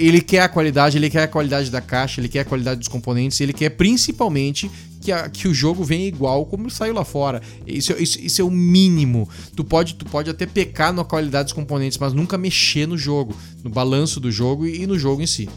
e- 0.00 0.06
Ele 0.08 0.20
quer 0.22 0.40
a 0.40 0.48
qualidade, 0.48 0.96
ele 0.96 1.10
quer 1.10 1.24
a 1.24 1.28
qualidade 1.28 1.70
da 1.70 1.80
caixa, 1.80 2.20
ele 2.20 2.28
quer 2.28 2.40
a 2.40 2.44
qualidade 2.44 2.78
dos 2.80 2.88
componentes, 2.88 3.38
ele 3.40 3.52
quer 3.52 3.68
principalmente 3.70 4.70
que, 5.00 5.12
a- 5.12 5.28
que 5.28 5.46
o 5.46 5.52
jogo 5.54 5.84
venha 5.84 6.06
igual 6.06 6.46
como 6.46 6.70
saiu 6.70 6.94
lá 6.94 7.04
fora. 7.04 7.42
Isso, 7.66 7.92
isso, 7.98 8.18
isso 8.20 8.40
é 8.40 8.44
o 8.44 8.50
mínimo. 8.50 9.28
Tu 9.54 9.62
pode, 9.62 9.94
tu 9.94 10.04
pode 10.06 10.30
até 10.30 10.46
pecar 10.46 10.92
na 10.92 11.04
qualidade 11.04 11.44
dos 11.46 11.52
componentes, 11.52 11.98
mas 11.98 12.12
nunca 12.12 12.38
mexer 12.38 12.86
no 12.86 12.96
jogo, 12.96 13.36
no 13.62 13.68
balanço 13.70 14.18
do 14.18 14.30
jogo 14.30 14.66
e, 14.66 14.82
e 14.82 14.86
no 14.86 14.98
jogo 14.98 15.20
em 15.20 15.26
si. 15.26 15.48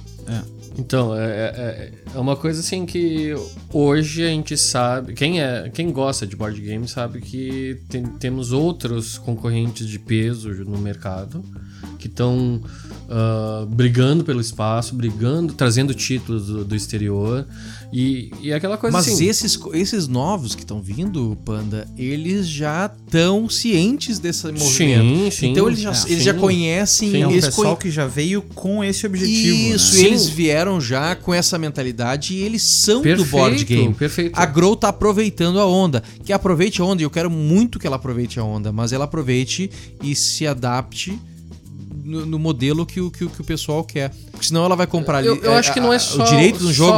Então, 0.78 1.16
é, 1.16 1.24
é, 1.26 1.92
é 2.14 2.20
uma 2.20 2.36
coisa 2.36 2.60
assim 2.60 2.86
que 2.86 3.34
hoje 3.72 4.24
a 4.24 4.30
gente 4.30 4.58
sabe, 4.58 5.14
quem 5.14 5.42
é, 5.42 5.70
quem 5.74 5.92
gosta 5.92 6.28
de 6.28 6.36
board 6.36 6.60
game 6.60 6.86
sabe 6.88 7.22
que 7.22 7.80
tem- 7.88 8.06
temos 8.06 8.52
outros 8.52 9.18
concorrentes 9.18 9.88
de 9.88 9.98
peso 9.98 10.50
no 10.66 10.78
mercado 10.78 11.44
que 11.98 12.08
estão 12.08 12.62
brigando 13.70 14.24
pelo 14.24 14.42
espaço, 14.42 14.96
brigando, 14.96 15.54
trazendo 15.54 15.94
títulos 15.94 16.48
do, 16.48 16.66
do 16.66 16.76
exterior 16.76 17.46
e, 17.94 18.32
e 18.42 18.52
aquela 18.54 18.78
coisa 18.78 18.96
Mas 18.96 19.08
assim. 19.08 19.26
esses, 19.28 19.58
esses 19.74 20.08
novos 20.08 20.54
que 20.56 20.62
estão 20.64 20.82
vindo, 20.82 21.38
Panda, 21.46 21.88
eles 21.98 22.48
já 22.48 22.86
estão 22.94 23.50
cientes 23.50 24.20
desse 24.20 24.46
movimento. 24.52 24.72
Sim, 25.24 25.32
sim. 25.32 25.48
então 25.52 25.68
eles 25.68 25.80
já, 25.80 25.92
É, 25.92 26.12
eles 26.12 26.24
já 26.24 26.34
sim. 26.34 26.40
conhecem. 26.40 27.12
Sim, 27.12 27.22
É 27.24 27.28
um 27.28 27.32
eles 27.32 27.46
pessoal 27.46 27.68
conhe- 27.76 27.78
que 27.82 27.92
já 27.92 28.06
veio 28.08 28.42
com 28.42 28.84
esse 28.84 29.06
objetivo. 29.06 29.76
Isso, 29.76 29.96
né? 29.98 30.04
Eles 30.04 30.28
vieram 30.28 30.80
já 30.82 31.16
com 31.16 31.34
essa 31.34 31.58
mentalidade 31.58 32.34
e 32.34 32.42
eles 32.42 32.62
são 32.64 32.98
do 32.98 33.04
Perfeito, 33.04 33.30
board 33.32 33.66
game. 33.66 33.94
perfeito. 33.94 34.38
A 34.38 34.46
Grow 34.46 34.76
tá 34.76 34.90
aproveitando 34.90 35.60
a 35.60 35.66
onda. 35.66 36.04
Que 36.24 36.34
aproveite 36.34 36.82
a 36.82 36.86
onda, 36.86 37.02
e 37.02 37.06
eu 37.06 37.10
quero 37.10 37.30
muito 37.30 37.80
que 37.80 37.88
ela 37.88 37.96
aproveite 37.96 38.40
a 38.40 38.44
onda, 38.44 38.72
mas 38.72 38.92
ela 38.92 39.06
aproveite 39.06 39.70
e 40.04 40.16
se 40.16 40.46
adapte 40.48 41.18
no, 42.06 42.26
no 42.26 42.40
modelo 42.40 42.86
que 42.86 43.02
o, 43.02 43.10
que, 43.10 43.26
o- 43.26 43.30
que 43.30 43.42
o 43.42 43.44
pessoal 43.44 43.84
quer. 43.84 44.12
Porque 44.32 44.46
senão 44.46 44.64
ela 44.64 44.76
vai 44.76 44.86
comprar 44.88 45.18
ali. 45.18 45.28
Eu- 45.28 45.38
eu 45.38 45.54
acho 45.54 45.74
que 45.74 45.80
não 45.80 45.92
é 45.92 46.00
só- 46.00 46.24
O 46.24 46.28
direito 46.28 46.60
do 46.60 46.72
jogo. 46.72 46.94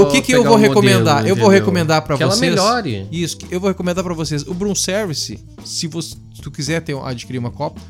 o 0.00 0.06
que, 0.06 0.22
que 0.22 0.32
eu 0.32 0.44
vou 0.44 0.56
recomendar? 0.56 1.16
modelo, 1.16 1.28
eu 1.28 1.36
vou 1.36 1.48
recomendar 1.48 2.02
pra 2.02 2.16
Que 2.16 2.22
ela 2.22 2.32
vocês. 2.34 2.50
melhore. 2.50 3.06
Isso, 3.10 3.36
eu 3.50 3.58
vou 3.60 3.68
recomendar 3.68 4.02
pra 4.04 4.14
vocês. 4.14 4.42
O 4.46 4.54
Broom 4.54 4.74
Service, 4.74 5.38
se, 5.64 5.86
você, 5.88 6.14
se 6.34 6.40
tu 6.42 6.50
quiser 6.50 6.80
ter, 6.82 6.96
adquirir 6.96 7.38
uma 7.38 7.50
copa, 7.50 7.80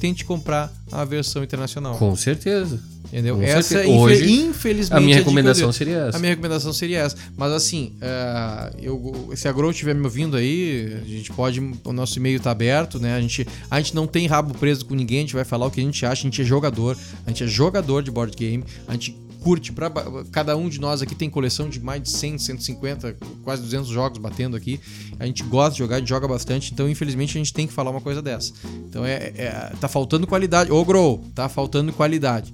tente 0.00 0.24
comprar 0.24 0.72
a 0.90 1.04
versão 1.04 1.42
internacional. 1.44 1.96
Com 1.96 2.16
certeza. 2.16 2.80
Entendeu? 3.14 3.36
Com 3.36 3.42
Essa, 3.44 3.62
certeza. 3.62 3.92
Hoje, 3.96 4.32
infelizmente, 4.40 4.98
A 4.98 5.00
minha 5.00 5.14
é 5.14 5.18
recomendação 5.20 5.70
de- 5.70 5.76
seria 5.76 5.96
essa. 5.98 6.16
a 6.16 6.20
minha 6.20 6.30
recomendação 6.30 6.72
seria 6.72 6.98
essa. 6.98 7.16
Mas 7.36 7.52
assim, 7.52 7.92
eh, 8.00 8.72
eu, 8.82 9.30
se 9.36 9.46
a 9.46 9.52
Grow 9.52 9.70
estiver 9.70 9.94
me 9.94 10.02
ouvindo 10.02 10.36
aí, 10.36 10.98
a 11.00 11.08
gente 11.08 11.32
pode. 11.32 11.60
O 11.84 11.92
nosso 11.92 12.18
e-mail 12.18 12.40
tá 12.40 12.50
aberto, 12.50 12.98
né? 12.98 13.14
A 13.14 13.20
gente, 13.20 13.46
a 13.70 13.80
gente 13.80 13.94
não 13.94 14.08
tem 14.08 14.26
rabo 14.26 14.52
preso 14.58 14.84
com 14.84 14.96
ninguém, 14.96 15.18
a 15.18 15.20
gente 15.20 15.34
vai 15.36 15.44
falar 15.44 15.66
o 15.66 15.70
que 15.70 15.80
a 15.80 15.84
gente 15.84 16.04
acha. 16.04 16.22
A 16.22 16.24
gente 16.24 16.42
é 16.42 16.44
jogador, 16.44 16.98
a 17.24 17.30
gente 17.30 17.44
é 17.44 17.46
jogador 17.46 18.02
de 18.02 18.10
board 18.10 18.36
game, 18.36 18.64
a 18.88 18.94
gente 18.94 19.16
curte. 19.44 19.70
Pra, 19.70 19.92
cada 20.32 20.56
um 20.56 20.68
de 20.68 20.80
nós 20.80 21.00
aqui 21.00 21.14
tem 21.14 21.30
coleção 21.30 21.68
de 21.68 21.78
mais 21.78 22.02
de 22.02 22.10
100, 22.10 22.36
150, 22.38 23.16
quase 23.44 23.62
200 23.62 23.90
jogos 23.90 24.18
batendo 24.18 24.56
aqui. 24.56 24.80
A 25.20 25.26
gente 25.26 25.44
gosta 25.44 25.70
de 25.74 25.78
jogar, 25.78 25.96
a 25.96 25.98
gente 26.00 26.08
joga 26.08 26.26
bastante. 26.26 26.72
Então, 26.72 26.88
infelizmente, 26.88 27.30
a 27.30 27.38
gente 27.38 27.52
tem 27.52 27.64
que 27.68 27.72
falar 27.72 27.92
uma 27.92 28.00
coisa 28.00 28.20
dessa. 28.20 28.52
Então, 28.88 29.04
é, 29.06 29.32
é- 29.36 29.72
tá 29.80 29.86
faltando 29.86 30.26
qualidade. 30.26 30.72
Ô, 30.72 30.84
Grow, 30.84 31.22
tá 31.32 31.48
faltando 31.48 31.92
qualidade. 31.92 32.52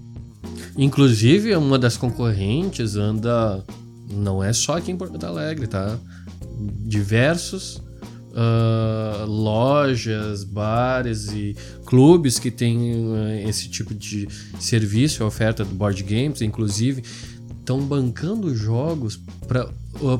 Inclusive, 0.76 1.54
uma 1.56 1.78
das 1.78 1.96
concorrentes 1.96 2.96
anda. 2.96 3.64
Não 4.12 4.42
é 4.42 4.52
só 4.52 4.76
aqui 4.76 4.90
em 4.90 4.96
Porto 4.96 5.24
Alegre, 5.24 5.66
tá? 5.66 5.96
Diversos 6.84 7.80
ah, 8.34 9.24
lojas, 9.26 10.44
bares 10.44 11.32
e 11.32 11.56
clubes 11.84 12.38
que 12.38 12.50
têm 12.50 12.94
ah, 13.14 13.48
esse 13.48 13.68
tipo 13.68 13.94
de 13.94 14.28
serviço, 14.58 15.24
oferta 15.24 15.64
do 15.64 15.74
board 15.74 16.02
games, 16.02 16.40
inclusive, 16.40 17.02
estão 17.58 17.80
bancando 17.80 18.54
jogos 18.54 19.20
para 19.46 19.68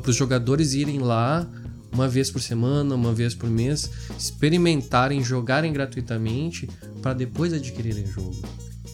os 0.07 0.15
jogadores 0.15 0.73
irem 0.73 0.99
lá 0.99 1.47
uma 1.93 2.07
vez 2.07 2.29
por 2.29 2.41
semana, 2.41 2.95
uma 2.95 3.13
vez 3.13 3.35
por 3.35 3.49
mês, 3.49 3.89
experimentarem, 4.17 5.23
jogarem 5.23 5.73
gratuitamente 5.73 6.69
para 7.01 7.13
depois 7.13 7.53
adquirirem 7.53 8.05
jogo. 8.05 8.41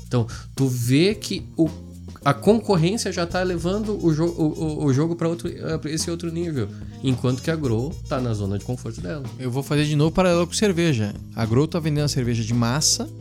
Então, 0.08 0.26
tu 0.56 0.68
vê 0.68 1.14
que 1.14 1.46
o, 1.58 1.70
a 2.24 2.34
concorrência 2.34 3.12
já 3.12 3.26
tá 3.26 3.44
levando 3.44 3.98
o, 4.04 4.14
jo 4.14 4.26
o, 4.26 4.86
o 4.86 4.94
jogo 4.94 5.16
para 5.16 5.30
esse 5.92 6.10
outro 6.10 6.32
nível, 6.32 6.68
enquanto 7.04 7.42
que 7.42 7.52
a 7.52 7.56
Grow 7.56 7.94
tá 8.08 8.20
na 8.20 8.34
zona 8.34 8.58
de 8.58 8.66
conforto 8.66 9.02
dela. 9.02 9.24
Eu 9.38 9.52
vou 9.52 9.62
fazer 9.64 9.86
de 9.86 9.96
novo 9.96 10.12
paralelo 10.12 10.48
com 10.48 10.54
cerveja. 10.54 11.14
A 11.36 11.46
Grow 11.46 11.68
tá 11.68 11.80
vendendo 11.80 12.06
a 12.06 12.10
cerveja 12.10 12.44
de 12.44 12.54
massa 12.54 13.08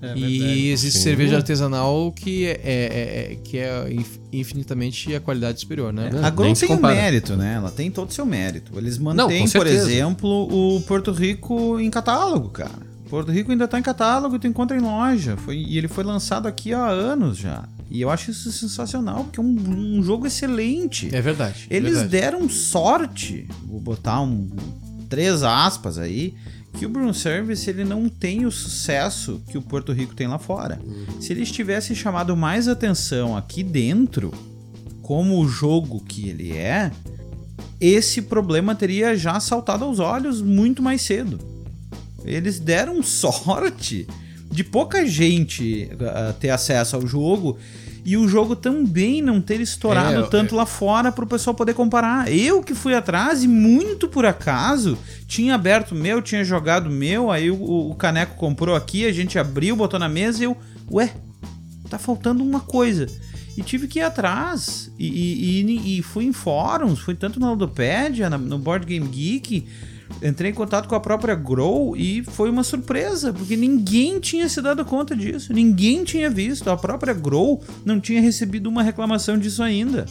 É 0.00 0.16
e 0.16 0.68
existe 0.70 0.98
Sim. 0.98 1.02
cerveja 1.02 1.36
artesanal 1.36 2.12
que 2.12 2.46
é, 2.46 2.50
é- 2.62 3.32
é- 3.32 3.38
que 3.42 3.58
é 3.58 3.92
inf- 3.92 4.18
infinitamente 4.32 5.12
a 5.12 5.18
qualidade 5.20 5.58
superior, 5.58 5.92
né? 5.92 6.08
Não, 6.12 6.24
A 6.24 6.30
Grow 6.30 6.52
tem 6.54 6.68
um 6.70 6.76
compara. 6.76 6.94
mérito, 6.94 7.34
né? 7.36 7.54
Ela 7.56 7.68
tem 7.70 7.90
todo 7.90 8.08
o 8.10 8.12
seu 8.12 8.24
mérito. 8.24 8.78
Eles 8.78 8.98
Não, 8.98 9.06
mantêm, 9.06 9.44
com 9.44 9.50
por 9.58 9.66
exemplo, 9.66 10.76
o 10.76 10.80
Porto 10.82 11.10
Rico 11.10 11.80
em 11.80 11.90
catálogo, 11.90 12.50
cara. 12.50 12.91
Porto 13.12 13.30
Rico 13.30 13.52
ainda 13.52 13.68
tá 13.68 13.78
em 13.78 13.82
catálogo, 13.82 14.38
tu 14.38 14.46
encontra 14.46 14.74
em 14.74 14.80
loja. 14.80 15.36
Foi, 15.36 15.58
e 15.58 15.76
ele 15.76 15.86
foi 15.86 16.02
lançado 16.02 16.48
aqui 16.48 16.72
há 16.72 16.86
anos 16.86 17.36
já. 17.36 17.68
E 17.90 18.00
eu 18.00 18.08
acho 18.08 18.30
isso 18.30 18.50
sensacional, 18.50 19.24
porque 19.24 19.38
é 19.38 19.42
um, 19.42 19.98
um 19.98 20.02
jogo 20.02 20.26
excelente. 20.26 21.14
É 21.14 21.20
verdade. 21.20 21.66
Eles 21.68 21.98
verdade. 21.98 22.08
deram 22.08 22.48
sorte, 22.48 23.46
vou 23.66 23.78
botar 23.78 24.22
um 24.22 24.48
três 25.10 25.42
aspas 25.42 25.98
aí, 25.98 26.32
que 26.72 26.86
o 26.86 26.88
Broom 26.88 27.12
Service 27.12 27.68
ele 27.68 27.84
não 27.84 28.08
tem 28.08 28.46
o 28.46 28.50
sucesso 28.50 29.42
que 29.46 29.58
o 29.58 29.62
Porto 29.62 29.92
Rico 29.92 30.14
tem 30.14 30.26
lá 30.26 30.38
fora. 30.38 30.80
Se 31.20 31.34
eles 31.34 31.52
tivessem 31.52 31.94
chamado 31.94 32.34
mais 32.34 32.66
atenção 32.66 33.36
aqui 33.36 33.62
dentro, 33.62 34.32
como 35.02 35.38
o 35.38 35.46
jogo 35.46 36.00
que 36.02 36.30
ele 36.30 36.56
é, 36.56 36.90
esse 37.78 38.22
problema 38.22 38.74
teria 38.74 39.14
já 39.14 39.38
saltado 39.38 39.84
aos 39.84 39.98
olhos 39.98 40.40
muito 40.40 40.82
mais 40.82 41.02
cedo. 41.02 41.51
Eles 42.24 42.58
deram 42.60 43.02
sorte 43.04 44.06
de 44.50 44.62
pouca 44.62 45.06
gente 45.06 45.90
ah, 46.00 46.34
ter 46.38 46.50
acesso 46.50 46.96
ao 46.96 47.06
jogo 47.06 47.56
e 48.04 48.16
o 48.16 48.26
jogo 48.28 48.56
também 48.56 49.22
não 49.22 49.40
ter 49.40 49.60
estourado 49.60 50.24
É, 50.24 50.26
tanto 50.28 50.54
lá 50.56 50.66
fora 50.66 51.12
para 51.12 51.24
o 51.24 51.26
pessoal 51.26 51.54
poder 51.54 51.72
comparar. 51.72 52.30
Eu 52.30 52.60
que 52.62 52.74
fui 52.74 52.94
atrás 52.94 53.42
e 53.44 53.48
muito 53.48 54.08
por 54.08 54.26
acaso 54.26 54.98
tinha 55.26 55.54
aberto 55.54 55.94
meu, 55.94 56.20
tinha 56.20 56.44
jogado 56.44 56.90
meu, 56.90 57.30
aí 57.30 57.50
o, 57.50 57.90
o 57.90 57.94
Caneco 57.94 58.34
comprou 58.34 58.74
aqui, 58.74 59.06
a 59.06 59.12
gente 59.12 59.38
abriu, 59.38 59.76
botou 59.76 60.00
na 60.00 60.08
mesa 60.08 60.40
e 60.40 60.44
eu, 60.44 60.56
ué, 60.90 61.14
tá 61.88 61.98
faltando 61.98 62.42
uma 62.42 62.60
coisa. 62.60 63.06
E 63.56 63.62
tive 63.62 63.86
que 63.86 63.98
ir 63.98 64.02
atrás. 64.02 64.90
E, 64.98 65.06
e, 65.06 65.62
e- 65.62 65.98
e 65.98 66.02
fui 66.02 66.24
em 66.24 66.32
fóruns, 66.32 66.98
fui 67.00 67.14
tanto 67.14 67.38
na 67.38 67.50
Ludopédia, 67.50 68.28
na- 68.30 68.38
no 68.38 68.58
Board 68.58 68.84
Game 68.86 69.06
Geek. 69.06 69.66
Entrei 70.22 70.50
em 70.50 70.54
contato 70.54 70.88
com 70.88 70.94
a 70.94 71.00
própria 71.00 71.34
Grow 71.34 71.96
e 71.96 72.22
foi 72.22 72.50
uma 72.50 72.62
surpresa, 72.62 73.32
porque 73.32 73.56
ninguém 73.56 74.20
tinha 74.20 74.48
se 74.48 74.60
dado 74.60 74.84
conta 74.84 75.16
disso. 75.16 75.52
Ninguém 75.52 76.04
tinha 76.04 76.28
visto. 76.30 76.68
A 76.70 76.76
própria 76.76 77.12
Grow 77.12 77.62
não 77.84 78.00
tinha 78.00 78.20
recebido 78.20 78.68
uma 78.68 78.82
reclamação 78.82 79.38
disso 79.38 79.62
ainda. 79.62 80.06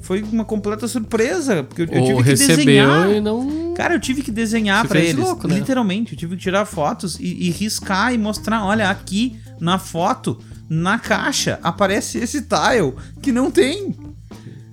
Foi 0.00 0.22
uma 0.22 0.44
completa 0.44 0.88
surpresa, 0.88 1.62
porque 1.62 1.82
eu, 1.82 1.86
eu 1.86 2.04
tive 2.04 2.22
que 2.24 2.46
desenhar. 2.46 3.10
e 3.12 3.20
não. 3.20 3.74
Cara, 3.74 3.94
eu 3.94 4.00
tive 4.00 4.22
que 4.22 4.30
desenhar 4.30 4.86
fez 4.86 5.10
eles. 5.10 5.24
louco, 5.24 5.46
né? 5.46 5.56
Literalmente, 5.56 6.12
eu 6.12 6.18
tive 6.18 6.36
que 6.36 6.42
tirar 6.42 6.64
fotos 6.64 7.18
e, 7.20 7.46
e 7.46 7.50
riscar 7.50 8.12
e 8.12 8.18
mostrar. 8.18 8.64
Olha, 8.64 8.90
aqui 8.90 9.38
na 9.60 9.78
foto, 9.78 10.38
na 10.68 10.98
caixa, 10.98 11.58
aparece 11.62 12.18
esse 12.18 12.42
tile 12.42 12.94
que 13.22 13.30
não 13.30 13.50
tem. 13.50 13.94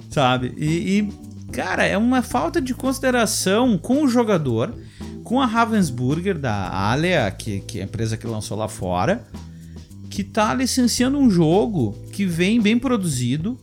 Sabe? 0.10 0.54
E, 0.58 0.66
e, 0.66 1.14
cara, 1.52 1.86
é 1.86 1.98
uma 1.98 2.22
falta 2.22 2.62
de 2.62 2.74
consideração 2.74 3.78
com 3.78 4.04
o 4.04 4.08
jogador, 4.08 4.74
com 5.24 5.42
a 5.42 5.46
Ravensburger 5.46 6.38
da 6.38 6.90
Alia, 6.92 7.30
que, 7.32 7.62
que 7.62 7.80
é 7.80 7.82
a 7.82 7.86
empresa 7.86 8.18
que 8.18 8.28
lançou 8.28 8.58
lá 8.58 8.68
fora, 8.68 9.26
que 10.10 10.24
tá 10.24 10.54
licenciando 10.54 11.18
um 11.18 11.30
jogo 11.30 11.94
que 12.12 12.26
vem 12.26 12.62
bem 12.62 12.80
produzido, 12.80 13.60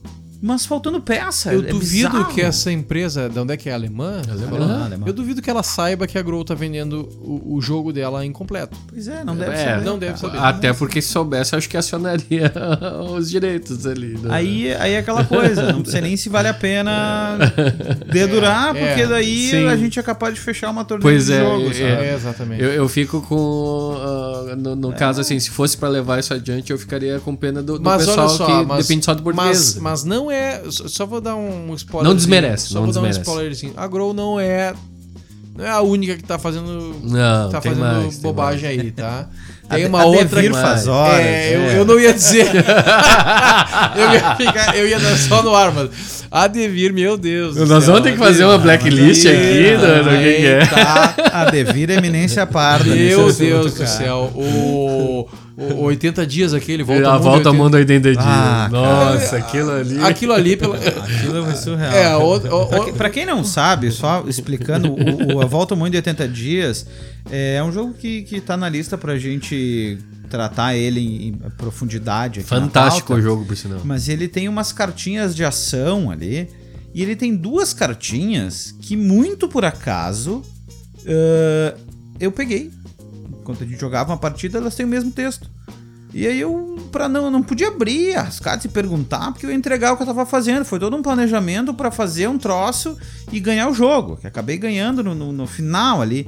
mas 0.47 0.67
faltando 0.67 1.01
peça. 1.01 1.53
Eu 1.53 1.61
É 1.61 1.63
duvido 1.67 2.11
bizarro. 2.11 2.35
que 2.35 2.41
essa 2.41 2.71
empresa, 2.71 3.29
de 3.29 3.39
onde 3.39 3.53
é 3.55 3.57
que 3.57 3.69
é 3.69 3.73
alemã? 3.73 4.21
Alemã. 4.29 4.57
Alemã, 4.57 4.85
alemã. 4.85 5.05
Eu 5.07 5.13
duvido 5.13 5.41
que 5.41 5.49
ela 5.51 5.63
saiba 5.63 6.07
que 6.07 6.19
a 6.19 6.23
Grow 6.23 6.45
tá 6.45 6.55
vendendo 6.55 7.09
o, 7.23 7.55
o 7.57 7.61
jogo 7.63 7.93
dela 7.93 8.25
incompleto. 8.25 8.77
Pois 8.89 9.09
é, 9.09 9.25
não 9.25 9.35
deve 9.37 9.53
É, 9.53 9.65
saber. 9.65 9.85
não 9.85 9.99
deve 9.99 10.19
saber. 10.19 10.39
Até 10.39 10.73
porque 10.73 11.01
se 11.01 11.09
soubesse, 11.09 11.57
acho 11.57 11.69
que 11.69 11.77
acionaria 11.77 12.53
os 13.17 13.31
direitos 13.31 13.87
ali. 13.87 14.19
né? 14.19 14.29
Aí, 14.31 14.75
aí 14.75 14.93
é 14.93 14.99
aquela 14.99 15.25
coisa, 15.25 15.73
não 15.73 15.85
sei 15.85 16.01
nem 16.01 16.17
se 16.17 16.29
vale 16.29 16.49
a 16.49 16.55
pena 16.55 17.39
dedurar, 18.13 18.77
É, 18.77 18.87
porque 18.87 19.03
é, 19.03 19.07
daí 19.07 19.51
sim. 19.51 19.67
a 19.67 19.77
gente 19.77 19.99
é 19.99 20.03
capaz 20.03 20.35
de 20.35 20.41
fechar 20.41 20.71
uma 20.71 20.85
torneira 20.85 21.11
Pois 21.15 21.27
de 21.27 21.33
é, 21.33 21.41
jogo, 21.41 21.71
é, 21.71 21.73
sabe? 21.73 21.85
É, 22.07 22.15
exatamente. 22.15 22.63
Eu, 22.63 22.71
eu 22.73 22.89
fico 22.89 23.21
com. 23.23 23.97
ah, 23.99 24.55
no 24.57 24.75
no 24.77 24.93
caso, 24.93 25.21
assim, 25.21 25.39
se 25.41 25.51
fosse 25.51 25.77
pra 25.77 25.89
levar 25.89 26.19
isso 26.21 26.35
adiante, 26.35 26.71
eu 26.73 26.79
ficaria 26.79 27.19
com 27.21 27.35
pena 27.35 27.63
do, 27.63 27.79
do 27.79 27.85
Mas 27.85 28.05
pessoal 28.05 28.27
olha 28.29 28.37
só, 28.37 28.47
que 28.61 28.67
mas, 28.67 28.87
depende 28.87 29.05
só 29.05 29.15
do 29.15 29.23
português. 29.23 29.75
mas, 29.75 29.83
mas 29.83 30.05
não 30.05 30.31
é. 30.31 30.34
Só 30.71 30.89
só 30.89 31.07
vou 31.07 31.21
dar 31.21 31.37
um 31.37 31.75
spoiler. 31.75 32.09
Não 32.09 32.17
desmerece, 32.17 32.69
Só 32.69 32.75
não 32.77 32.85
vou 32.87 32.93
dar 32.95 33.01
um 33.01 33.03
desmerece. 33.05 33.31
spoilerzinho. 33.31 33.73
A 33.77 33.87
Grow 33.87 34.13
não 34.15 34.39
é. 34.41 34.73
Não 35.57 35.65
é 35.65 35.71
a 35.71 35.81
única 35.83 36.17
que 36.17 36.25
tá 36.25 36.39
fazendo. 36.39 36.97
Não, 37.05 37.49
tá 37.51 37.61
tem 37.61 37.71
fazendo 37.73 37.85
mais, 37.87 38.15
tem 38.15 38.23
bobagem 38.23 38.69
aí, 38.69 38.91
tá? 38.91 39.29
Tem 39.71 39.87
uma 39.87 40.03
a 40.03 40.05
outra 40.05 40.27
Devir 40.43 40.53
que- 40.53 40.61
faz 40.61 40.87
horas. 40.87 41.25
É, 41.25 41.57
eu, 41.57 41.61
é. 41.63 41.79
eu 41.79 41.85
não 41.87 41.99
ia 41.99 42.13
dizer. 42.13 42.47
eu 43.97 44.13
ia 44.13 44.37
ficar, 44.37 44.77
eu 44.77 44.87
ia 44.87 45.01
dar 45.01 45.17
só 45.17 45.43
no 45.43 45.55
ar, 45.55 45.73
mas. 45.73 46.25
A 46.31 46.47
Devir, 46.47 46.93
meu 46.93 47.17
Deus. 47.17 47.55
do 47.55 47.65
Nós 47.65 47.85
céu, 47.85 47.95
vamos 47.95 48.07
ter 48.07 48.13
que 48.13 48.19
fazer 48.19 48.45
uma 48.45 48.59
blacklist 48.59 49.25
aqui, 49.25 49.77
né, 49.77 50.03
do 50.03 50.11
que 50.11 50.35
que 50.37 50.47
é. 50.47 50.67
Tá. 50.67 51.15
A 51.33 51.45
Devir 51.47 51.91
é 51.91 51.95
eminência 51.95 52.45
parda. 52.47 52.95
Meu 52.95 53.33
Deus 53.33 53.73
do 53.75 53.87
céu. 53.87 54.31
O, 54.35 55.29
o 55.57 55.83
80 55.85 56.27
dias 56.27 56.53
aquele, 56.55 56.83
volta 56.83 57.09
a 57.09 57.13
ao 57.13 57.19
mundo 57.19 57.25
volta 57.25 57.49
ao 57.49 57.55
80 57.55 57.63
mundo 57.63 57.75
80 57.77 58.11
dias. 58.13 58.25
Ah, 58.27 58.69
Nossa, 58.73 59.37
aquilo 59.37 59.71
ali. 59.71 59.99
Aquilo 60.03 60.33
ali, 60.33 60.57
pela... 60.57 60.77
Aquilo 60.77 61.45
foi 61.45 61.55
surreal. 61.55 61.93
É, 61.95 62.17
o, 62.17 62.35
o, 62.35 62.41
Pra, 62.67 62.81
o- 62.81 62.85
que- 62.87 62.93
pra 62.93 63.11
quem 63.11 63.25
não 63.25 63.45
sabe, 63.45 63.91
só 63.93 64.25
explicando, 64.27 64.93
o, 64.93 65.35
o 65.37 65.41
A 65.41 65.47
Volta 65.47 65.75
ao 65.75 65.79
Mundo 65.79 65.91
de 65.93 65.97
80 65.99 66.27
Dias 66.29 66.87
é 67.31 67.63
um 67.63 67.71
jogo 67.71 67.95
que, 67.95 68.23
que 68.23 68.41
tá 68.41 68.57
na 68.57 68.69
lista 68.69 68.99
pra 68.99 69.17
gente 69.19 69.99
tratar 70.29 70.75
ele 70.75 70.99
em, 71.01 71.29
em 71.29 71.33
profundidade. 71.57 72.41
Aqui 72.41 72.51
na 72.53 72.61
Fantástico 72.63 73.09
pauta. 73.09 73.21
o 73.21 73.23
jogo, 73.23 73.45
por 73.45 73.57
sinal. 73.57 73.81
Mas 73.85 74.09
ele 74.09 74.27
tem 74.27 74.49
umas 74.49 74.73
cartinhas 74.73 75.35
de 75.37 75.45
ação 75.45 76.11
ali. 76.11 76.49
E 76.93 77.03
ele 77.03 77.17
tem 77.17 77.35
duas 77.35 77.73
cartinhas 77.75 78.73
que, 78.81 78.97
muito 78.97 79.49
por 79.49 79.65
acaso, 79.65 80.43
eh, 81.05 81.75
eu 82.21 82.31
peguei. 82.33 82.71
Enquanto 83.45 83.63
a 83.63 83.67
gente 83.67 83.79
jogava 83.79 84.11
uma 84.11 84.17
partida, 84.17 84.57
elas 84.57 84.75
têm 84.75 84.87
o 84.87 84.89
mesmo 84.89 85.11
texto. 85.11 85.51
E 86.15 86.27
aí 86.27 86.41
eu, 86.41 86.89
pra 86.91 87.11
não, 87.11 87.25
eu 87.27 87.31
não 87.31 87.43
podia 87.43 87.69
abrir 87.69 88.17
as 88.17 88.41
cartas 88.41 88.65
e 88.65 88.69
perguntar, 88.69 89.33
porque 89.33 89.45
eu 89.45 89.51
ia 89.51 89.57
entregar 89.57 89.93
o 89.93 89.97
que 89.99 90.03
eu 90.03 90.07
tava 90.07 90.25
fazendo. 90.25 90.65
Foi 90.65 90.79
todo 90.79 90.97
um 90.97 91.03
planejamento 91.03 91.75
pra 91.75 91.91
fazer 91.91 92.27
um 92.27 92.39
troço 92.39 92.97
e 93.31 93.39
ganhar 93.39 93.69
o 93.69 93.75
jogo. 93.75 94.17
Que 94.17 94.27
acabei 94.27 94.57
ganhando 94.57 95.05
no, 95.05 95.15
no, 95.15 95.31
no 95.31 95.47
final 95.47 96.01
ali. 96.01 96.27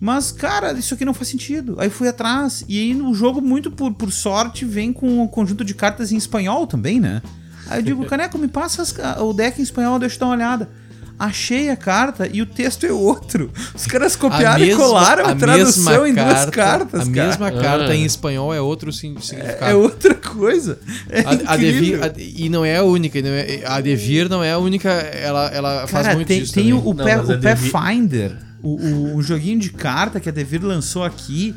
Mas, 0.00 0.32
cara, 0.32 0.72
isso 0.72 0.94
aqui 0.94 1.04
não 1.04 1.12
faz 1.12 1.28
sentido. 1.28 1.76
Aí 1.78 1.90
fui 1.90 2.08
atrás. 2.08 2.64
E 2.66 2.78
aí 2.78 3.02
o 3.02 3.12
jogo, 3.12 3.42
muito 3.42 3.70
por, 3.70 3.92
por 3.92 4.10
sorte, 4.10 4.64
vem 4.64 4.94
com 4.94 5.24
um 5.24 5.28
conjunto 5.28 5.62
de 5.62 5.74
cartas 5.74 6.10
em 6.10 6.16
espanhol 6.16 6.66
também, 6.66 6.98
né? 6.98 7.20
Aí 7.68 7.80
eu 7.80 7.82
digo, 7.82 8.04
Caneco, 8.08 8.38
me 8.38 8.48
passa 8.48 8.80
as 8.80 8.94
o 9.20 9.34
deck 9.34 9.60
em 9.60 9.62
espanhol, 9.62 9.98
deixa 9.98 10.16
eu 10.16 10.20
dar 10.20 10.26
uma 10.26 10.34
olhada. 10.36 10.70
Achei 11.18 11.70
a 11.70 11.76
carta 11.76 12.28
e 12.30 12.42
o 12.42 12.46
texto 12.46 12.84
é 12.84 12.92
outro. 12.92 13.50
Os 13.74 13.86
caras 13.86 14.14
copiaram 14.16 14.62
e 14.62 14.74
colaram 14.76 15.24
a, 15.26 15.34
tradução 15.34 16.06
em 16.06 16.12
duas 16.12 16.44
cartas, 16.50 17.08
A 17.08 17.10
cara. 17.10 17.26
mesma 17.26 17.50
carta 17.50 17.86
Ah. 17.92 17.96
em 17.96 18.04
espanhol 18.04 18.52
é 18.52 18.60
outro 18.60 18.92
sim- 18.92 19.16
significado. 19.18 19.64
É 19.70 19.74
outra 19.74 20.14
coisa. 20.14 20.78
É 21.08 21.20
A, 21.20 21.54
a 21.54 21.56
Devir, 21.56 22.02
a- 22.04 22.12
e 22.18 22.50
não 22.50 22.64
é 22.66 22.76
a 22.76 22.82
única, 22.82 23.22
não 23.22 23.30
é- 23.30 23.62
a 23.64 23.80
Devir 23.80 24.28
não 24.28 24.44
é 24.44 24.52
a 24.52 24.58
única, 24.58 24.90
ela, 24.90 25.46
ela 25.48 25.86
faz 25.86 26.04
Cara, 26.06 26.16
muito 26.16 26.28
tem, 26.28 26.40
disso 26.42 26.52
tem 26.52 26.72
o, 26.74 26.76
também. 26.82 26.92
o, 26.92 26.94
Não, 26.94 27.04
Pé- 27.06 27.18
o 27.20 27.38
Devir- 27.38 27.70
Pathfinder, 27.72 28.36
o, 28.62 28.68
o, 28.76 29.16
o 29.16 29.22
joguinho 29.22 29.58
de 29.58 29.70
carta 29.70 30.20
que 30.20 30.28
a 30.28 30.32
Devir 30.32 30.62
lançou 30.62 31.02
aqui. 31.02 31.54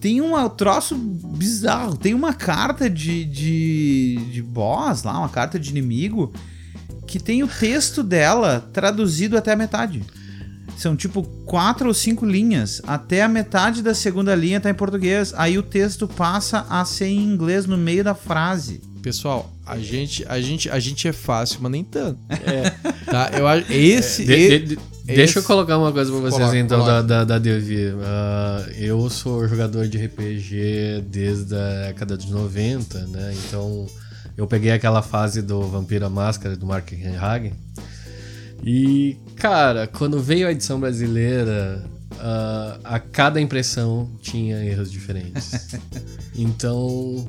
Tem 0.00 0.20
um 0.20 0.48
troço 0.48 0.96
bizarro. 0.96 1.96
Tem 1.96 2.12
uma 2.14 2.34
carta 2.34 2.90
de, 2.90 3.24
de, 3.24 4.16
de 4.32 4.42
boss 4.42 5.04
lá, 5.04 5.16
uma 5.16 5.28
carta 5.28 5.56
de 5.60 5.70
inimigo, 5.70 6.32
que 7.12 7.20
tem 7.20 7.42
o 7.42 7.46
texto 7.48 8.02
dela 8.02 8.66
traduzido 8.72 9.36
até 9.36 9.52
a 9.52 9.56
metade. 9.56 10.02
São 10.78 10.96
tipo 10.96 11.22
quatro 11.44 11.86
ou 11.88 11.94
cinco 11.94 12.24
linhas. 12.24 12.80
Até 12.86 13.22
a 13.22 13.28
metade 13.28 13.82
da 13.82 13.94
segunda 13.94 14.34
linha 14.34 14.58
tá 14.60 14.70
em 14.70 14.74
português. 14.74 15.32
Aí 15.36 15.58
o 15.58 15.62
texto 15.62 16.08
passa 16.08 16.66
a 16.70 16.82
ser 16.86 17.06
em 17.08 17.18
inglês 17.22 17.66
no 17.66 17.76
meio 17.76 18.02
da 18.02 18.14
frase. 18.14 18.80
Pessoal, 19.02 19.52
a 19.66 19.78
gente, 19.78 20.24
a 20.28 20.40
gente, 20.40 20.70
a 20.70 20.78
gente 20.80 21.06
é 21.06 21.12
fácil, 21.12 21.58
mas 21.60 21.70
nem 21.72 21.84
tanto. 21.84 22.18
Tá? 23.04 23.30
Eu 23.36 23.46
acho 23.46 23.70
esse, 23.70 24.24
De- 24.24 24.32
e- 24.32 24.58
de- 24.60 24.66
de- 24.76 24.78
deixa 25.04 25.38
eu 25.38 25.40
esse- 25.40 25.46
colocar 25.46 25.76
uma 25.76 25.92
coisa 25.92 26.10
pra 26.10 26.20
vocês 26.20 26.34
Coloca, 26.40 26.56
então 26.58 26.78
coloca. 26.80 27.02
da, 27.02 27.18
da, 27.18 27.24
da 27.24 27.38
Devir. 27.38 27.94
Ah, 28.00 28.64
eu 28.78 29.10
sou 29.10 29.46
jogador 29.46 29.86
de 29.86 29.98
RPG 29.98 31.04
desde 31.08 31.54
a 31.54 31.86
década 31.88 32.16
de 32.16 32.30
90, 32.30 32.98
né? 33.08 33.34
Então 33.46 33.86
eu 34.36 34.46
peguei 34.46 34.72
aquela 34.72 35.02
fase 35.02 35.42
do 35.42 35.62
Vampiro 35.62 36.06
à 36.06 36.10
Máscara 36.10 36.56
do 36.56 36.66
Mark 36.66 36.92
Hagen. 36.92 37.52
E, 38.64 39.16
cara, 39.36 39.86
quando 39.86 40.20
veio 40.20 40.46
a 40.46 40.52
edição 40.52 40.78
brasileira, 40.78 41.84
uh, 42.12 42.80
a 42.84 42.98
cada 42.98 43.40
impressão 43.40 44.08
tinha 44.20 44.64
erros 44.64 44.90
diferentes. 44.90 45.76
então, 46.36 47.28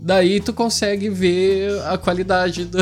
daí 0.00 0.40
tu 0.40 0.52
consegue 0.52 1.10
ver 1.10 1.78
a 1.82 1.98
qualidade 1.98 2.64
do, 2.64 2.78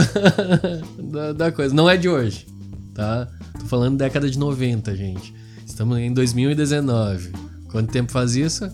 da, 1.11 1.33
da, 1.33 1.53
coisa. 1.53 1.74
Não 1.74 1.91
é 1.91 1.97
de 1.97 2.09
hoje, 2.09 2.47
tá? 2.95 3.29
Tô 3.59 3.66
falando 3.66 3.99
década 3.99 4.31
de 4.31 4.39
90, 4.39 4.97
gente. 4.97 5.35
Estamos 5.66 5.99
em 5.99 6.12
2019. 6.12 7.33
Quanto 7.70 7.93
tempo 7.93 8.11
faz 8.11 8.37
isso? 8.37 8.70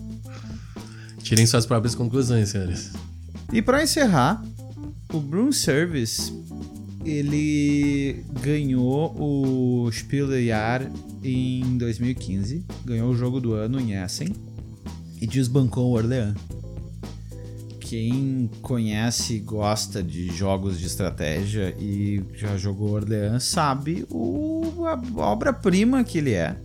Tirem 1.23 1.45
suas 1.47 1.65
próprias 1.65 1.95
conclusões, 1.95 2.49
senhores. 2.49 2.91
E 3.51 3.61
para 3.61 3.83
encerrar, 3.83 4.43
o 5.13 5.19
Broom 5.19 5.51
Service 5.51 6.33
ele 7.05 8.25
ganhou 8.41 9.15
o 9.17 9.91
Spiel 9.91 10.27
des 10.27 10.47
Jahres 10.47 10.89
em 11.23 11.77
2015, 11.77 12.65
ganhou 12.83 13.11
o 13.11 13.15
jogo 13.15 13.39
do 13.39 13.53
ano 13.53 13.79
em 13.79 13.93
Essen 13.93 14.33
e 15.21 15.27
desbancou 15.27 15.91
o 15.91 15.93
Orleans. 15.93 16.35
Quem 17.79 18.49
conhece 18.63 19.35
e 19.35 19.39
gosta 19.39 20.01
de 20.01 20.27
jogos 20.35 20.79
de 20.79 20.87
estratégia 20.87 21.75
e 21.79 22.23
já 22.33 22.57
jogou 22.57 22.93
Orleans 22.93 23.43
sabe 23.43 24.05
o, 24.09 24.85
a 24.85 24.99
obra-prima 25.21 26.03
que 26.03 26.17
ele 26.17 26.33
é. 26.33 26.57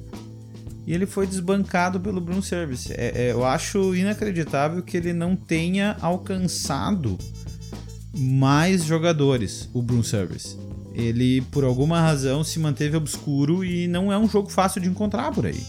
E 0.86 0.94
ele 0.94 1.06
foi 1.06 1.26
desbancado 1.26 2.00
pelo 2.00 2.20
Broom 2.20 2.42
Service. 2.42 2.92
É, 2.92 3.12
é, 3.14 3.32
eu 3.32 3.44
acho 3.44 3.94
inacreditável 3.94 4.82
que 4.82 4.96
ele 4.96 5.12
não 5.12 5.36
tenha 5.36 5.96
alcançado 6.00 7.18
mais 8.16 8.84
jogadores, 8.84 9.68
o 9.72 9.82
Broom 9.82 10.02
Service. 10.02 10.56
Ele, 10.94 11.40
por 11.42 11.64
alguma 11.64 12.00
razão, 12.00 12.42
se 12.42 12.58
manteve 12.58 12.96
obscuro 12.96 13.64
e 13.64 13.86
não 13.86 14.12
é 14.12 14.18
um 14.18 14.28
jogo 14.28 14.50
fácil 14.50 14.80
de 14.80 14.88
encontrar 14.88 15.32
por 15.32 15.46
aí. 15.46 15.64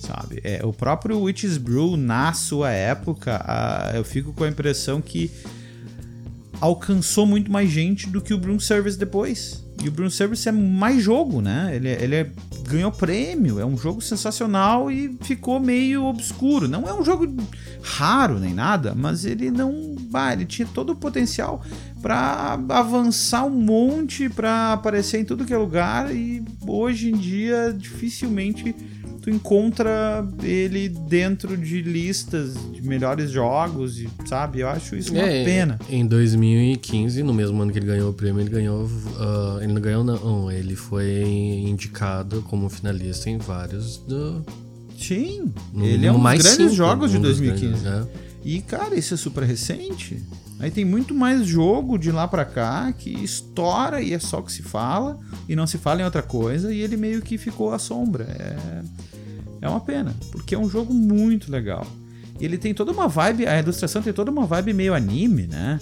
Sabe? 0.00 0.40
É, 0.44 0.64
o 0.64 0.72
próprio 0.72 1.20
Witch's 1.20 1.56
Brew, 1.56 1.96
na 1.96 2.32
sua 2.32 2.70
época, 2.70 3.42
a, 3.44 3.92
eu 3.94 4.04
fico 4.04 4.32
com 4.32 4.44
a 4.44 4.48
impressão 4.48 5.00
que 5.00 5.30
alcançou 6.60 7.26
muito 7.26 7.50
mais 7.50 7.70
gente 7.70 8.08
do 8.08 8.20
que 8.20 8.32
o 8.32 8.38
Broom 8.38 8.60
Service 8.60 8.98
depois. 8.98 9.63
E 9.84 9.88
o 9.88 9.92
Broom 9.92 10.08
Service 10.08 10.48
é 10.48 10.52
mais 10.52 11.02
jogo, 11.02 11.42
né? 11.42 11.72
Ele, 11.76 11.90
ele 11.90 12.14
é, 12.14 12.30
ganhou 12.66 12.90
prêmio, 12.90 13.60
é 13.60 13.66
um 13.66 13.76
jogo 13.76 14.00
sensacional 14.00 14.90
e 14.90 15.14
ficou 15.20 15.60
meio 15.60 16.04
obscuro. 16.04 16.66
Não 16.66 16.88
é 16.88 16.94
um 16.94 17.04
jogo 17.04 17.26
raro 17.82 18.38
nem 18.38 18.54
nada, 18.54 18.94
mas 18.94 19.26
ele 19.26 19.50
não. 19.50 19.94
Bah, 20.08 20.32
ele 20.32 20.46
tinha 20.46 20.66
todo 20.66 20.90
o 20.90 20.96
potencial 20.96 21.62
para 22.00 22.58
avançar 22.70 23.44
um 23.44 23.50
monte, 23.50 24.30
para 24.30 24.72
aparecer 24.72 25.20
em 25.20 25.24
tudo 25.24 25.44
que 25.44 25.52
é 25.52 25.58
lugar 25.58 26.14
e 26.14 26.42
hoje 26.66 27.10
em 27.10 27.16
dia 27.16 27.74
dificilmente 27.76 28.74
tu 29.24 29.30
encontra 29.30 30.22
ele 30.42 30.86
dentro 30.86 31.56
de 31.56 31.80
listas 31.80 32.54
de 32.70 32.82
melhores 32.82 33.30
jogos, 33.30 33.98
e, 33.98 34.06
sabe? 34.26 34.60
Eu 34.60 34.68
acho 34.68 34.94
isso 34.96 35.12
uma 35.12 35.22
é, 35.22 35.42
pena. 35.42 35.78
Em 35.88 36.06
2015, 36.06 37.22
no 37.22 37.32
mesmo 37.32 37.62
ano 37.62 37.72
que 37.72 37.78
ele 37.78 37.86
ganhou 37.86 38.10
o 38.10 38.12
prêmio, 38.12 38.42
ele 38.42 38.50
ganhou. 38.50 38.84
Uh, 38.84 39.62
ele 39.62 39.72
não 39.72 39.80
ganhou, 39.80 40.04
não. 40.04 40.52
Ele 40.52 40.76
foi 40.76 41.22
indicado 41.66 42.42
como 42.42 42.68
finalista 42.68 43.30
em 43.30 43.38
vários 43.38 43.96
do. 43.96 44.44
Sim, 44.98 45.50
no, 45.72 45.86
ele 45.86 46.06
é 46.06 46.12
um 46.12 46.22
dos 46.22 46.32
grandes 46.32 46.50
cinco, 46.50 46.74
jogos 46.74 47.10
de 47.10 47.18
2015. 47.18 47.82
Grandes? 47.82 48.08
E, 48.44 48.60
cara, 48.60 48.94
isso 48.94 49.14
é 49.14 49.16
super 49.16 49.42
recente. 49.42 50.22
Aí 50.60 50.70
tem 50.70 50.84
muito 50.84 51.14
mais 51.14 51.46
jogo 51.46 51.98
de 51.98 52.12
lá 52.12 52.28
para 52.28 52.44
cá 52.44 52.92
que 52.92 53.10
estoura 53.10 54.02
e 54.02 54.12
é 54.12 54.18
só 54.18 54.38
o 54.38 54.42
que 54.42 54.52
se 54.52 54.62
fala 54.62 55.18
e 55.48 55.56
não 55.56 55.66
se 55.66 55.78
fala 55.78 56.02
em 56.02 56.04
outra 56.04 56.22
coisa 56.22 56.72
e 56.72 56.80
ele 56.80 56.96
meio 56.96 57.22
que 57.22 57.38
ficou 57.38 57.72
à 57.72 57.78
sombra. 57.78 58.24
É, 58.24 58.82
é 59.64 59.68
uma 59.68 59.80
pena, 59.80 60.14
porque 60.30 60.54
é 60.54 60.58
um 60.58 60.68
jogo 60.68 60.92
muito 60.92 61.50
legal. 61.50 61.86
Ele 62.38 62.58
tem 62.58 62.74
toda 62.74 62.92
uma 62.92 63.08
vibe, 63.08 63.46
a 63.46 63.58
ilustração 63.58 64.02
tem 64.02 64.12
toda 64.12 64.30
uma 64.30 64.44
vibe 64.44 64.74
meio 64.74 64.92
anime, 64.92 65.46
né? 65.46 65.80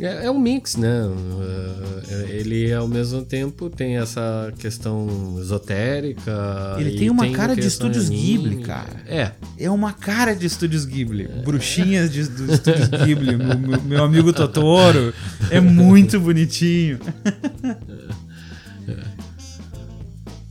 É, 0.00 0.26
é 0.26 0.30
um 0.30 0.38
mix, 0.38 0.74
né? 0.74 1.04
Uh, 1.04 2.28
ele 2.28 2.72
ao 2.72 2.88
mesmo 2.88 3.22
tempo 3.22 3.70
tem 3.70 3.98
essa 3.98 4.52
questão 4.58 5.36
esotérica. 5.38 6.76
Ele 6.76 6.98
tem 6.98 7.08
uma 7.08 7.22
tem 7.22 7.32
cara 7.32 7.54
de 7.54 7.64
estúdios 7.64 8.08
Ghibli, 8.08 8.56
cara. 8.56 8.96
É. 9.06 9.30
É 9.56 9.70
uma 9.70 9.92
cara 9.92 10.34
de 10.34 10.46
estúdios 10.46 10.84
Ghibli. 10.84 11.26
É. 11.26 11.42
Bruxinhas 11.42 12.10
de, 12.12 12.28
dos 12.28 12.54
estúdios 12.54 12.88
Ghibli. 12.88 13.36
meu, 13.36 13.82
meu, 13.82 14.04
amigo 14.04 14.32
Totoro. 14.32 15.14
É 15.48 15.60
muito 15.60 16.18
bonitinho. 16.18 16.98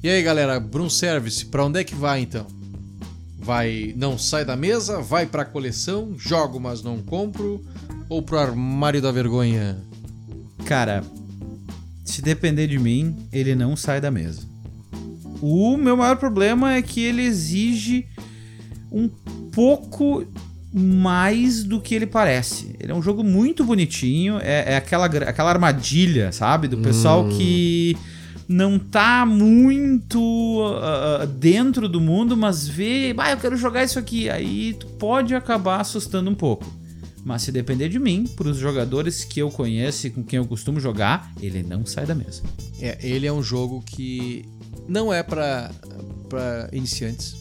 E 0.03 0.09
aí, 0.09 0.21
galera, 0.21 0.59
Brum 0.59 0.89
Service, 0.89 1.45
pra 1.45 1.63
onde 1.63 1.79
é 1.79 1.83
que 1.85 1.95
vai 1.95 2.19
então? 2.19 2.45
Vai, 3.39 3.93
não 3.95 4.17
sai 4.17 4.43
da 4.43 4.53
mesa, 4.53 4.99
vai 4.99 5.25
pra 5.25 5.45
coleção, 5.45 6.13
jogo 6.17 6.59
mas 6.59 6.83
não 6.83 7.01
compro 7.01 7.63
ou 8.09 8.21
pro 8.21 8.37
armário 8.37 9.01
da 9.01 9.13
vergonha? 9.13 9.77
Cara, 10.65 11.05
se 12.03 12.21
depender 12.21 12.67
de 12.67 12.77
mim, 12.77 13.15
ele 13.31 13.55
não 13.55 13.77
sai 13.77 14.01
da 14.01 14.11
mesa. 14.11 14.41
O 15.41 15.77
meu 15.77 15.95
maior 15.95 16.17
problema 16.17 16.73
é 16.73 16.81
que 16.81 17.01
ele 17.01 17.21
exige 17.21 18.05
um 18.91 19.07
pouco 19.53 20.27
mais 20.73 21.63
do 21.63 21.79
que 21.79 21.95
ele 21.95 22.07
parece. 22.07 22.75
Ele 22.77 22.91
é 22.91 22.95
um 22.95 23.01
jogo 23.01 23.23
muito 23.23 23.63
bonitinho, 23.63 24.37
é, 24.41 24.73
é 24.73 24.75
aquela, 24.75 25.05
aquela 25.05 25.51
armadilha, 25.51 26.33
sabe? 26.33 26.67
Do 26.67 26.79
pessoal 26.79 27.23
hum. 27.23 27.29
que 27.29 27.95
não 28.53 28.77
tá 28.77 29.25
muito 29.25 30.19
uh, 30.19 31.25
dentro 31.25 31.89
do 31.89 31.99
mundo, 31.99 32.37
mas 32.37 32.67
vê, 32.67 33.13
ah, 33.17 33.31
eu 33.31 33.37
quero 33.37 33.57
jogar 33.57 33.83
isso 33.83 33.97
aqui. 33.97 34.29
Aí 34.29 34.75
tu 34.75 34.85
pode 34.85 35.33
acabar 35.33 35.81
assustando 35.81 36.29
um 36.29 36.35
pouco. 36.35 36.65
Mas 37.25 37.41
se 37.41 37.51
depender 37.51 37.89
de 37.89 37.97
mim, 37.97 38.25
para 38.35 38.49
os 38.49 38.57
jogadores 38.57 39.23
que 39.23 39.39
eu 39.39 39.49
conheço 39.49 40.07
e 40.07 40.09
com 40.09 40.23
quem 40.23 40.37
eu 40.37 40.45
costumo 40.45 40.79
jogar, 40.79 41.31
ele 41.41 41.63
não 41.63 41.85
sai 41.85 42.05
da 42.05 42.13
mesa. 42.13 42.43
É, 42.79 42.97
ele 43.01 43.25
é 43.25 43.33
um 43.33 43.41
jogo 43.41 43.81
que 43.85 44.45
não 44.87 45.11
é 45.11 45.23
para 45.23 45.71
iniciantes. 46.71 47.37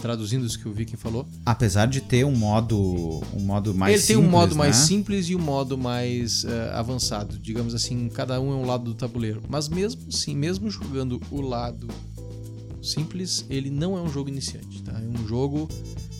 Traduzindo 0.00 0.46
isso 0.46 0.58
que 0.58 0.68
o 0.68 0.72
Viking 0.72 0.96
falou. 0.96 1.26
Apesar 1.44 1.86
de 1.86 2.00
ter 2.00 2.24
um 2.24 2.34
modo, 2.34 3.22
um 3.34 3.40
modo 3.40 3.74
mais 3.74 3.94
Ele 3.94 4.02
simples, 4.02 4.18
tem 4.18 4.26
um 4.26 4.30
modo 4.30 4.54
né? 4.54 4.58
mais 4.58 4.76
simples 4.76 5.28
e 5.28 5.34
um 5.34 5.40
modo 5.40 5.78
mais 5.78 6.44
uh, 6.44 6.48
avançado. 6.74 7.38
Digamos 7.38 7.74
assim, 7.74 8.08
cada 8.08 8.40
um 8.40 8.52
é 8.52 8.54
um 8.54 8.66
lado 8.66 8.84
do 8.84 8.94
tabuleiro. 8.94 9.42
Mas 9.48 9.68
mesmo 9.68 10.02
assim, 10.08 10.36
mesmo 10.36 10.70
jogando 10.70 11.20
o 11.30 11.40
lado 11.40 11.88
simples, 12.82 13.44
ele 13.50 13.70
não 13.70 13.96
é 13.96 14.00
um 14.00 14.08
jogo 14.08 14.28
iniciante. 14.28 14.82
Tá? 14.82 14.92
É 14.92 15.20
um 15.20 15.26
jogo 15.26 15.68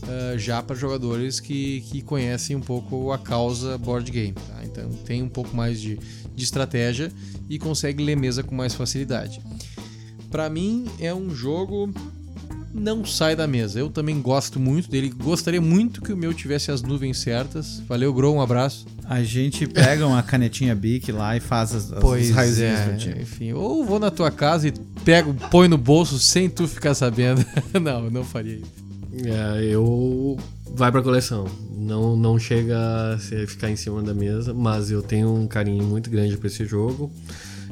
uh, 0.02 0.38
já 0.38 0.62
para 0.62 0.74
jogadores 0.74 1.40
que, 1.40 1.82
que 1.82 2.02
conhecem 2.02 2.56
um 2.56 2.60
pouco 2.60 3.12
a 3.12 3.18
causa 3.18 3.78
board 3.78 4.10
game. 4.10 4.32
Tá? 4.34 4.64
Então 4.64 4.90
tem 5.04 5.22
um 5.22 5.28
pouco 5.28 5.54
mais 5.54 5.80
de, 5.80 5.98
de 6.34 6.44
estratégia 6.44 7.12
e 7.48 7.58
consegue 7.58 8.02
ler 8.02 8.16
mesa 8.16 8.42
com 8.42 8.54
mais 8.54 8.74
facilidade. 8.74 9.40
Para 10.30 10.50
mim 10.50 10.86
é 10.98 11.14
um 11.14 11.30
jogo 11.30 11.92
não 12.76 13.04
sai 13.04 13.34
da 13.34 13.46
mesa. 13.46 13.80
Eu 13.80 13.88
também 13.88 14.20
gosto 14.20 14.60
muito 14.60 14.90
dele. 14.90 15.08
Gostaria 15.08 15.60
muito 15.60 16.02
que 16.02 16.12
o 16.12 16.16
meu 16.16 16.34
tivesse 16.34 16.70
as 16.70 16.82
nuvens 16.82 17.18
certas. 17.18 17.82
Valeu, 17.88 18.12
Gro, 18.12 18.34
um 18.34 18.40
abraço. 18.40 18.86
A 19.04 19.22
gente 19.22 19.66
pega 19.66 20.06
uma 20.06 20.22
canetinha 20.22 20.74
Bic 20.74 21.10
lá 21.10 21.36
e 21.36 21.40
faz 21.40 21.74
as, 21.74 21.92
as 21.92 22.00
pois 22.00 22.30
raios 22.30 22.60
é, 22.60 22.98
Enfim, 23.20 23.52
ou 23.52 23.84
vou 23.84 23.98
na 23.98 24.10
tua 24.10 24.30
casa 24.30 24.68
e 24.68 24.72
pego, 25.04 25.34
põe 25.50 25.68
no 25.68 25.78
bolso 25.78 26.18
sem 26.18 26.50
tu 26.50 26.68
ficar 26.68 26.94
sabendo. 26.94 27.44
não, 27.80 28.04
eu 28.04 28.10
não 28.10 28.24
faria 28.24 28.56
isso. 28.56 28.86
É, 29.24 29.64
eu 29.64 30.36
vai 30.74 30.92
pra 30.92 31.02
coleção. 31.02 31.46
Não, 31.70 32.16
não 32.16 32.38
chega 32.38 32.76
a 33.14 33.18
ficar 33.46 33.70
em 33.70 33.76
cima 33.76 34.02
da 34.02 34.12
mesa, 34.12 34.52
mas 34.52 34.90
eu 34.90 35.02
tenho 35.02 35.34
um 35.34 35.46
carinho 35.46 35.84
muito 35.84 36.10
grande 36.10 36.36
para 36.36 36.48
esse 36.48 36.64
jogo 36.64 37.10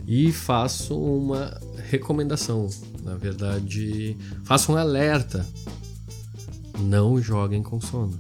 e 0.07 0.33
faço 0.33 0.97
uma 0.99 1.59
recomendação. 1.91 2.69
Na 3.05 3.17
verdade, 3.17 4.17
faço 4.45 4.73
um 4.73 4.77
alerta. 4.77 5.47
Não 6.81 7.21
joguem 7.21 7.63
com 7.63 7.81
sono. 7.81 8.19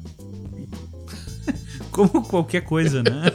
Como 1.90 2.22
qualquer 2.22 2.62
coisa, 2.62 3.02
né? 3.02 3.32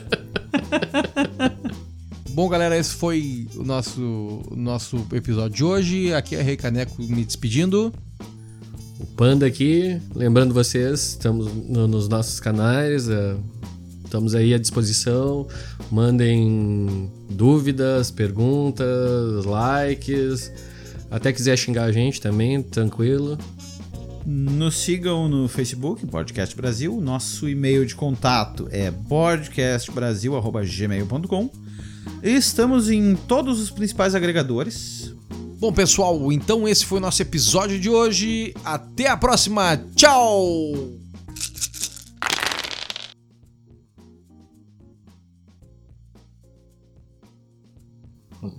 Bom, 2.30 2.47
galera, 2.47 2.78
esse 2.78 2.93
foi 2.93 3.47
o 3.56 3.64
nosso, 3.64 4.43
nosso 4.52 5.06
episódio 5.12 5.58
de 5.58 5.64
hoje. 5.64 6.14
Aqui 6.14 6.36
é 6.36 6.41
Rei 6.41 6.56
Caneco 6.56 7.02
me 7.02 7.26
despedindo. 7.26 7.91
O 9.00 9.06
Panda 9.06 9.45
aqui, 9.45 10.00
lembrando 10.14 10.54
vocês, 10.54 11.10
estamos 11.10 11.47
no, 11.47 11.88
nos 11.88 12.08
nossos 12.08 12.39
canais, 12.39 13.08
uh, 13.08 13.39
estamos 14.06 14.36
aí 14.36 14.54
à 14.54 14.58
disposição. 14.58 15.47
Mandem 15.91 17.10
dúvidas, 17.30 18.12
perguntas, 18.12 19.45
likes. 19.45 20.52
Até 21.12 21.34
quiser 21.34 21.57
xingar 21.57 21.86
a 21.86 21.91
gente 21.91 22.22
também, 22.22 22.62
tranquilo. 22.62 23.36
Nos 24.26 24.78
sigam 24.78 25.28
no 25.28 25.47
Facebook, 25.47 26.05
Podcast 26.05 26.55
Brasil. 26.55 27.01
Nosso 27.01 27.49
e-mail 27.49 27.84
de 27.86 27.95
contato 27.95 28.68
é 28.72 28.91
podcastbrasil.gmail.com. 28.91 31.49
Estamos 32.22 32.89
em 32.89 33.16
todos 33.16 33.60
os 33.60 33.72
principais 33.72 34.14
agregadores. 34.14 35.16
Bom, 35.60 35.74
pessoal, 35.74 36.32
então 36.32 36.68
esse 36.68 36.86
foi 36.86 36.99
o 36.99 37.01
nosso 37.01 37.20
episódio 37.22 37.80
de 37.80 37.89
hoje. 37.89 38.53
Até 38.64 39.07
a 39.07 39.18
próxima. 39.18 39.78
Tchau! 39.95 41.09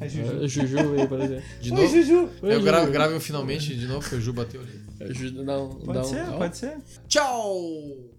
É, 0.01 0.09
Juju 0.49 0.77
veio 0.91 1.03
aparecer. 1.05 1.43
De 1.61 1.71
novo? 1.71 1.87
Juju. 1.87 2.29
Oi, 2.43 2.55
Eu 2.55 2.63
gravo, 2.63 2.83
Juju. 2.87 2.93
gravo 2.93 3.21
finalmente 3.21 3.75
de 3.75 3.87
novo, 3.87 4.01
porque 4.01 4.17
o 4.17 4.21
Ju 4.21 4.33
bateu 4.33 4.61
ali. 4.61 4.81
É, 5.01 5.15
Ju- 5.15 5.43
Não, 5.43 5.69
Pode 5.71 5.99
não, 5.99 6.05
ser, 6.05 6.25
não. 6.27 6.39
pode 6.39 6.57
ser. 6.59 6.77
Tchau! 7.09 8.10